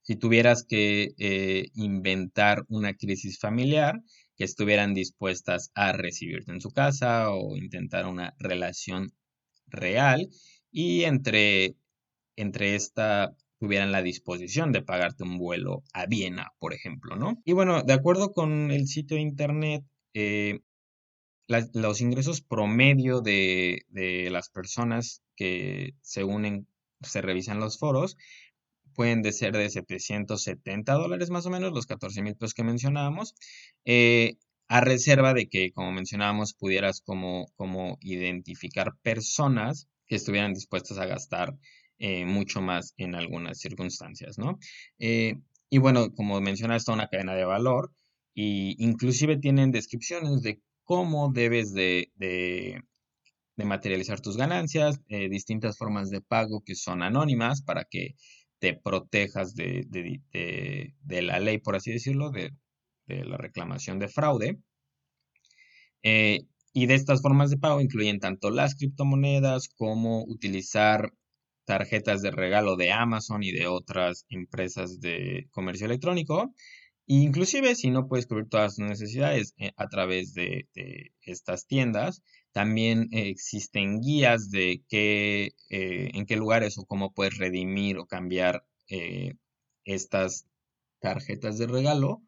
si 0.02 0.16
tuvieras 0.16 0.64
que 0.64 1.14
eh, 1.18 1.68
inventar 1.74 2.64
una 2.68 2.94
crisis 2.94 3.38
familiar, 3.38 4.02
que 4.36 4.44
estuvieran 4.44 4.94
dispuestas 4.94 5.70
a 5.74 5.92
recibirte 5.92 6.52
en 6.52 6.60
su 6.60 6.70
casa 6.70 7.30
o 7.30 7.56
intentar 7.56 8.06
una 8.06 8.34
relación 8.38 9.12
real 9.68 10.28
y 10.70 11.04
entre, 11.04 11.76
entre 12.36 12.74
esta 12.74 13.36
tuvieran 13.58 13.92
la 13.92 14.02
disposición 14.02 14.72
de 14.72 14.82
pagarte 14.82 15.22
un 15.22 15.38
vuelo 15.38 15.84
a 15.92 16.06
Viena, 16.06 16.50
por 16.58 16.74
ejemplo, 16.74 17.14
¿no? 17.14 17.40
Y 17.44 17.52
bueno, 17.52 17.82
de 17.84 17.92
acuerdo 17.92 18.32
con 18.32 18.72
el 18.72 18.88
sitio 18.88 19.16
de 19.16 19.22
internet, 19.22 19.84
eh, 20.14 20.58
los 21.46 22.00
ingresos 22.00 22.40
promedio 22.40 23.20
de, 23.20 23.82
de, 23.88 24.30
las 24.30 24.48
personas 24.48 25.22
que 25.36 25.94
se 26.00 26.24
unen, 26.24 26.66
se 27.02 27.22
revisan 27.22 27.60
los 27.60 27.78
foros, 27.78 28.16
pueden 28.94 29.22
de 29.22 29.32
ser 29.32 29.56
de 29.56 29.68
770 29.70 30.92
dólares 30.94 31.30
más 31.30 31.46
o 31.46 31.50
menos, 31.50 31.72
los 31.72 31.86
14 31.86 32.22
mil 32.22 32.36
pesos 32.36 32.54
que 32.54 32.64
mencionábamos, 32.64 33.34
eh, 33.84 34.36
a 34.68 34.80
reserva 34.80 35.34
de 35.34 35.48
que, 35.48 35.72
como 35.72 35.92
mencionábamos, 35.92 36.54
pudieras 36.54 37.00
como, 37.00 37.48
como 37.56 37.98
identificar 38.00 38.94
personas 39.02 39.88
que 40.06 40.16
estuvieran 40.16 40.54
dispuestas 40.54 40.98
a 40.98 41.06
gastar 41.06 41.54
eh, 41.98 42.24
mucho 42.24 42.60
más 42.60 42.94
en 42.96 43.14
algunas 43.14 43.58
circunstancias, 43.58 44.38
¿no? 44.38 44.58
Eh, 44.98 45.34
y 45.70 45.78
bueno, 45.78 46.12
como 46.14 46.40
mencionaba, 46.40 46.76
está 46.76 46.92
una 46.92 47.08
cadena 47.08 47.34
de 47.34 47.44
valor 47.44 47.92
y 48.34 48.76
inclusive 48.84 49.36
tienen 49.38 49.72
descripciones 49.72 50.42
de 50.42 50.60
cómo 50.84 51.30
debes 51.32 51.72
de, 51.72 52.10
de, 52.16 52.82
de 53.56 53.64
materializar 53.64 54.20
tus 54.20 54.36
ganancias, 54.36 55.00
distintas 55.06 55.78
formas 55.78 56.10
de 56.10 56.20
pago 56.20 56.62
que 56.64 56.74
son 56.74 57.02
anónimas 57.02 57.62
para 57.62 57.84
que 57.84 58.16
te 58.62 58.74
protejas 58.74 59.56
de, 59.56 60.92
la 61.08 61.40
ley, 61.40 61.58
por 61.58 61.74
así 61.74 61.90
decirlo, 61.90 62.30
de, 62.30 62.52
la 63.08 63.36
reclamación 63.36 63.98
de 63.98 64.06
fraude. 64.06 64.60
Eh, 66.04 66.42
y 66.72 66.86
de 66.86 66.94
estas 66.94 67.22
formas 67.22 67.50
de 67.50 67.58
pago 67.58 67.80
incluyen 67.80 68.20
tanto 68.20 68.50
las 68.50 68.76
criptomonedas 68.76 69.68
como 69.68 70.22
utilizar 70.22 71.12
tarjetas 71.64 72.22
de 72.22 72.30
regalo 72.30 72.76
de 72.76 72.92
Amazon 72.92 73.42
y 73.42 73.50
de 73.50 73.66
otras 73.66 74.26
empresas 74.28 75.00
de 75.00 75.48
comercio 75.50 75.86
electrónico. 75.86 76.54
inclusive 77.06 77.74
si 77.74 77.90
no 77.90 78.06
puedes 78.06 78.28
cubrir 78.28 78.48
todas 78.48 78.76
tus 78.76 78.86
necesidades 78.86 79.54
eh, 79.58 79.72
a 79.76 79.88
través 79.88 80.34
de, 80.34 80.68
estas 81.22 81.66
tiendas, 81.66 82.22
también 82.52 83.08
existen 83.12 84.00
guías 84.00 84.50
de 84.50 84.82
qué, 84.88 85.52
eh, 85.70 86.10
en 86.14 86.26
qué 86.26 86.36
lugares 86.36 86.78
o 86.78 86.84
cómo 86.86 87.12
puedes 87.12 87.38
redimir 87.38 87.98
o 87.98 88.06
cambiar 88.06 88.64
eh, 88.88 89.34
estas 89.84 90.46
tarjetas 91.00 91.58
de 91.58 91.66
regalo 91.66 92.22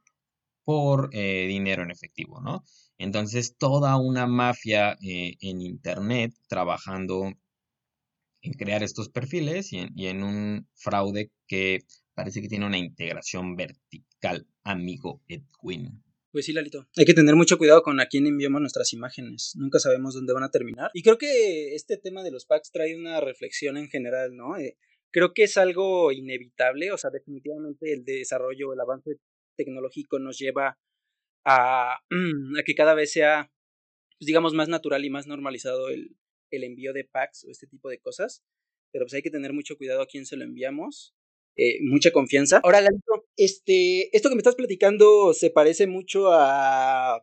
por 0.64 1.10
eh, 1.12 1.46
dinero 1.48 1.82
en 1.82 1.90
efectivo, 1.90 2.40
¿no? 2.40 2.64
Entonces, 2.98 3.56
toda 3.58 3.96
una 3.96 4.26
mafia 4.26 4.96
eh, 5.02 5.36
en 5.40 5.60
Internet 5.60 6.32
trabajando 6.48 7.32
en 8.42 8.52
crear 8.52 8.82
estos 8.82 9.08
perfiles 9.08 9.72
y 9.72 10.06
en, 10.06 10.22
un 10.22 10.68
fraude 10.74 11.30
que 11.46 11.80
parece 12.14 12.40
que 12.42 12.48
tiene 12.48 12.66
una 12.66 12.78
integración 12.78 13.56
vertical, 13.56 14.46
amigo 14.62 15.22
Edwin. 15.28 16.03
Pues 16.34 16.46
sí, 16.46 16.52
Lalito. 16.52 16.88
Hay 16.96 17.04
que 17.04 17.14
tener 17.14 17.36
mucho 17.36 17.58
cuidado 17.58 17.84
con 17.84 18.00
a 18.00 18.06
quién 18.06 18.26
enviamos 18.26 18.60
nuestras 18.60 18.92
imágenes. 18.92 19.52
Nunca 19.54 19.78
sabemos 19.78 20.14
dónde 20.14 20.32
van 20.32 20.42
a 20.42 20.50
terminar. 20.50 20.90
Y 20.92 21.04
creo 21.04 21.16
que 21.16 21.76
este 21.76 21.96
tema 21.96 22.24
de 22.24 22.32
los 22.32 22.44
packs 22.44 22.72
trae 22.72 22.96
una 22.96 23.20
reflexión 23.20 23.76
en 23.76 23.88
general, 23.88 24.34
¿no? 24.34 24.56
Eh, 24.56 24.76
creo 25.12 25.32
que 25.32 25.44
es 25.44 25.56
algo 25.58 26.10
inevitable. 26.10 26.90
O 26.90 26.98
sea, 26.98 27.10
definitivamente 27.10 27.92
el 27.92 28.04
desarrollo, 28.04 28.72
el 28.72 28.80
avance 28.80 29.20
tecnológico 29.56 30.18
nos 30.18 30.36
lleva 30.36 30.76
a, 31.44 31.92
a 31.94 32.62
que 32.66 32.74
cada 32.74 32.94
vez 32.94 33.12
sea, 33.12 33.52
pues, 34.18 34.26
digamos, 34.26 34.54
más 34.54 34.68
natural 34.68 35.04
y 35.04 35.10
más 35.10 35.28
normalizado 35.28 35.88
el, 35.88 36.16
el 36.50 36.64
envío 36.64 36.92
de 36.92 37.04
packs 37.04 37.44
o 37.44 37.50
este 37.52 37.68
tipo 37.68 37.88
de 37.88 38.00
cosas. 38.00 38.42
Pero 38.90 39.04
pues 39.04 39.14
hay 39.14 39.22
que 39.22 39.30
tener 39.30 39.52
mucho 39.52 39.76
cuidado 39.76 40.02
a 40.02 40.08
quién 40.08 40.26
se 40.26 40.36
lo 40.36 40.42
enviamos. 40.42 41.14
Eh, 41.56 41.78
mucha 41.82 42.10
confianza. 42.10 42.60
Ahora, 42.64 42.80
Lalito, 42.80 43.23
este, 43.36 44.14
esto 44.16 44.28
que 44.28 44.34
me 44.34 44.40
estás 44.40 44.56
platicando 44.56 45.34
se 45.34 45.50
parece 45.50 45.86
mucho 45.86 46.32
a 46.32 47.22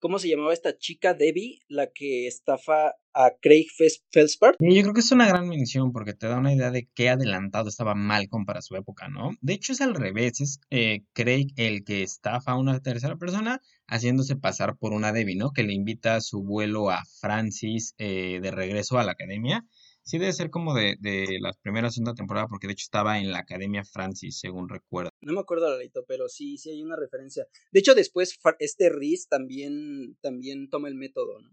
¿Cómo 0.00 0.20
se 0.20 0.28
llamaba 0.28 0.52
esta 0.52 0.78
chica 0.78 1.12
Debbie, 1.12 1.58
la 1.66 1.90
que 1.90 2.28
estafa 2.28 2.94
a 3.12 3.32
Craig 3.40 3.66
Felspart? 4.12 4.56
yo 4.60 4.82
creo 4.82 4.94
que 4.94 5.00
es 5.00 5.10
una 5.10 5.26
gran 5.26 5.48
mención 5.48 5.92
porque 5.92 6.14
te 6.14 6.28
da 6.28 6.38
una 6.38 6.54
idea 6.54 6.70
de 6.70 6.88
qué 6.94 7.08
adelantado 7.08 7.68
estaba 7.68 7.96
Malcolm 7.96 8.46
para 8.46 8.62
su 8.62 8.76
época, 8.76 9.08
¿no? 9.08 9.32
De 9.40 9.54
hecho 9.54 9.72
es 9.72 9.80
al 9.80 9.96
revés, 9.96 10.40
es 10.40 10.60
eh, 10.70 11.00
Craig 11.14 11.48
el 11.56 11.84
que 11.84 12.04
estafa 12.04 12.52
a 12.52 12.58
una 12.58 12.78
tercera 12.80 13.16
persona 13.16 13.60
haciéndose 13.88 14.36
pasar 14.36 14.76
por 14.78 14.92
una 14.92 15.12
Debbie, 15.12 15.34
¿no? 15.34 15.50
Que 15.50 15.64
le 15.64 15.72
invita 15.72 16.14
a 16.14 16.20
su 16.20 16.44
vuelo 16.44 16.90
a 16.90 17.02
Francis 17.20 17.96
eh, 17.98 18.38
de 18.40 18.50
regreso 18.52 18.98
a 18.98 19.04
la 19.04 19.12
academia 19.12 19.66
Sí 20.08 20.16
debe 20.16 20.32
ser 20.32 20.48
como 20.48 20.72
de, 20.72 20.96
de 21.00 21.36
la 21.38 21.52
primera 21.60 21.90
segunda 21.90 22.14
temporada, 22.14 22.46
porque 22.48 22.66
de 22.66 22.72
hecho 22.72 22.84
estaba 22.84 23.18
en 23.18 23.30
la 23.30 23.40
Academia 23.40 23.84
Francis, 23.84 24.38
según 24.38 24.66
recuerdo. 24.66 25.10
No 25.20 25.34
me 25.34 25.40
acuerdo, 25.40 25.68
Lalito, 25.68 26.02
pero 26.08 26.30
sí, 26.30 26.56
sí 26.56 26.70
hay 26.70 26.82
una 26.82 26.96
referencia. 26.96 27.46
De 27.72 27.80
hecho, 27.80 27.94
después 27.94 28.38
este 28.58 28.88
Riz 28.88 29.28
también, 29.28 30.16
también 30.22 30.70
toma 30.70 30.88
el 30.88 30.94
método, 30.94 31.42
¿no? 31.42 31.50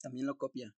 También 0.00 0.24
lo 0.24 0.38
copia. 0.38 0.74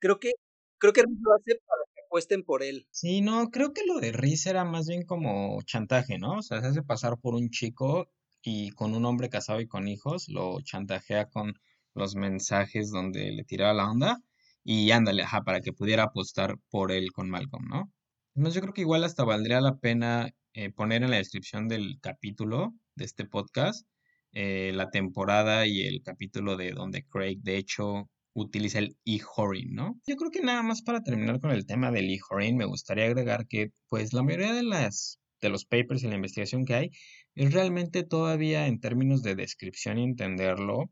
Creo 0.00 0.18
que, 0.18 0.32
creo 0.78 0.92
que 0.92 1.02
Riz 1.02 1.18
lo 1.22 1.36
hace 1.36 1.60
para 1.64 1.82
que 1.94 2.00
apuesten 2.06 2.42
por 2.42 2.64
él. 2.64 2.88
Sí, 2.90 3.20
no, 3.20 3.48
creo 3.50 3.72
que 3.72 3.86
lo 3.86 4.00
de 4.00 4.10
Riz 4.10 4.46
era 4.46 4.64
más 4.64 4.88
bien 4.88 5.04
como 5.04 5.62
chantaje, 5.62 6.18
¿no? 6.18 6.38
O 6.38 6.42
sea, 6.42 6.60
se 6.60 6.66
hace 6.66 6.82
pasar 6.82 7.20
por 7.20 7.36
un 7.36 7.50
chico 7.50 8.10
y 8.42 8.72
con 8.72 8.96
un 8.96 9.04
hombre 9.04 9.30
casado 9.30 9.60
y 9.60 9.68
con 9.68 9.86
hijos, 9.86 10.28
lo 10.28 10.60
chantajea 10.60 11.28
con 11.28 11.54
los 11.94 12.16
mensajes 12.16 12.90
donde 12.90 13.30
le 13.30 13.44
tiraba 13.44 13.72
la 13.74 13.88
onda 13.88 14.24
y 14.70 14.90
ándale, 14.90 15.22
ajá, 15.22 15.44
para 15.44 15.62
que 15.62 15.72
pudiera 15.72 16.02
apostar 16.02 16.58
por 16.68 16.92
él 16.92 17.10
con 17.10 17.30
Malcolm, 17.30 17.68
¿no? 17.68 17.90
Entonces 18.34 18.56
yo 18.56 18.60
creo 18.60 18.74
que 18.74 18.82
igual 18.82 19.02
hasta 19.02 19.24
valdría 19.24 19.62
la 19.62 19.78
pena 19.78 20.30
eh, 20.52 20.70
poner 20.70 21.02
en 21.02 21.10
la 21.10 21.16
descripción 21.16 21.68
del 21.68 21.98
capítulo 22.02 22.74
de 22.94 23.06
este 23.06 23.24
podcast 23.24 23.86
eh, 24.32 24.72
la 24.74 24.90
temporada 24.90 25.66
y 25.66 25.86
el 25.86 26.02
capítulo 26.02 26.58
de 26.58 26.72
donde 26.72 27.06
Craig 27.06 27.38
de 27.40 27.56
hecho 27.56 28.10
utiliza 28.34 28.80
el 28.80 28.94
e-horing, 29.06 29.72
¿no? 29.72 29.98
Yo 30.06 30.16
creo 30.16 30.30
que 30.30 30.42
nada 30.42 30.62
más 30.62 30.82
para 30.82 31.02
terminar 31.02 31.40
con 31.40 31.50
el 31.50 31.64
tema 31.64 31.90
del 31.90 32.10
e-horing 32.10 32.58
me 32.58 32.66
gustaría 32.66 33.06
agregar 33.06 33.46
que 33.46 33.70
pues 33.88 34.12
la 34.12 34.22
mayoría 34.22 34.52
de 34.52 34.64
las 34.64 35.18
de 35.40 35.48
los 35.48 35.64
papers 35.64 36.02
y 36.02 36.08
la 36.08 36.16
investigación 36.16 36.66
que 36.66 36.74
hay 36.74 36.90
es 37.36 37.54
realmente 37.54 38.02
todavía 38.02 38.66
en 38.66 38.80
términos 38.80 39.22
de 39.22 39.34
descripción 39.34 39.96
y 39.96 40.04
entenderlo 40.04 40.90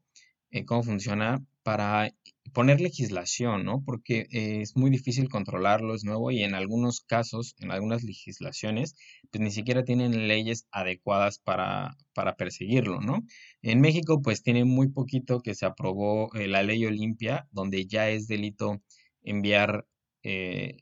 eh, 0.51 0.65
cómo 0.65 0.83
funciona 0.83 1.45
para 1.67 2.13
poner 2.53 2.81
legislación, 2.81 3.65
¿no? 3.65 3.83
Porque 3.85 4.29
es 4.31 4.77
muy 4.77 4.89
difícil 4.89 5.29
controlarlo, 5.29 5.97
es 5.97 6.05
nuevo 6.05 6.31
y 6.31 6.45
en 6.45 6.55
algunos 6.55 7.01
casos, 7.01 7.57
en 7.59 7.73
algunas 7.73 8.05
legislaciones, 8.05 8.95
pues 9.33 9.43
ni 9.43 9.51
siquiera 9.51 9.83
tienen 9.83 10.29
leyes 10.29 10.69
adecuadas 10.71 11.41
para, 11.41 11.97
para 12.15 12.37
perseguirlo, 12.37 13.01
¿no? 13.01 13.25
En 13.63 13.81
México, 13.81 14.23
pues 14.23 14.45
tiene 14.45 14.65
muy 14.65 14.91
poquito 14.91 15.41
que 15.41 15.57
se 15.57 15.67
aprobó 15.67 16.33
eh, 16.37 16.47
la 16.47 16.63
ley 16.63 16.87
Olimpia, 16.87 17.49
donde 17.51 17.85
ya 17.87 18.11
es 18.11 18.29
delito 18.29 18.81
enviar 19.25 19.89
eh, 20.23 20.77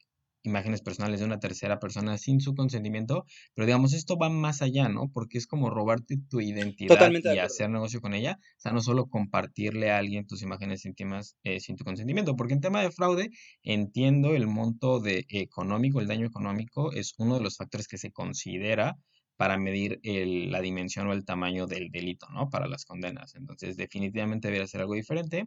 imágenes 0.44 0.82
personales 0.82 1.20
de 1.20 1.26
una 1.26 1.40
tercera 1.40 1.80
persona 1.80 2.16
sin 2.18 2.40
su 2.40 2.54
consentimiento, 2.54 3.24
pero 3.54 3.66
digamos, 3.66 3.92
esto 3.92 4.16
va 4.16 4.28
más 4.30 4.62
allá, 4.62 4.88
¿no? 4.88 5.10
Porque 5.12 5.38
es 5.38 5.46
como 5.46 5.70
robarte 5.70 6.16
tu 6.28 6.40
identidad 6.40 7.10
y 7.10 7.38
hacer 7.38 7.70
negocio 7.70 8.00
con 8.00 8.14
ella, 8.14 8.38
o 8.40 8.60
sea, 8.60 8.72
no 8.72 8.80
solo 8.80 9.06
compartirle 9.06 9.90
a 9.90 9.98
alguien 9.98 10.26
tus 10.26 10.42
imágenes 10.42 10.84
íntimas 10.84 11.36
eh, 11.42 11.60
sin 11.60 11.76
tu 11.76 11.84
consentimiento, 11.84 12.36
porque 12.36 12.54
en 12.54 12.60
tema 12.60 12.82
de 12.82 12.90
fraude 12.90 13.30
entiendo 13.62 14.34
el 14.34 14.46
monto 14.46 15.00
de 15.00 15.24
económico, 15.28 16.00
el 16.00 16.06
daño 16.06 16.26
económico 16.26 16.92
es 16.92 17.14
uno 17.18 17.36
de 17.36 17.42
los 17.42 17.56
factores 17.56 17.88
que 17.88 17.98
se 17.98 18.12
considera 18.12 18.96
para 19.36 19.58
medir 19.58 20.00
la 20.02 20.60
dimensión 20.60 21.08
o 21.08 21.12
el 21.12 21.24
tamaño 21.24 21.66
del 21.66 21.90
delito, 21.90 22.28
¿no? 22.30 22.50
Para 22.50 22.68
las 22.68 22.84
condenas. 22.84 23.34
Entonces, 23.34 23.76
definitivamente 23.76 24.48
debería 24.48 24.66
ser 24.66 24.82
algo 24.82 24.94
diferente. 24.94 25.46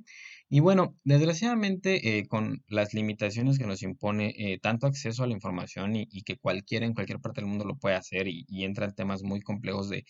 Y 0.49 0.59
bueno, 0.59 0.95
desgraciadamente, 1.03 2.17
eh, 2.17 2.27
con 2.27 2.63
las 2.67 2.93
limitaciones 2.93 3.57
que 3.57 3.65
nos 3.65 3.83
impone 3.83 4.33
eh, 4.37 4.59
tanto 4.61 4.87
acceso 4.87 5.23
a 5.23 5.27
la 5.27 5.33
información 5.33 5.95
y, 5.95 6.07
que 6.23 6.37
cualquiera 6.37 6.85
en 6.85 6.93
cualquier 6.93 7.19
parte 7.19 7.41
del 7.41 7.49
mundo 7.49 7.65
lo 7.65 7.77
puede 7.77 7.95
hacer 7.95 8.27
y, 8.27 8.45
y 8.49 8.65
entra 8.65 8.85
en 8.85 8.95
temas 8.95 9.23
muy 9.23 9.41
complejos 9.41 9.89
de 9.89 10.03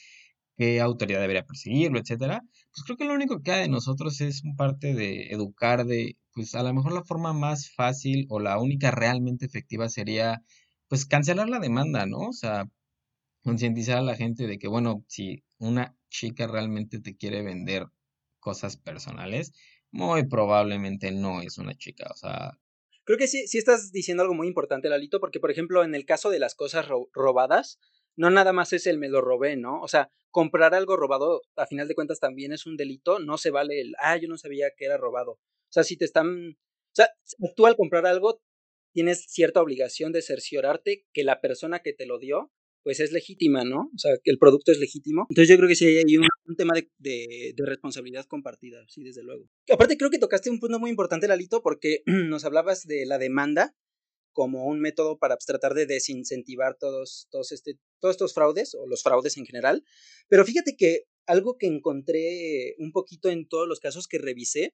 qué 0.57 0.81
autoridad 0.81 1.21
debería 1.21 1.45
perseguirlo, 1.45 1.99
etcétera, 1.99 2.41
pues 2.73 2.83
creo 2.83 2.97
que 2.97 3.05
lo 3.05 3.13
único 3.13 3.41
que 3.41 3.51
hay 3.51 3.61
de 3.63 3.69
nosotros 3.69 4.19
es 4.21 4.43
un 4.43 4.55
parte 4.55 4.93
de 4.93 5.27
educar 5.27 5.85
de, 5.85 6.17
pues 6.33 6.55
a 6.55 6.63
lo 6.63 6.73
mejor 6.73 6.93
la 6.93 7.03
forma 7.03 7.33
más 7.33 7.69
fácil 7.71 8.25
o 8.29 8.39
la 8.39 8.57
única 8.59 8.91
realmente 8.91 9.45
efectiva 9.45 9.89
sería, 9.89 10.41
pues 10.87 11.05
cancelar 11.05 11.49
la 11.49 11.59
demanda, 11.59 12.05
¿no? 12.07 12.19
O 12.19 12.33
sea, 12.33 12.65
concientizar 13.43 13.97
a 13.97 14.01
la 14.01 14.15
gente 14.15 14.47
de 14.47 14.59
que, 14.59 14.67
bueno, 14.67 15.03
si 15.07 15.43
una 15.57 15.97
chica 16.09 16.47
realmente 16.47 16.99
te 16.99 17.15
quiere 17.15 17.41
vender 17.43 17.87
cosas 18.39 18.77
personales, 18.77 19.53
muy 19.91 20.27
probablemente 20.27 21.11
no 21.11 21.41
es 21.41 21.57
una 21.57 21.75
chica, 21.75 22.07
o 22.11 22.15
sea... 22.15 22.59
Creo 23.03 23.17
que 23.17 23.27
sí, 23.27 23.47
sí 23.47 23.57
estás 23.57 23.91
diciendo 23.91 24.23
algo 24.23 24.35
muy 24.35 24.47
importante, 24.47 24.89
Lalito, 24.89 25.21
porque, 25.21 25.39
por 25.39 25.49
ejemplo, 25.49 25.83
en 25.83 25.95
el 25.95 26.05
caso 26.05 26.29
de 26.29 26.39
las 26.39 26.55
cosas 26.55 26.87
robadas, 27.13 27.79
no 28.17 28.29
nada 28.29 28.51
más 28.51 28.73
es 28.73 28.85
el 28.85 28.97
me 28.97 29.07
lo 29.07 29.21
robé, 29.21 29.55
¿no? 29.55 29.81
O 29.81 29.87
sea, 29.87 30.09
comprar 30.29 30.73
algo 30.73 30.97
robado, 30.97 31.41
a 31.55 31.65
final 31.67 31.87
de 31.87 31.95
cuentas, 31.95 32.19
también 32.19 32.51
es 32.51 32.65
un 32.65 32.75
delito, 32.75 33.19
no 33.19 33.37
se 33.37 33.49
vale 33.49 33.79
el, 33.79 33.95
ah, 33.99 34.17
yo 34.17 34.27
no 34.27 34.37
sabía 34.37 34.71
que 34.75 34.85
era 34.85 34.97
robado. 34.97 35.31
O 35.31 35.71
sea, 35.71 35.83
si 35.83 35.95
te 35.95 36.05
están... 36.05 36.57
O 36.57 36.93
sea, 36.93 37.09
tú 37.55 37.65
al 37.65 37.75
comprar 37.75 38.05
algo 38.05 38.41
tienes 38.91 39.25
cierta 39.27 39.61
obligación 39.61 40.11
de 40.11 40.21
cerciorarte 40.21 41.05
que 41.13 41.23
la 41.23 41.39
persona 41.39 41.79
que 41.79 41.93
te 41.93 42.07
lo 42.07 42.17
dio 42.17 42.51
pues 42.87 43.01
es 43.01 43.11
legítima, 43.11 43.65
¿no? 43.65 43.91
O 43.93 43.97
sea, 43.97 44.13
el 44.23 44.39
producto 44.39 44.71
es 44.71 44.79
legítimo. 44.79 45.27
Entonces 45.29 45.49
yo 45.49 45.57
creo 45.57 45.67
que 45.67 45.75
sí 45.75 45.85
hay 45.87 46.15
un, 46.15 46.55
tema 46.55 46.73
de, 46.73 46.89
de, 46.97 47.65
responsabilidad 47.65 48.25
compartida, 48.27 48.81
sí, 48.87 49.03
desde 49.03 49.23
luego. 49.23 49.49
Aparte 49.69 49.97
creo 49.97 50.09
que 50.09 50.19
tocaste 50.19 50.49
un 50.49 50.61
punto 50.61 50.79
muy 50.79 50.89
importante, 50.89 51.27
Lalito, 51.27 51.61
porque 51.61 52.03
nos 52.05 52.45
hablabas 52.45 52.87
de 52.87 53.05
la 53.05 53.17
demanda 53.17 53.75
como 54.31 54.67
un 54.67 54.79
método 54.79 55.19
para 55.19 55.35
pues, 55.35 55.45
tratar 55.45 55.73
de 55.73 55.85
desincentivar 55.85 56.77
todos, 56.79 57.27
todos, 57.29 57.51
este, 57.51 57.77
todos 57.99 58.13
estos 58.13 58.33
fraudes 58.33 58.73
o 58.73 58.87
los 58.87 59.03
fraudes 59.03 59.35
en 59.35 59.45
general. 59.45 59.83
Pero 60.29 60.45
fíjate 60.45 60.77
que 60.77 61.07
algo 61.25 61.57
que 61.57 61.67
encontré 61.67 62.75
un 62.77 62.93
poquito 62.93 63.29
en 63.29 63.49
todos 63.49 63.67
los 63.67 63.81
casos 63.81 64.07
que 64.07 64.17
revisé 64.17 64.73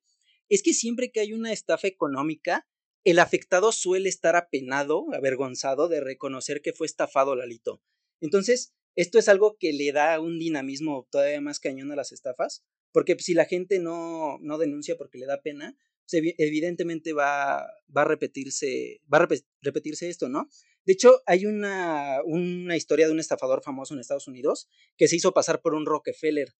es 0.49 0.61
que 0.61 0.75
siempre 0.75 1.09
que 1.11 1.19
hay 1.19 1.33
una 1.33 1.51
estafa 1.51 1.87
económica, 1.87 2.67
el 3.05 3.17
afectado 3.17 3.71
suele 3.71 4.07
estar 4.07 4.35
apenado, 4.35 5.07
avergonzado 5.15 5.87
de 5.87 5.99
reconocer 5.99 6.61
que 6.61 6.73
fue 6.73 6.85
estafado 6.85 7.35
Lalito. 7.35 7.81
Entonces, 8.23 8.73
esto 8.95 9.19
es 9.19 9.27
algo 9.27 9.57
que 9.59 9.73
le 9.73 9.91
da 9.91 10.21
un 10.21 10.39
dinamismo 10.39 11.09
todavía 11.11 11.41
más 11.41 11.59
cañón 11.59 11.91
a 11.91 11.97
las 11.97 12.13
estafas, 12.13 12.63
porque 12.93 13.17
si 13.19 13.33
la 13.33 13.43
gente 13.43 13.79
no, 13.79 14.37
no 14.39 14.57
denuncia 14.57 14.95
porque 14.95 15.17
le 15.17 15.25
da 15.25 15.41
pena, 15.41 15.77
evidentemente 16.09 17.11
va, 17.11 17.67
va 17.95 18.01
a 18.03 18.05
repetirse, 18.05 19.01
va 19.13 19.17
a 19.17 19.27
repetirse 19.61 20.07
esto, 20.07 20.29
¿no? 20.29 20.47
De 20.85 20.93
hecho, 20.93 21.21
hay 21.25 21.45
una, 21.45 22.19
una 22.23 22.77
historia 22.77 23.07
de 23.07 23.11
un 23.11 23.19
estafador 23.19 23.61
famoso 23.61 23.93
en 23.93 23.99
Estados 23.99 24.29
Unidos 24.29 24.69
que 24.95 25.09
se 25.09 25.17
hizo 25.17 25.33
pasar 25.33 25.61
por 25.61 25.73
un 25.73 25.85
Rockefeller. 25.85 26.55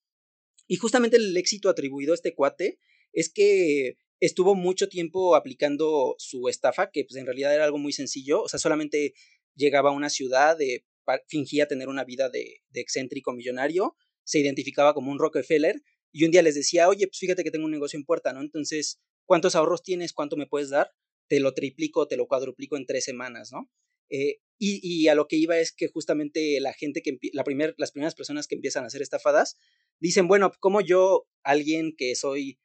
Y 0.68 0.76
justamente 0.76 1.16
el 1.16 1.36
éxito 1.38 1.70
atribuido 1.70 2.12
a 2.12 2.16
este 2.16 2.36
cuate 2.36 2.78
es 3.14 3.32
que 3.32 3.96
estuvo 4.20 4.54
mucho 4.54 4.90
tiempo 4.90 5.36
aplicando 5.36 6.16
su 6.18 6.50
estafa, 6.50 6.92
que 6.92 7.06
pues 7.06 7.16
en 7.16 7.26
realidad 7.26 7.56
era 7.56 7.64
algo 7.64 7.78
muy 7.78 7.94
sencillo, 7.94 8.42
o 8.42 8.50
sea, 8.50 8.60
solamente 8.60 9.14
llegaba 9.56 9.92
a 9.92 9.94
una 9.94 10.10
ciudad 10.10 10.58
de 10.58 10.86
fingía 11.28 11.68
tener 11.68 11.88
una 11.88 12.04
vida 12.04 12.30
de, 12.30 12.62
excéntrico 12.74 13.34
millonario, 13.34 13.96
se 14.24 14.40
identificaba 14.40 14.94
como 14.94 15.12
un 15.12 15.20
Rockefeller 15.20 15.82
y 16.12 16.26
un 16.26 16.32
día 16.32 16.42
les 16.42 16.56
decía, 16.56 16.88
oye, 16.88 17.08
pues 17.08 17.20
fíjate 17.20 17.44
que 17.44 17.52
tengo 17.52 17.66
un 17.66 17.72
negocio 17.72 17.98
en 17.98 18.06
puerta, 18.06 18.34
¿no? 18.34 18.42
Entonces, 18.42 19.02
¿cuántos 19.26 19.56
ahorros 19.56 19.84
tienes? 19.84 20.14
¿Cuánto 20.14 20.38
me 20.38 20.48
puedes 20.48 20.70
dar? 20.70 20.92
Te 21.28 21.40
lo 21.40 21.54
triplico, 21.54 22.08
te 22.08 22.18
lo 22.18 22.28
cuadruplico 22.28 22.78
en 22.78 22.86
tres 22.86 23.04
semanas, 23.04 23.52
¿no? 23.52 23.70
Eh, 24.10 24.40
Y, 24.60 25.08
a 25.10 25.16
lo 25.16 25.28
que 25.28 25.36
iba 25.36 25.58
es 25.58 25.74
que 25.74 25.90
justamente 25.90 26.60
la 26.62 26.72
gente 26.74 27.02
que, 27.02 27.18
la 27.34 27.44
primer, 27.44 27.76
las 27.78 27.92
primeras 27.92 28.16
personas 28.16 28.48
que 28.48 28.56
empiezan 28.56 28.84
a 28.84 28.88
hacer 28.88 29.02
estafadas, 29.02 29.58
dicen, 30.00 30.28
bueno, 30.28 30.52
como 30.60 30.80
yo, 30.80 31.28
alguien 31.44 31.96
que 31.98 32.16
soy 32.16 32.60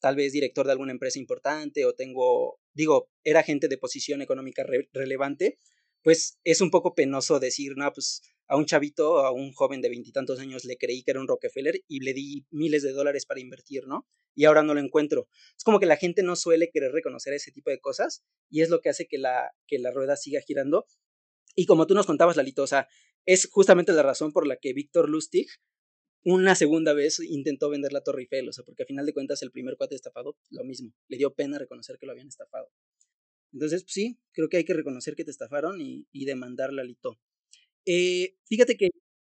tal 0.00 0.16
vez 0.16 0.32
director 0.32 0.66
de 0.66 0.72
alguna 0.72 0.92
empresa 0.92 1.18
importante 1.18 1.84
o 1.84 1.94
tengo, 1.94 2.60
digo, 2.72 3.10
era 3.24 3.42
gente 3.42 3.68
de 3.68 3.78
posición 3.78 4.22
económica 4.22 4.64
relevante, 4.92 5.58
pues 6.02 6.38
es 6.44 6.60
un 6.60 6.70
poco 6.70 6.94
penoso 6.94 7.40
decir, 7.40 7.72
no, 7.76 7.90
pues 7.92 8.22
a 8.46 8.56
un 8.56 8.66
chavito, 8.66 9.18
a 9.18 9.30
un 9.32 9.52
joven 9.52 9.80
de 9.80 9.88
veintitantos 9.88 10.40
años 10.40 10.64
le 10.64 10.76
creí 10.76 11.02
que 11.02 11.12
era 11.12 11.20
un 11.20 11.28
Rockefeller 11.28 11.82
y 11.86 12.00
le 12.00 12.14
di 12.14 12.46
miles 12.50 12.82
de 12.82 12.92
dólares 12.92 13.26
para 13.26 13.40
invertir, 13.40 13.86
¿no? 13.86 14.08
Y 14.34 14.44
ahora 14.44 14.62
no 14.62 14.74
lo 14.74 14.80
encuentro. 14.80 15.28
Es 15.56 15.62
como 15.62 15.78
que 15.78 15.86
la 15.86 15.96
gente 15.96 16.22
no 16.22 16.34
suele 16.36 16.70
querer 16.70 16.92
reconocer 16.92 17.32
ese 17.32 17.52
tipo 17.52 17.70
de 17.70 17.80
cosas 17.80 18.24
y 18.48 18.62
es 18.62 18.70
lo 18.70 18.80
que 18.80 18.88
hace 18.88 19.06
que 19.06 19.18
la, 19.18 19.52
que 19.66 19.78
la 19.78 19.90
rueda 19.90 20.16
siga 20.16 20.40
girando 20.40 20.86
y 21.54 21.66
como 21.66 21.86
tú 21.86 21.94
nos 21.94 22.06
contabas, 22.06 22.36
Lalito, 22.36 22.62
o 22.62 22.66
sea, 22.66 22.88
es 23.26 23.48
justamente 23.50 23.92
la 23.92 24.02
razón 24.02 24.32
por 24.32 24.46
la 24.46 24.56
que 24.56 24.72
Víctor 24.72 25.08
Lustig 25.08 25.48
una 26.22 26.54
segunda 26.54 26.92
vez 26.92 27.18
intentó 27.20 27.70
vender 27.70 27.92
la 27.92 28.02
Torre 28.02 28.22
Eiffel, 28.22 28.48
o 28.48 28.52
sea, 28.52 28.64
porque 28.64 28.82
a 28.82 28.86
final 28.86 29.06
de 29.06 29.14
cuentas 29.14 29.42
el 29.42 29.50
primer 29.50 29.76
cuate 29.76 29.94
estafado, 29.94 30.36
lo 30.50 30.64
mismo, 30.64 30.92
le 31.08 31.16
dio 31.16 31.34
pena 31.34 31.58
reconocer 31.58 31.96
que 31.98 32.06
lo 32.06 32.12
habían 32.12 32.28
estafado. 32.28 32.70
Entonces, 33.52 33.82
pues 33.82 33.92
sí, 33.92 34.18
creo 34.32 34.48
que 34.48 34.58
hay 34.58 34.64
que 34.64 34.74
reconocer 34.74 35.14
que 35.16 35.24
te 35.24 35.30
estafaron 35.30 35.80
y, 35.80 36.06
y 36.12 36.24
demandar 36.24 36.72
Lalito. 36.72 37.18
Eh, 37.86 38.36
fíjate 38.46 38.76
que 38.76 38.90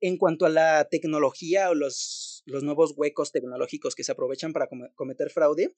en 0.00 0.16
cuanto 0.16 0.46
a 0.46 0.50
la 0.50 0.88
tecnología 0.90 1.70
o 1.70 1.74
los, 1.74 2.42
nuevos 2.46 2.94
huecos 2.96 3.32
tecnológicos 3.32 3.94
que 3.94 4.04
se 4.04 4.12
aprovechan 4.12 4.52
para 4.52 4.68
cometer 4.94 5.30
fraude, 5.30 5.74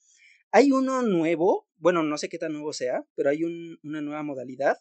hay 0.52 0.70
uno 0.70 1.02
nuevo, 1.02 1.68
bueno, 1.76 2.02
no 2.02 2.18
sé 2.18 2.28
qué 2.28 2.38
tan 2.38 2.52
nuevo 2.52 2.72
sea, 2.72 3.06
pero 3.14 3.30
hay 3.30 3.42
una 3.44 4.00
nueva 4.00 4.22
modalidad 4.22 4.78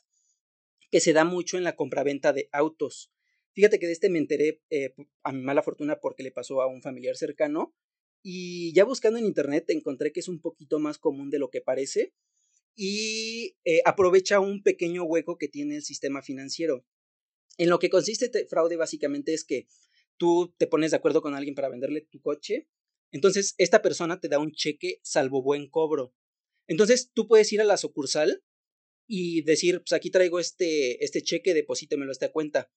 que 0.92 1.00
se 1.00 1.14
da 1.14 1.24
mucho 1.24 1.58
en 1.58 1.64
la 1.64 1.76
compraventa 1.76 2.34
de 2.34 2.50
autos. 2.52 3.12
Fíjate 3.54 3.80
que 3.80 3.88
de 3.88 3.94
este 3.94 4.10
me 4.10 4.20
enteré 4.20 4.62
eh, 4.70 4.94
a 5.24 5.32
mi 5.32 5.42
mala 5.42 5.64
fortuna 5.64 6.00
porque 6.00 6.24
le 6.24 6.32
pasó 6.32 6.62
a 6.62 6.68
un 6.68 6.82
familiar 6.82 7.16
cercano 7.16 7.74
y 8.22 8.74
ya 8.74 8.84
buscando 8.86 9.18
en 9.18 9.26
internet 9.26 9.70
encontré 9.70 10.12
que 10.12 10.20
es 10.20 10.28
un 10.28 10.40
poquito 10.40 10.80
más 10.80 10.98
común 11.00 11.30
de 11.30 11.40
lo 11.40 11.50
que 11.50 11.62
parece 11.62 12.14
y 12.76 13.58
eh, 13.66 13.82
aprovecha 13.86 14.40
un 14.40 14.64
pequeño 14.64 15.04
hueco 15.04 15.38
que 15.38 15.48
tiene 15.48 15.78
el 15.78 15.84
sistema 15.84 16.22
financiero. 16.22 16.86
En 17.58 17.70
lo 17.70 17.80
que 17.80 17.90
consiste 17.90 18.26
este 18.26 18.46
fraude 18.46 18.78
básicamente 18.78 19.34
es 19.34 19.44
que 19.44 19.68
tú 20.18 20.54
te 20.58 20.68
pones 20.68 20.92
de 20.92 20.98
acuerdo 20.98 21.22
con 21.22 21.36
alguien 21.36 21.56
para 21.56 21.70
venderle 21.70 22.02
tu 22.02 22.22
coche, 22.22 22.68
entonces 23.12 23.56
esta 23.58 23.82
persona 23.82 24.20
te 24.20 24.30
da 24.30 24.40
un 24.40 24.52
cheque 24.52 25.00
salvo 25.04 25.44
buen 25.44 25.70
cobro. 25.70 26.14
Entonces 26.68 27.12
tú 27.14 27.28
puedes 27.28 27.52
ir 27.52 27.62
a 27.62 27.66
la 27.66 27.78
sucursal 27.78 28.44
y 29.08 29.42
decir, 29.42 29.80
pues 29.80 29.92
aquí 29.94 30.10
traigo 30.10 30.40
este, 30.40 31.04
este 31.04 31.22
cheque, 31.22 31.54
deposítemelo 31.54 32.12
a 32.12 32.14
esta 32.14 32.32
cuenta. 32.32 32.72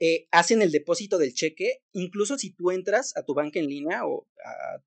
Eh, 0.00 0.28
hacen 0.30 0.62
el 0.62 0.72
depósito 0.72 1.18
del 1.18 1.34
cheque, 1.34 1.82
incluso 1.92 2.38
si 2.38 2.50
tú 2.50 2.70
entras 2.70 3.16
a 3.16 3.24
tu 3.24 3.34
banca 3.34 3.58
en 3.58 3.68
línea 3.68 4.06
o 4.06 4.28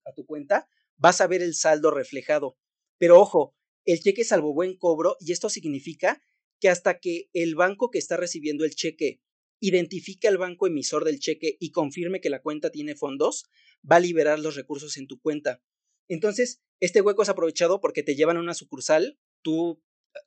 a, 0.06 0.14
tu 0.14 0.26
cuenta, 0.26 0.70
vas 0.96 1.22
a 1.22 1.28
ver 1.28 1.42
el 1.42 1.56
saldo 1.56 1.92
reflejado. 1.92 2.58
Pero 2.98 3.20
ojo, 3.20 3.56
el 3.88 4.02
cheque 4.02 4.26
salvo 4.26 4.54
buen 4.54 4.76
cobro 4.76 5.16
y 5.20 5.32
esto 5.32 5.50
significa 5.50 6.22
que 6.60 6.70
hasta 6.70 7.00
que 7.00 7.30
el 7.34 7.56
banco 7.56 7.90
que 7.90 8.00
está 8.00 8.18
recibiendo 8.18 8.66
el 8.66 8.76
cheque 8.76 9.22
identifique 9.60 10.28
al 10.28 10.38
banco 10.38 10.68
emisor 10.68 11.06
del 11.06 11.20
cheque 11.20 11.58
y 11.60 11.72
confirme 11.72 12.22
que 12.22 12.30
la 12.30 12.42
cuenta 12.42 12.70
tiene 12.70 12.96
fondos, 12.96 13.46
va 13.90 13.96
a 13.96 14.02
liberar 14.02 14.40
los 14.40 14.56
recursos 14.56 14.98
en 14.98 15.08
tu 15.08 15.20
cuenta. 15.20 15.64
Entonces, 16.10 16.62
este 16.80 17.02
hueco 17.02 17.24
es 17.24 17.30
aprovechado 17.30 17.80
porque 17.80 18.04
te 18.04 18.16
llevan 18.16 18.38
a 18.38 18.42
una 18.42 18.54
sucursal, 18.54 19.18
tú 19.42 19.82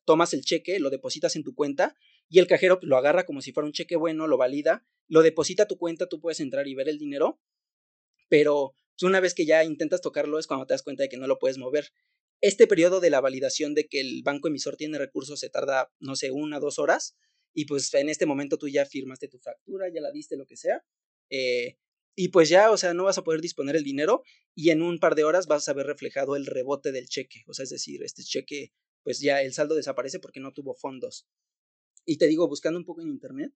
tomas 0.05 0.33
el 0.33 0.43
cheque, 0.43 0.81
lo 0.81 0.91
depositas 0.91 1.37
en 1.37 1.45
tu 1.45 1.55
cuenta 1.55 1.95
y 2.29 2.39
el 2.39 2.47
cajero 2.47 2.79
lo 2.83 2.97
agarra 2.97 3.27
como 3.27 3.43
si 3.43 3.53
fuera 3.53 3.67
un 3.67 3.73
cheque 3.73 3.97
bueno, 3.97 4.27
lo 4.27 4.39
valida, 4.39 4.87
lo 5.07 5.23
deposita 5.23 5.65
a 5.65 5.69
tu 5.69 5.77
cuenta, 5.77 6.09
tú 6.09 6.21
puedes 6.21 6.41
entrar 6.41 6.67
y 6.67 6.75
ver 6.75 6.89
el 6.89 6.99
dinero, 6.99 7.41
pero 8.29 8.75
pues, 8.99 9.09
una 9.09 9.21
vez 9.21 9.35
que 9.35 9.45
ya 9.45 9.65
intentas 9.65 10.01
tocarlo 10.01 10.39
es 10.39 10.47
cuando 10.47 10.67
te 10.67 10.75
das 10.75 10.83
cuenta 10.83 11.03
de 11.03 11.09
que 11.11 11.19
no 11.19 11.27
lo 11.27 11.39
puedes 11.39 11.59
mover. 11.59 11.93
Este 12.41 12.67
periodo 12.67 13.01
de 13.01 13.11
la 13.11 13.21
validación 13.21 13.75
de 13.75 13.87
que 13.87 14.01
el 14.01 14.23
banco 14.23 14.49
emisor 14.49 14.77
tiene 14.77 14.99
recursos 14.99 15.41
se 15.41 15.51
tarda, 15.51 15.93
no 16.01 16.17
sé, 16.17 16.31
una, 16.31 16.59
dos 16.59 16.79
horas, 16.79 17.17
y 17.53 17.67
pues 17.67 17.93
en 17.95 18.09
este 18.09 18.27
momento 18.27 18.57
tú 18.57 18.69
ya 18.69 18.87
firmaste 18.87 19.29
tu 19.29 19.39
factura, 19.39 19.89
ya 19.93 20.01
la 20.01 20.11
diste, 20.11 20.37
lo 20.37 20.47
que 20.47 20.57
sea, 20.57 20.85
eh, 21.31 21.77
y 22.17 22.29
pues 22.29 22.49
ya, 22.49 22.71
o 22.71 22.77
sea, 22.77 22.95
no 22.95 23.05
vas 23.05 23.19
a 23.19 23.25
poder 23.25 23.41
disponer 23.41 23.77
el 23.77 23.85
dinero 23.85 24.23
y 24.55 24.71
en 24.71 24.83
un 24.83 24.99
par 24.99 25.15
de 25.15 25.25
horas 25.25 25.47
vas 25.47 25.69
a 25.69 25.73
ver 25.73 25.87
reflejado 25.87 26.37
el 26.37 26.47
rebote 26.47 26.93
del 26.93 27.09
cheque, 27.09 27.43
o 27.47 27.55
sea, 27.55 27.63
es 27.65 27.71
decir, 27.71 28.03
este 28.03 28.23
cheque 28.23 28.73
pues 29.03 29.21
ya 29.21 29.43
el 29.43 29.53
saldo 29.53 29.75
desaparece 29.75 30.19
porque 30.19 30.41
no 30.41 30.53
tuvo 30.53 30.75
fondos. 30.75 31.27
Y 32.05 32.19
te 32.19 32.27
digo, 32.27 32.49
buscando 32.49 32.79
un 32.79 32.85
poco 32.85 33.01
en 33.01 33.09
internet, 33.09 33.53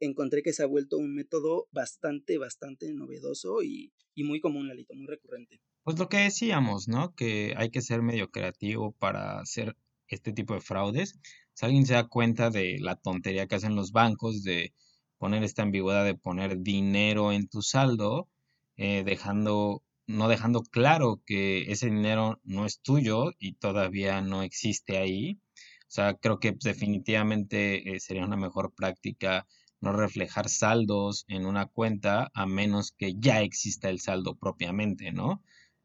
encontré 0.00 0.42
que 0.42 0.52
se 0.52 0.62
ha 0.62 0.66
vuelto 0.66 0.98
un 0.98 1.14
método 1.14 1.68
bastante, 1.72 2.38
bastante 2.38 2.92
novedoso 2.92 3.62
y, 3.62 3.92
muy 4.16 4.40
común, 4.40 4.68
Lalito, 4.68 4.94
muy 4.94 5.06
recurrente. 5.06 5.60
Pues 5.82 5.98
lo 5.98 6.08
que 6.08 6.18
decíamos, 6.18 6.88
¿no? 6.88 7.14
Que 7.14 7.54
hay 7.56 7.70
que 7.70 7.82
ser 7.82 8.02
medio 8.02 8.30
creativo 8.30 8.92
para 8.92 9.40
hacer 9.40 9.76
este 10.08 10.32
tipo 10.32 10.54
de 10.54 10.60
fraudes. 10.60 11.18
Si 11.54 11.64
alguien 11.64 11.86
se 11.86 11.94
da 11.94 12.08
cuenta 12.08 12.50
de 12.50 12.78
la 12.80 12.96
tontería 12.96 13.46
que 13.46 13.56
hacen 13.56 13.76
los 13.76 13.92
bancos 13.92 14.42
de 14.42 14.74
poner 15.18 15.42
esta 15.44 15.62
ambigüedad 15.62 16.04
de 16.04 16.14
poner 16.14 16.58
dinero 16.60 17.32
en 17.32 17.48
tu 17.48 17.62
saldo, 17.62 18.28
eh, 18.76 19.02
dejando 19.04 19.82
no 20.06 20.28
dejando 20.28 20.62
claro 20.62 21.20
que 21.26 21.70
ese 21.72 21.86
dinero 21.86 22.40
no 22.44 22.64
es 22.66 22.80
tuyo 22.80 23.32
y 23.38 23.54
todavía 23.54 24.20
no 24.20 24.42
existe 24.42 24.98
ahí. 24.98 25.40
O 25.82 25.90
sea, 25.90 26.14
creo 26.14 26.38
que 26.38 26.52
definitivamente 26.52 27.94
eh, 27.94 28.00
sería 28.00 28.24
una 28.24 28.36
mejor 28.36 28.72
práctica 28.74 29.46
no 29.80 29.92
reflejar 29.92 30.48
saldos 30.48 31.24
en 31.28 31.46
una 31.46 31.66
cuenta 31.66 32.30
a 32.34 32.46
menos 32.46 32.92
que 32.92 33.14
ya 33.18 33.42
exista 33.42 33.90
el 33.90 34.00
saldo 34.00 34.36
propiamente, 34.36 35.12
¿no? 35.12 35.42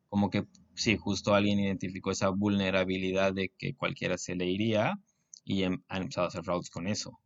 Como 0.10 0.30
que 0.30 0.46
si 0.76 0.98
justo 0.98 1.34
alguien 1.34 1.60
identificó 1.60 2.12
esa 2.12 2.30
vulnerabilidad 2.30 3.34
de 3.34 3.50
que 3.58 3.76
cualquiera 3.76 4.18
se 4.18 4.36
le 4.36 4.46
iría 4.46 4.96
y 5.44 5.64
em, 5.64 5.84
han 5.88 6.04
empezado 6.04 6.26
a 6.26 6.28
hacer 6.30 6.44
fraudes 6.44 6.70
con 6.70 6.88
eso. 6.88 7.20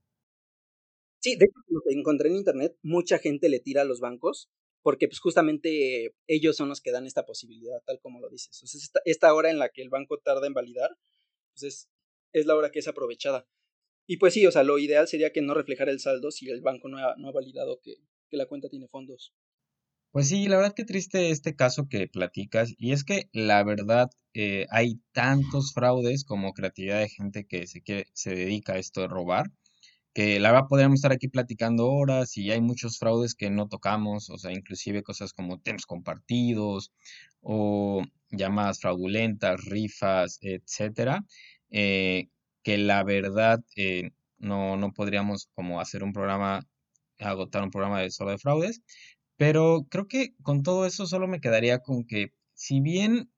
Sí, 1.19 1.35
de 1.35 1.45
hecho, 1.45 1.59
lo 1.69 1.81
que 1.87 1.97
encontré 1.97 2.29
en 2.29 2.35
internet, 2.35 2.77
mucha 2.83 3.17
gente 3.17 3.49
le 3.49 3.59
tira 3.59 3.81
a 3.81 3.85
los 3.85 3.99
bancos 3.99 4.49
porque 4.85 5.07
pues 5.07 5.19
justamente 5.19 6.13
ellos 6.27 6.55
son 6.55 6.69
los 6.69 6.79
que 6.79 6.91
dan 6.91 7.07
esta 7.07 7.25
posibilidad, 7.25 7.81
tal 7.87 7.99
como 7.99 8.19
lo 8.19 8.29
dices. 8.29 8.55
Entonces, 8.57 8.83
esta, 8.83 8.99
esta 9.03 9.33
hora 9.33 9.49
en 9.49 9.57
la 9.57 9.69
que 9.69 9.81
el 9.81 9.89
banco 9.89 10.19
tarda 10.19 10.45
en 10.45 10.53
validar, 10.53 10.95
pues 11.53 11.89
es, 12.33 12.45
la 12.45 12.55
hora 12.55 12.69
que 12.69 12.77
es 12.77 12.87
aprovechada. 12.87 13.47
Y 14.07 14.17
pues 14.17 14.33
sí, 14.33 14.45
o 14.45 14.51
sea, 14.51 14.63
lo 14.63 14.77
ideal 14.77 15.07
sería 15.07 15.31
que 15.31 15.41
no 15.41 15.53
reflejara 15.53 15.91
el 15.91 15.99
saldo 15.99 16.31
si 16.31 16.49
el 16.49 16.61
banco 16.61 16.89
no 16.89 16.97
ha, 16.97 17.15
no 17.17 17.27
ha 17.27 17.31
validado 17.31 17.79
que, 17.81 17.95
que, 18.29 18.37
la 18.37 18.45
cuenta 18.45 18.69
tiene 18.69 18.87
fondos. 18.87 19.33
Pues 20.11 20.29
sí, 20.29 20.47
la 20.47 20.57
verdad 20.57 20.73
que 20.73 20.85
triste 20.85 21.31
este 21.31 21.55
caso 21.55 21.87
que 21.89 22.07
platicas. 22.07 22.73
Y 22.77 22.91
es 22.91 23.03
que 23.03 23.29
la 23.33 23.63
verdad 23.63 24.09
eh, 24.33 24.67
hay 24.69 24.99
tantos 25.11 25.73
fraudes 25.73 26.23
como 26.23 26.53
creatividad 26.53 26.99
de 26.99 27.09
gente 27.09 27.45
que 27.45 27.67
se, 27.67 27.81
se 28.13 28.35
dedica 28.35 28.73
a 28.73 28.77
esto 28.77 29.01
de 29.01 29.07
robar 29.07 29.51
que 30.15 30.39
la 30.39 30.51
verdad 30.53 30.67
podríamos 30.69 30.95
estar 30.95 31.11
aquí 31.11 31.27
platicando 31.27 31.91
horas 31.91 32.37
y 32.37 32.49
hay 32.49 32.61
muchos 32.61 32.97
fraudes 32.99 33.35
que 33.35 33.49
no 33.49 33.67
tocamos, 33.67 34.29
o 34.29 34.37
sea, 34.37 34.53
inclusive 34.53 35.03
cosas 35.03 35.33
como 35.33 35.59
temas 35.59 35.85
compartidos 35.85 36.93
o 37.41 38.01
llamadas 38.31 38.79
fraudulentas, 38.79 39.65
rifas, 39.65 40.39
etcétera, 40.41 41.25
eh, 41.69 42.29
que 42.65 42.79
la 42.79 43.03
verdad 43.05 43.61
eh, 43.77 44.11
no, 44.39 44.75
no 44.77 44.91
podríamos 44.93 45.49
como 45.55 45.79
hacer 45.81 46.03
un 46.03 46.13
programa, 46.13 46.67
agotar 47.19 47.63
un 47.63 47.71
programa 47.71 48.01
de 48.01 48.11
solo 48.11 48.31
de 48.31 48.39
fraudes, 48.39 48.81
pero 49.37 49.85
creo 49.89 50.07
que 50.07 50.35
con 50.43 50.63
todo 50.63 50.87
eso 50.87 51.07
solo 51.07 51.27
me 51.27 51.41
quedaría 51.41 51.79
con 51.79 52.05
que 52.05 52.33
si 52.55 52.81
bien 52.81 53.31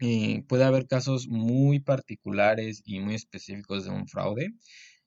eh, 0.00 0.44
puede 0.48 0.64
haber 0.64 0.86
casos 0.86 1.28
muy 1.28 1.80
particulares 1.80 2.82
y 2.84 3.00
muy 3.00 3.16
específicos 3.16 3.84
de 3.84 3.90
un 3.90 4.06
fraude, 4.08 4.52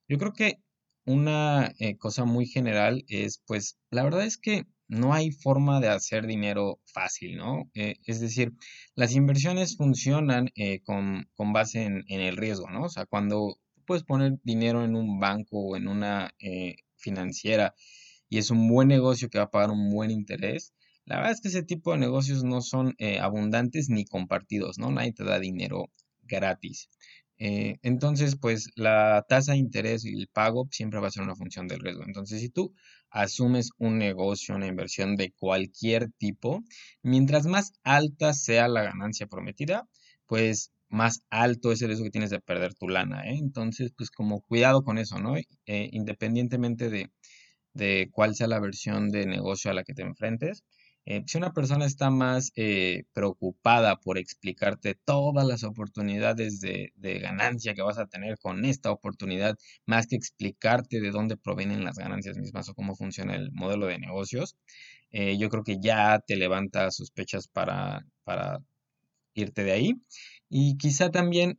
yo 0.09 0.17
creo 0.17 0.33
que 0.33 0.61
una 1.05 1.73
eh, 1.79 1.97
cosa 1.97 2.25
muy 2.25 2.47
general 2.47 3.05
es, 3.07 3.41
pues, 3.47 3.79
la 3.91 4.03
verdad 4.03 4.25
es 4.25 4.37
que 4.37 4.65
no 4.87 5.13
hay 5.13 5.31
forma 5.31 5.79
de 5.79 5.89
hacer 5.89 6.25
dinero 6.27 6.79
fácil, 6.85 7.37
¿no? 7.37 7.69
Eh, 7.73 7.95
es 8.05 8.19
decir, 8.19 8.53
las 8.95 9.13
inversiones 9.13 9.77
funcionan 9.77 10.49
eh, 10.55 10.81
con, 10.83 11.27
base 11.53 11.83
en, 11.83 12.03
el 12.07 12.37
riesgo, 12.37 12.69
¿no? 12.69 12.83
O 12.83 12.89
sea, 12.89 13.05
cuando 13.05 13.57
puedes 13.85 14.03
poner 14.03 14.39
dinero 14.43 14.83
en 14.83 14.95
un 14.95 15.19
banco 15.19 15.59
o 15.59 15.77
en 15.77 15.87
una 15.87 16.31
financiera 16.97 17.73
y 18.29 18.37
es 18.37 18.51
un 18.51 18.67
buen 18.67 18.87
negocio 18.89 19.29
que 19.29 19.37
va 19.37 19.45
a 19.45 19.51
pagar 19.51 19.71
un 19.71 19.89
buen 19.89 20.11
interés, 20.11 20.73
la 21.05 21.17
verdad 21.17 21.31
es 21.33 21.41
que 21.41 21.47
ese 21.47 21.63
tipo 21.63 21.93
de 21.93 21.99
negocios 21.99 22.43
no 22.43 22.61
son 22.61 22.95
abundantes 23.21 23.89
ni 23.89 24.05
compartidos, 24.05 24.77
¿no? 24.77 24.91
Nadie 24.91 25.13
te 25.13 25.23
da 25.23 25.39
dinero 25.39 25.89
gratis. 26.23 26.89
Eh, 27.39 27.77
entonces, 27.83 28.35
pues 28.35 28.71
la 28.75 29.25
tasa 29.29 29.51
de 29.53 29.59
interés 29.59 30.05
y 30.05 30.19
el 30.19 30.27
pago 30.27 30.67
siempre 30.71 30.99
va 30.99 31.07
a 31.07 31.11
ser 31.11 31.23
una 31.23 31.35
función 31.35 31.67
del 31.67 31.79
riesgo. 31.79 32.03
Entonces, 32.05 32.41
si 32.41 32.49
tú 32.49 32.73
asumes 33.09 33.69
un 33.77 33.97
negocio, 33.97 34.55
una 34.55 34.67
inversión 34.67 35.15
de 35.15 35.31
cualquier 35.33 36.11
tipo, 36.17 36.63
mientras 37.03 37.45
más 37.47 37.73
alta 37.83 38.33
sea 38.33 38.67
la 38.67 38.83
ganancia 38.83 39.27
prometida, 39.27 39.87
pues 40.25 40.71
más 40.89 41.21
alto 41.29 41.71
es 41.71 41.81
el 41.81 41.89
riesgo 41.89 42.05
que 42.05 42.11
tienes 42.11 42.29
de 42.29 42.39
perder 42.39 42.73
tu 42.75 42.87
lana, 42.89 43.23
¿eh? 43.29 43.37
Entonces, 43.39 43.91
pues 43.97 44.09
como 44.11 44.41
cuidado 44.41 44.83
con 44.83 44.97
eso, 44.97 45.19
¿no? 45.19 45.35
Eh, 45.37 45.89
independientemente 45.91 46.89
de, 46.89 47.11
de 47.73 48.09
cuál 48.11 48.35
sea 48.35 48.47
la 48.47 48.59
versión 48.59 49.09
de 49.09 49.25
negocio 49.25 49.71
a 49.71 49.73
la 49.73 49.83
que 49.83 49.93
te 49.93 50.03
enfrentes, 50.03 50.63
eh, 51.09 51.23
si 51.25 51.37
una 51.37 51.53
persona 51.53 51.85
está 51.85 52.09
más 52.09 52.51
eh, 52.57 53.05
preocupada 53.13 53.95
por 53.95 54.17
explicarte 54.17 54.93
todas 55.05 55.47
las 55.47 55.63
oportunidades 55.63 56.59
de, 56.59 56.91
ganancia 57.21 57.73
que 57.73 57.81
vas 57.81 57.97
a 57.97 58.07
tener 58.07 58.37
con 58.39 58.65
esta 58.65 58.91
oportunidad, 58.91 59.55
más 59.85 60.07
que 60.07 60.17
explicarte 60.17 60.99
de 60.99 61.11
dónde 61.11 61.37
provienen 61.37 61.85
las 61.85 61.95
ganancias 61.97 62.37
mismas 62.37 62.67
o 62.67 62.73
cómo 62.73 62.93
funciona 62.93 63.35
el 63.35 63.53
modelo 63.53 63.87
de 63.87 63.99
negocios, 63.99 64.57
eh, 65.11 65.37
yo 65.37 65.47
creo 65.49 65.63
que 65.63 65.79
ya 65.79 66.19
te 66.19 66.35
levanta 66.35 66.91
sospechas 66.91 67.47
para, 67.47 68.05
para 68.25 68.59
irte 69.33 69.63
de 69.63 69.71
ahí. 69.71 69.93
Y 70.49 70.77
quizá 70.77 71.09
también 71.09 71.55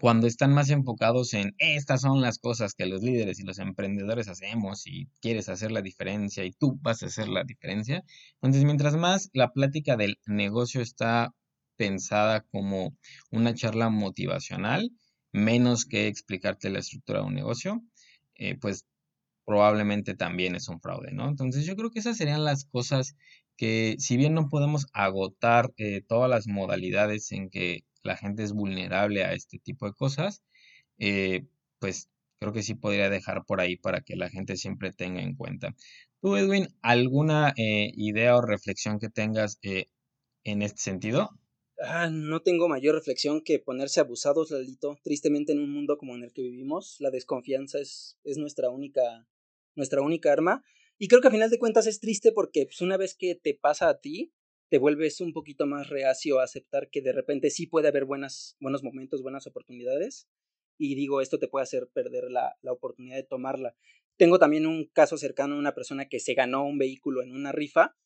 cuando 0.00 0.26
están 0.26 0.52
más 0.52 0.70
enfocados 0.70 1.34
en 1.34 1.54
estas 1.58 2.02
son 2.02 2.20
las 2.20 2.38
cosas 2.38 2.74
que 2.74 2.86
los 2.86 3.02
líderes 3.02 3.40
y 3.40 3.44
los 3.44 3.58
emprendedores 3.58 4.28
hacemos 4.28 4.86
y 4.86 5.08
quieres 5.20 5.48
hacer 5.48 5.72
la 5.72 5.82
diferencia 5.82 6.44
y 6.44 6.52
tú 6.52 6.78
vas 6.80 7.02
a 7.02 7.06
hacer 7.06 7.28
la 7.28 7.44
diferencia. 7.44 8.04
Entonces, 8.34 8.64
mientras 8.64 8.96
más 8.96 9.30
la 9.32 9.52
plática 9.52 9.96
del 9.96 10.18
negocio 10.26 10.80
está 10.80 11.34
pensada 11.76 12.42
como 12.50 12.96
una 13.30 13.54
charla 13.54 13.88
motivacional, 13.88 14.90
menos 15.32 15.84
que 15.84 16.08
explicarte 16.08 16.70
la 16.70 16.80
estructura 16.80 17.20
de 17.20 17.26
un 17.26 17.34
negocio, 17.34 17.82
eh, 18.34 18.56
pues 18.60 18.86
probablemente 19.44 20.14
también 20.14 20.54
es 20.56 20.68
un 20.68 20.80
fraude, 20.80 21.12
¿no? 21.12 21.28
Entonces 21.28 21.64
yo 21.64 21.76
creo 21.76 21.90
que 21.90 22.00
esas 22.00 22.16
serían 22.16 22.44
las 22.44 22.64
cosas 22.66 23.16
que 23.56 23.96
si 23.98 24.16
bien 24.16 24.34
no 24.34 24.48
podemos 24.48 24.86
agotar 24.92 25.72
eh, 25.78 26.02
todas 26.06 26.30
las 26.30 26.46
modalidades 26.46 27.32
en 27.32 27.50
que 27.50 27.84
la 28.02 28.16
gente 28.16 28.42
es 28.42 28.52
vulnerable 28.52 29.24
a 29.24 29.32
este 29.32 29.58
tipo 29.58 29.86
de 29.86 29.92
cosas, 29.94 30.42
eh, 30.98 31.46
pues 31.78 32.08
creo 32.38 32.52
que 32.52 32.62
sí 32.62 32.74
podría 32.74 33.10
dejar 33.10 33.44
por 33.44 33.60
ahí 33.60 33.76
para 33.76 34.00
que 34.00 34.16
la 34.16 34.30
gente 34.30 34.56
siempre 34.56 34.92
tenga 34.92 35.22
en 35.22 35.34
cuenta. 35.34 35.74
Tú, 36.20 36.36
Edwin, 36.36 36.68
¿alguna 36.82 37.52
eh, 37.56 37.92
idea 37.94 38.36
o 38.36 38.42
reflexión 38.42 38.98
que 38.98 39.08
tengas 39.08 39.58
eh, 39.62 39.86
en 40.44 40.62
este 40.62 40.80
sentido? 40.80 41.30
Ah, 41.80 42.08
no 42.10 42.42
tengo 42.42 42.68
mayor 42.68 42.96
reflexión 42.96 43.40
que 43.42 43.60
ponerse 43.60 44.00
abusados, 44.00 44.50
Lalito. 44.50 44.98
Tristemente 45.04 45.52
en 45.52 45.60
un 45.60 45.72
mundo 45.72 45.96
como 45.96 46.16
en 46.16 46.24
el 46.24 46.32
que 46.32 46.42
vivimos, 46.42 46.96
la 46.98 47.10
desconfianza 47.10 47.78
es, 47.78 48.18
es 48.24 48.36
nuestra 48.36 48.68
única, 48.70 49.28
nuestra 49.76 50.02
única 50.02 50.32
arma. 50.32 50.64
Y 50.98 51.06
creo 51.06 51.20
que 51.20 51.28
a 51.28 51.32
final 51.32 51.50
de 51.50 51.58
cuentas 51.58 51.86
es 51.86 52.00
triste 52.00 52.32
porque 52.32 52.66
pues, 52.66 52.80
una 52.80 52.96
vez 52.96 53.14
que 53.16 53.36
te 53.36 53.54
pasa 53.54 53.88
a 53.88 54.00
ti, 54.00 54.32
te 54.70 54.78
vuelves 54.78 55.20
un 55.20 55.32
poquito 55.32 55.66
más 55.66 55.88
reacio 55.88 56.40
a 56.40 56.44
aceptar 56.44 56.90
que 56.90 57.00
de 57.00 57.12
repente 57.12 57.50
sí 57.50 57.66
puede 57.66 57.88
haber 57.88 58.04
buenas, 58.04 58.56
buenos 58.60 58.82
momentos, 58.82 59.22
buenas 59.22 59.46
oportunidades. 59.46 60.28
Y 60.78 60.94
digo, 60.94 61.20
esto 61.20 61.38
te 61.38 61.48
puede 61.48 61.64
hacer 61.64 61.88
perder 61.92 62.30
la, 62.30 62.56
la 62.62 62.72
oportunidad 62.72 63.16
de 63.16 63.24
tomarla. 63.24 63.74
Tengo 64.16 64.38
también 64.38 64.66
un 64.66 64.86
caso 64.86 65.16
cercano 65.16 65.54
de 65.54 65.60
una 65.60 65.74
persona 65.74 66.08
que 66.08 66.20
se 66.20 66.34
ganó 66.34 66.64
un 66.64 66.78
vehículo 66.78 67.22
en 67.22 67.34
una 67.34 67.52
rifa 67.52 67.96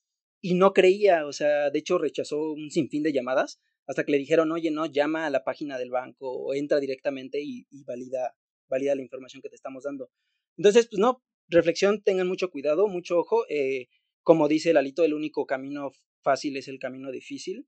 y 0.41 0.55
no 0.55 0.73
creía, 0.73 1.27
o 1.27 1.33
sea, 1.33 1.71
de 1.71 1.79
hecho 1.79 1.99
rechazó 1.99 2.53
un 2.53 2.71
sinfín 2.71 3.03
de 3.03 3.13
llamadas 3.13 3.61
hasta 3.87 4.05
que 4.05 4.13
le 4.13 4.19
dijeron, 4.19 4.51
oye, 4.53 4.71
no, 4.71 4.87
llama 4.87 5.27
a 5.27 5.31
la 5.31 5.45
página 5.45 5.79
del 5.79 5.91
banco 5.91 6.31
o 6.31 6.55
entra 6.55 6.81
directamente 6.81 7.41
y, 7.43 7.67
valida, 7.85 8.35
valida 8.69 8.95
la 8.95 9.03
información 9.03 9.43
que 9.43 9.49
te 9.49 9.57
estamos 9.57 9.85
dando. 9.85 10.11
Entonces, 10.57 10.89
pues 10.89 10.99
no, 10.99 11.23
reflexión, 11.49 12.03
tengan 12.03 12.29
mucho 12.29 12.51
cuidado, 12.51 12.89
mucho 12.89 13.19
ojo. 13.19 13.45
Eh, 13.49 13.89
como 14.23 14.49
dice 14.49 14.73
Lalito, 14.73 15.05
el 15.05 15.15
único 15.15 15.47
camino 15.47 15.93
fácil 16.23 16.57
es 16.57 16.69
el 16.69 16.79
camino 16.79 17.11
difícil. 17.11 17.67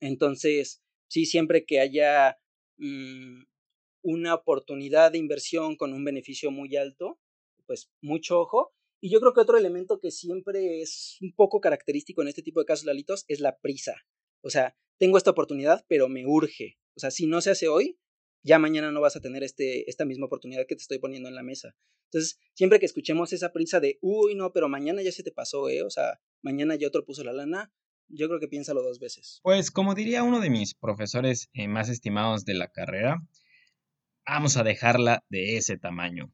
Entonces, 0.00 0.82
sí, 1.08 1.26
siempre 1.26 1.64
que 1.64 1.80
haya 1.80 2.38
mm, 2.78 3.42
una 4.02 4.34
oportunidad 4.34 5.12
de 5.12 5.18
inversión 5.18 5.76
con 5.76 5.92
un 5.92 6.04
beneficio 6.04 6.50
muy 6.50 6.76
alto, 6.76 7.20
pues 7.66 7.90
mucho 8.00 8.40
ojo. 8.40 8.72
Y 9.00 9.10
yo 9.10 9.20
creo 9.20 9.32
que 9.32 9.40
otro 9.40 9.58
elemento 9.58 10.00
que 10.00 10.10
siempre 10.10 10.80
es 10.80 11.18
un 11.20 11.32
poco 11.32 11.60
característico 11.60 12.22
en 12.22 12.28
este 12.28 12.42
tipo 12.42 12.60
de 12.60 12.66
casos, 12.66 12.86
Lalitos, 12.86 13.24
es 13.28 13.40
la 13.40 13.58
prisa. 13.58 13.94
O 14.42 14.50
sea, 14.50 14.76
tengo 14.98 15.18
esta 15.18 15.30
oportunidad, 15.30 15.84
pero 15.88 16.08
me 16.08 16.26
urge. 16.26 16.78
O 16.96 17.00
sea, 17.00 17.10
si 17.10 17.26
no 17.26 17.40
se 17.40 17.50
hace 17.50 17.68
hoy, 17.68 17.98
ya 18.42 18.58
mañana 18.58 18.90
no 18.90 19.00
vas 19.00 19.16
a 19.16 19.20
tener 19.20 19.42
este, 19.42 19.88
esta 19.90 20.04
misma 20.04 20.26
oportunidad 20.26 20.66
que 20.66 20.76
te 20.76 20.82
estoy 20.82 20.98
poniendo 20.98 21.28
en 21.28 21.34
la 21.34 21.42
mesa. 21.42 21.74
Entonces, 22.10 22.38
siempre 22.54 22.78
que 22.80 22.86
escuchemos 22.86 23.32
esa 23.32 23.52
prisa 23.52 23.80
de, 23.80 23.98
uy, 24.00 24.34
no, 24.34 24.52
pero 24.52 24.68
mañana 24.68 25.02
ya 25.02 25.12
se 25.12 25.22
te 25.22 25.32
pasó, 25.32 25.68
¿eh? 25.68 25.82
O 25.82 25.90
sea, 25.90 26.20
mañana 26.42 26.74
ya 26.76 26.88
otro 26.88 27.04
puso 27.04 27.24
la 27.24 27.32
lana, 27.32 27.72
yo 28.08 28.28
creo 28.28 28.40
que 28.40 28.48
piénsalo 28.48 28.82
dos 28.82 28.98
veces. 28.98 29.40
Pues 29.42 29.70
como 29.70 29.94
diría 29.94 30.22
uno 30.22 30.40
de 30.40 30.50
mis 30.50 30.74
profesores 30.74 31.50
eh, 31.52 31.68
más 31.68 31.88
estimados 31.88 32.44
de 32.44 32.54
la 32.54 32.68
carrera, 32.68 33.22
vamos 34.26 34.56
a 34.56 34.64
dejarla 34.64 35.24
de 35.28 35.56
ese 35.56 35.76
tamaño. 35.76 36.32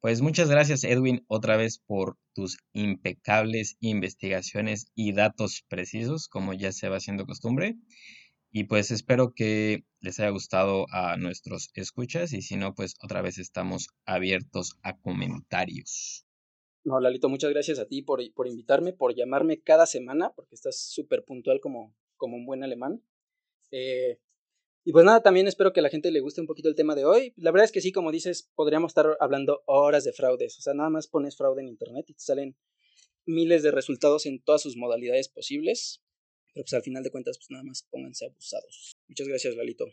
Pues 0.00 0.20
muchas 0.20 0.50
gracias 0.50 0.84
Edwin 0.84 1.24
otra 1.28 1.56
vez 1.56 1.78
por 1.78 2.18
tus 2.34 2.58
impecables 2.74 3.76
investigaciones 3.80 4.92
y 4.94 5.14
datos 5.14 5.64
precisos, 5.66 6.28
como 6.28 6.52
ya 6.52 6.72
se 6.72 6.90
va 6.90 6.98
haciendo 6.98 7.24
costumbre. 7.24 7.76
Y 8.56 8.64
pues 8.64 8.92
espero 8.92 9.34
que 9.34 9.84
les 9.98 10.20
haya 10.20 10.30
gustado 10.30 10.86
a 10.92 11.16
nuestros 11.16 11.70
escuchas 11.74 12.32
y 12.32 12.40
si 12.40 12.54
no, 12.54 12.72
pues 12.72 12.94
otra 13.02 13.20
vez 13.20 13.38
estamos 13.38 13.88
abiertos 14.04 14.78
a 14.84 14.96
comentarios. 14.96 16.24
No, 16.84 17.00
Lalito, 17.00 17.28
muchas 17.28 17.50
gracias 17.50 17.80
a 17.80 17.88
ti 17.88 18.02
por, 18.02 18.20
por 18.32 18.46
invitarme, 18.46 18.92
por 18.92 19.12
llamarme 19.12 19.60
cada 19.60 19.86
semana, 19.86 20.32
porque 20.36 20.54
estás 20.54 20.78
súper 20.78 21.24
puntual 21.24 21.58
como, 21.58 21.96
como 22.16 22.36
un 22.36 22.46
buen 22.46 22.62
alemán. 22.62 23.02
Eh, 23.72 24.20
y 24.84 24.92
pues 24.92 25.04
nada, 25.04 25.20
también 25.20 25.48
espero 25.48 25.72
que 25.72 25.80
a 25.80 25.82
la 25.82 25.90
gente 25.90 26.12
le 26.12 26.20
guste 26.20 26.40
un 26.40 26.46
poquito 26.46 26.68
el 26.68 26.76
tema 26.76 26.94
de 26.94 27.04
hoy. 27.04 27.34
La 27.36 27.50
verdad 27.50 27.64
es 27.64 27.72
que 27.72 27.80
sí, 27.80 27.90
como 27.90 28.12
dices, 28.12 28.52
podríamos 28.54 28.90
estar 28.90 29.16
hablando 29.18 29.64
horas 29.66 30.04
de 30.04 30.12
fraudes. 30.12 30.56
O 30.58 30.62
sea, 30.62 30.74
nada 30.74 30.90
más 30.90 31.08
pones 31.08 31.36
fraude 31.36 31.60
en 31.62 31.66
Internet 31.70 32.04
y 32.08 32.14
te 32.14 32.22
salen 32.22 32.56
miles 33.26 33.64
de 33.64 33.72
resultados 33.72 34.26
en 34.26 34.40
todas 34.40 34.62
sus 34.62 34.76
modalidades 34.76 35.28
posibles. 35.28 36.03
Pero 36.54 36.64
pues 36.64 36.74
al 36.74 36.82
final 36.82 37.02
de 37.02 37.10
cuentas, 37.10 37.36
pues 37.36 37.50
nada 37.50 37.64
más 37.64 37.82
pónganse 37.90 38.26
abusados. 38.26 38.96
Muchas 39.08 39.26
gracias, 39.26 39.56
Lalito. 39.56 39.86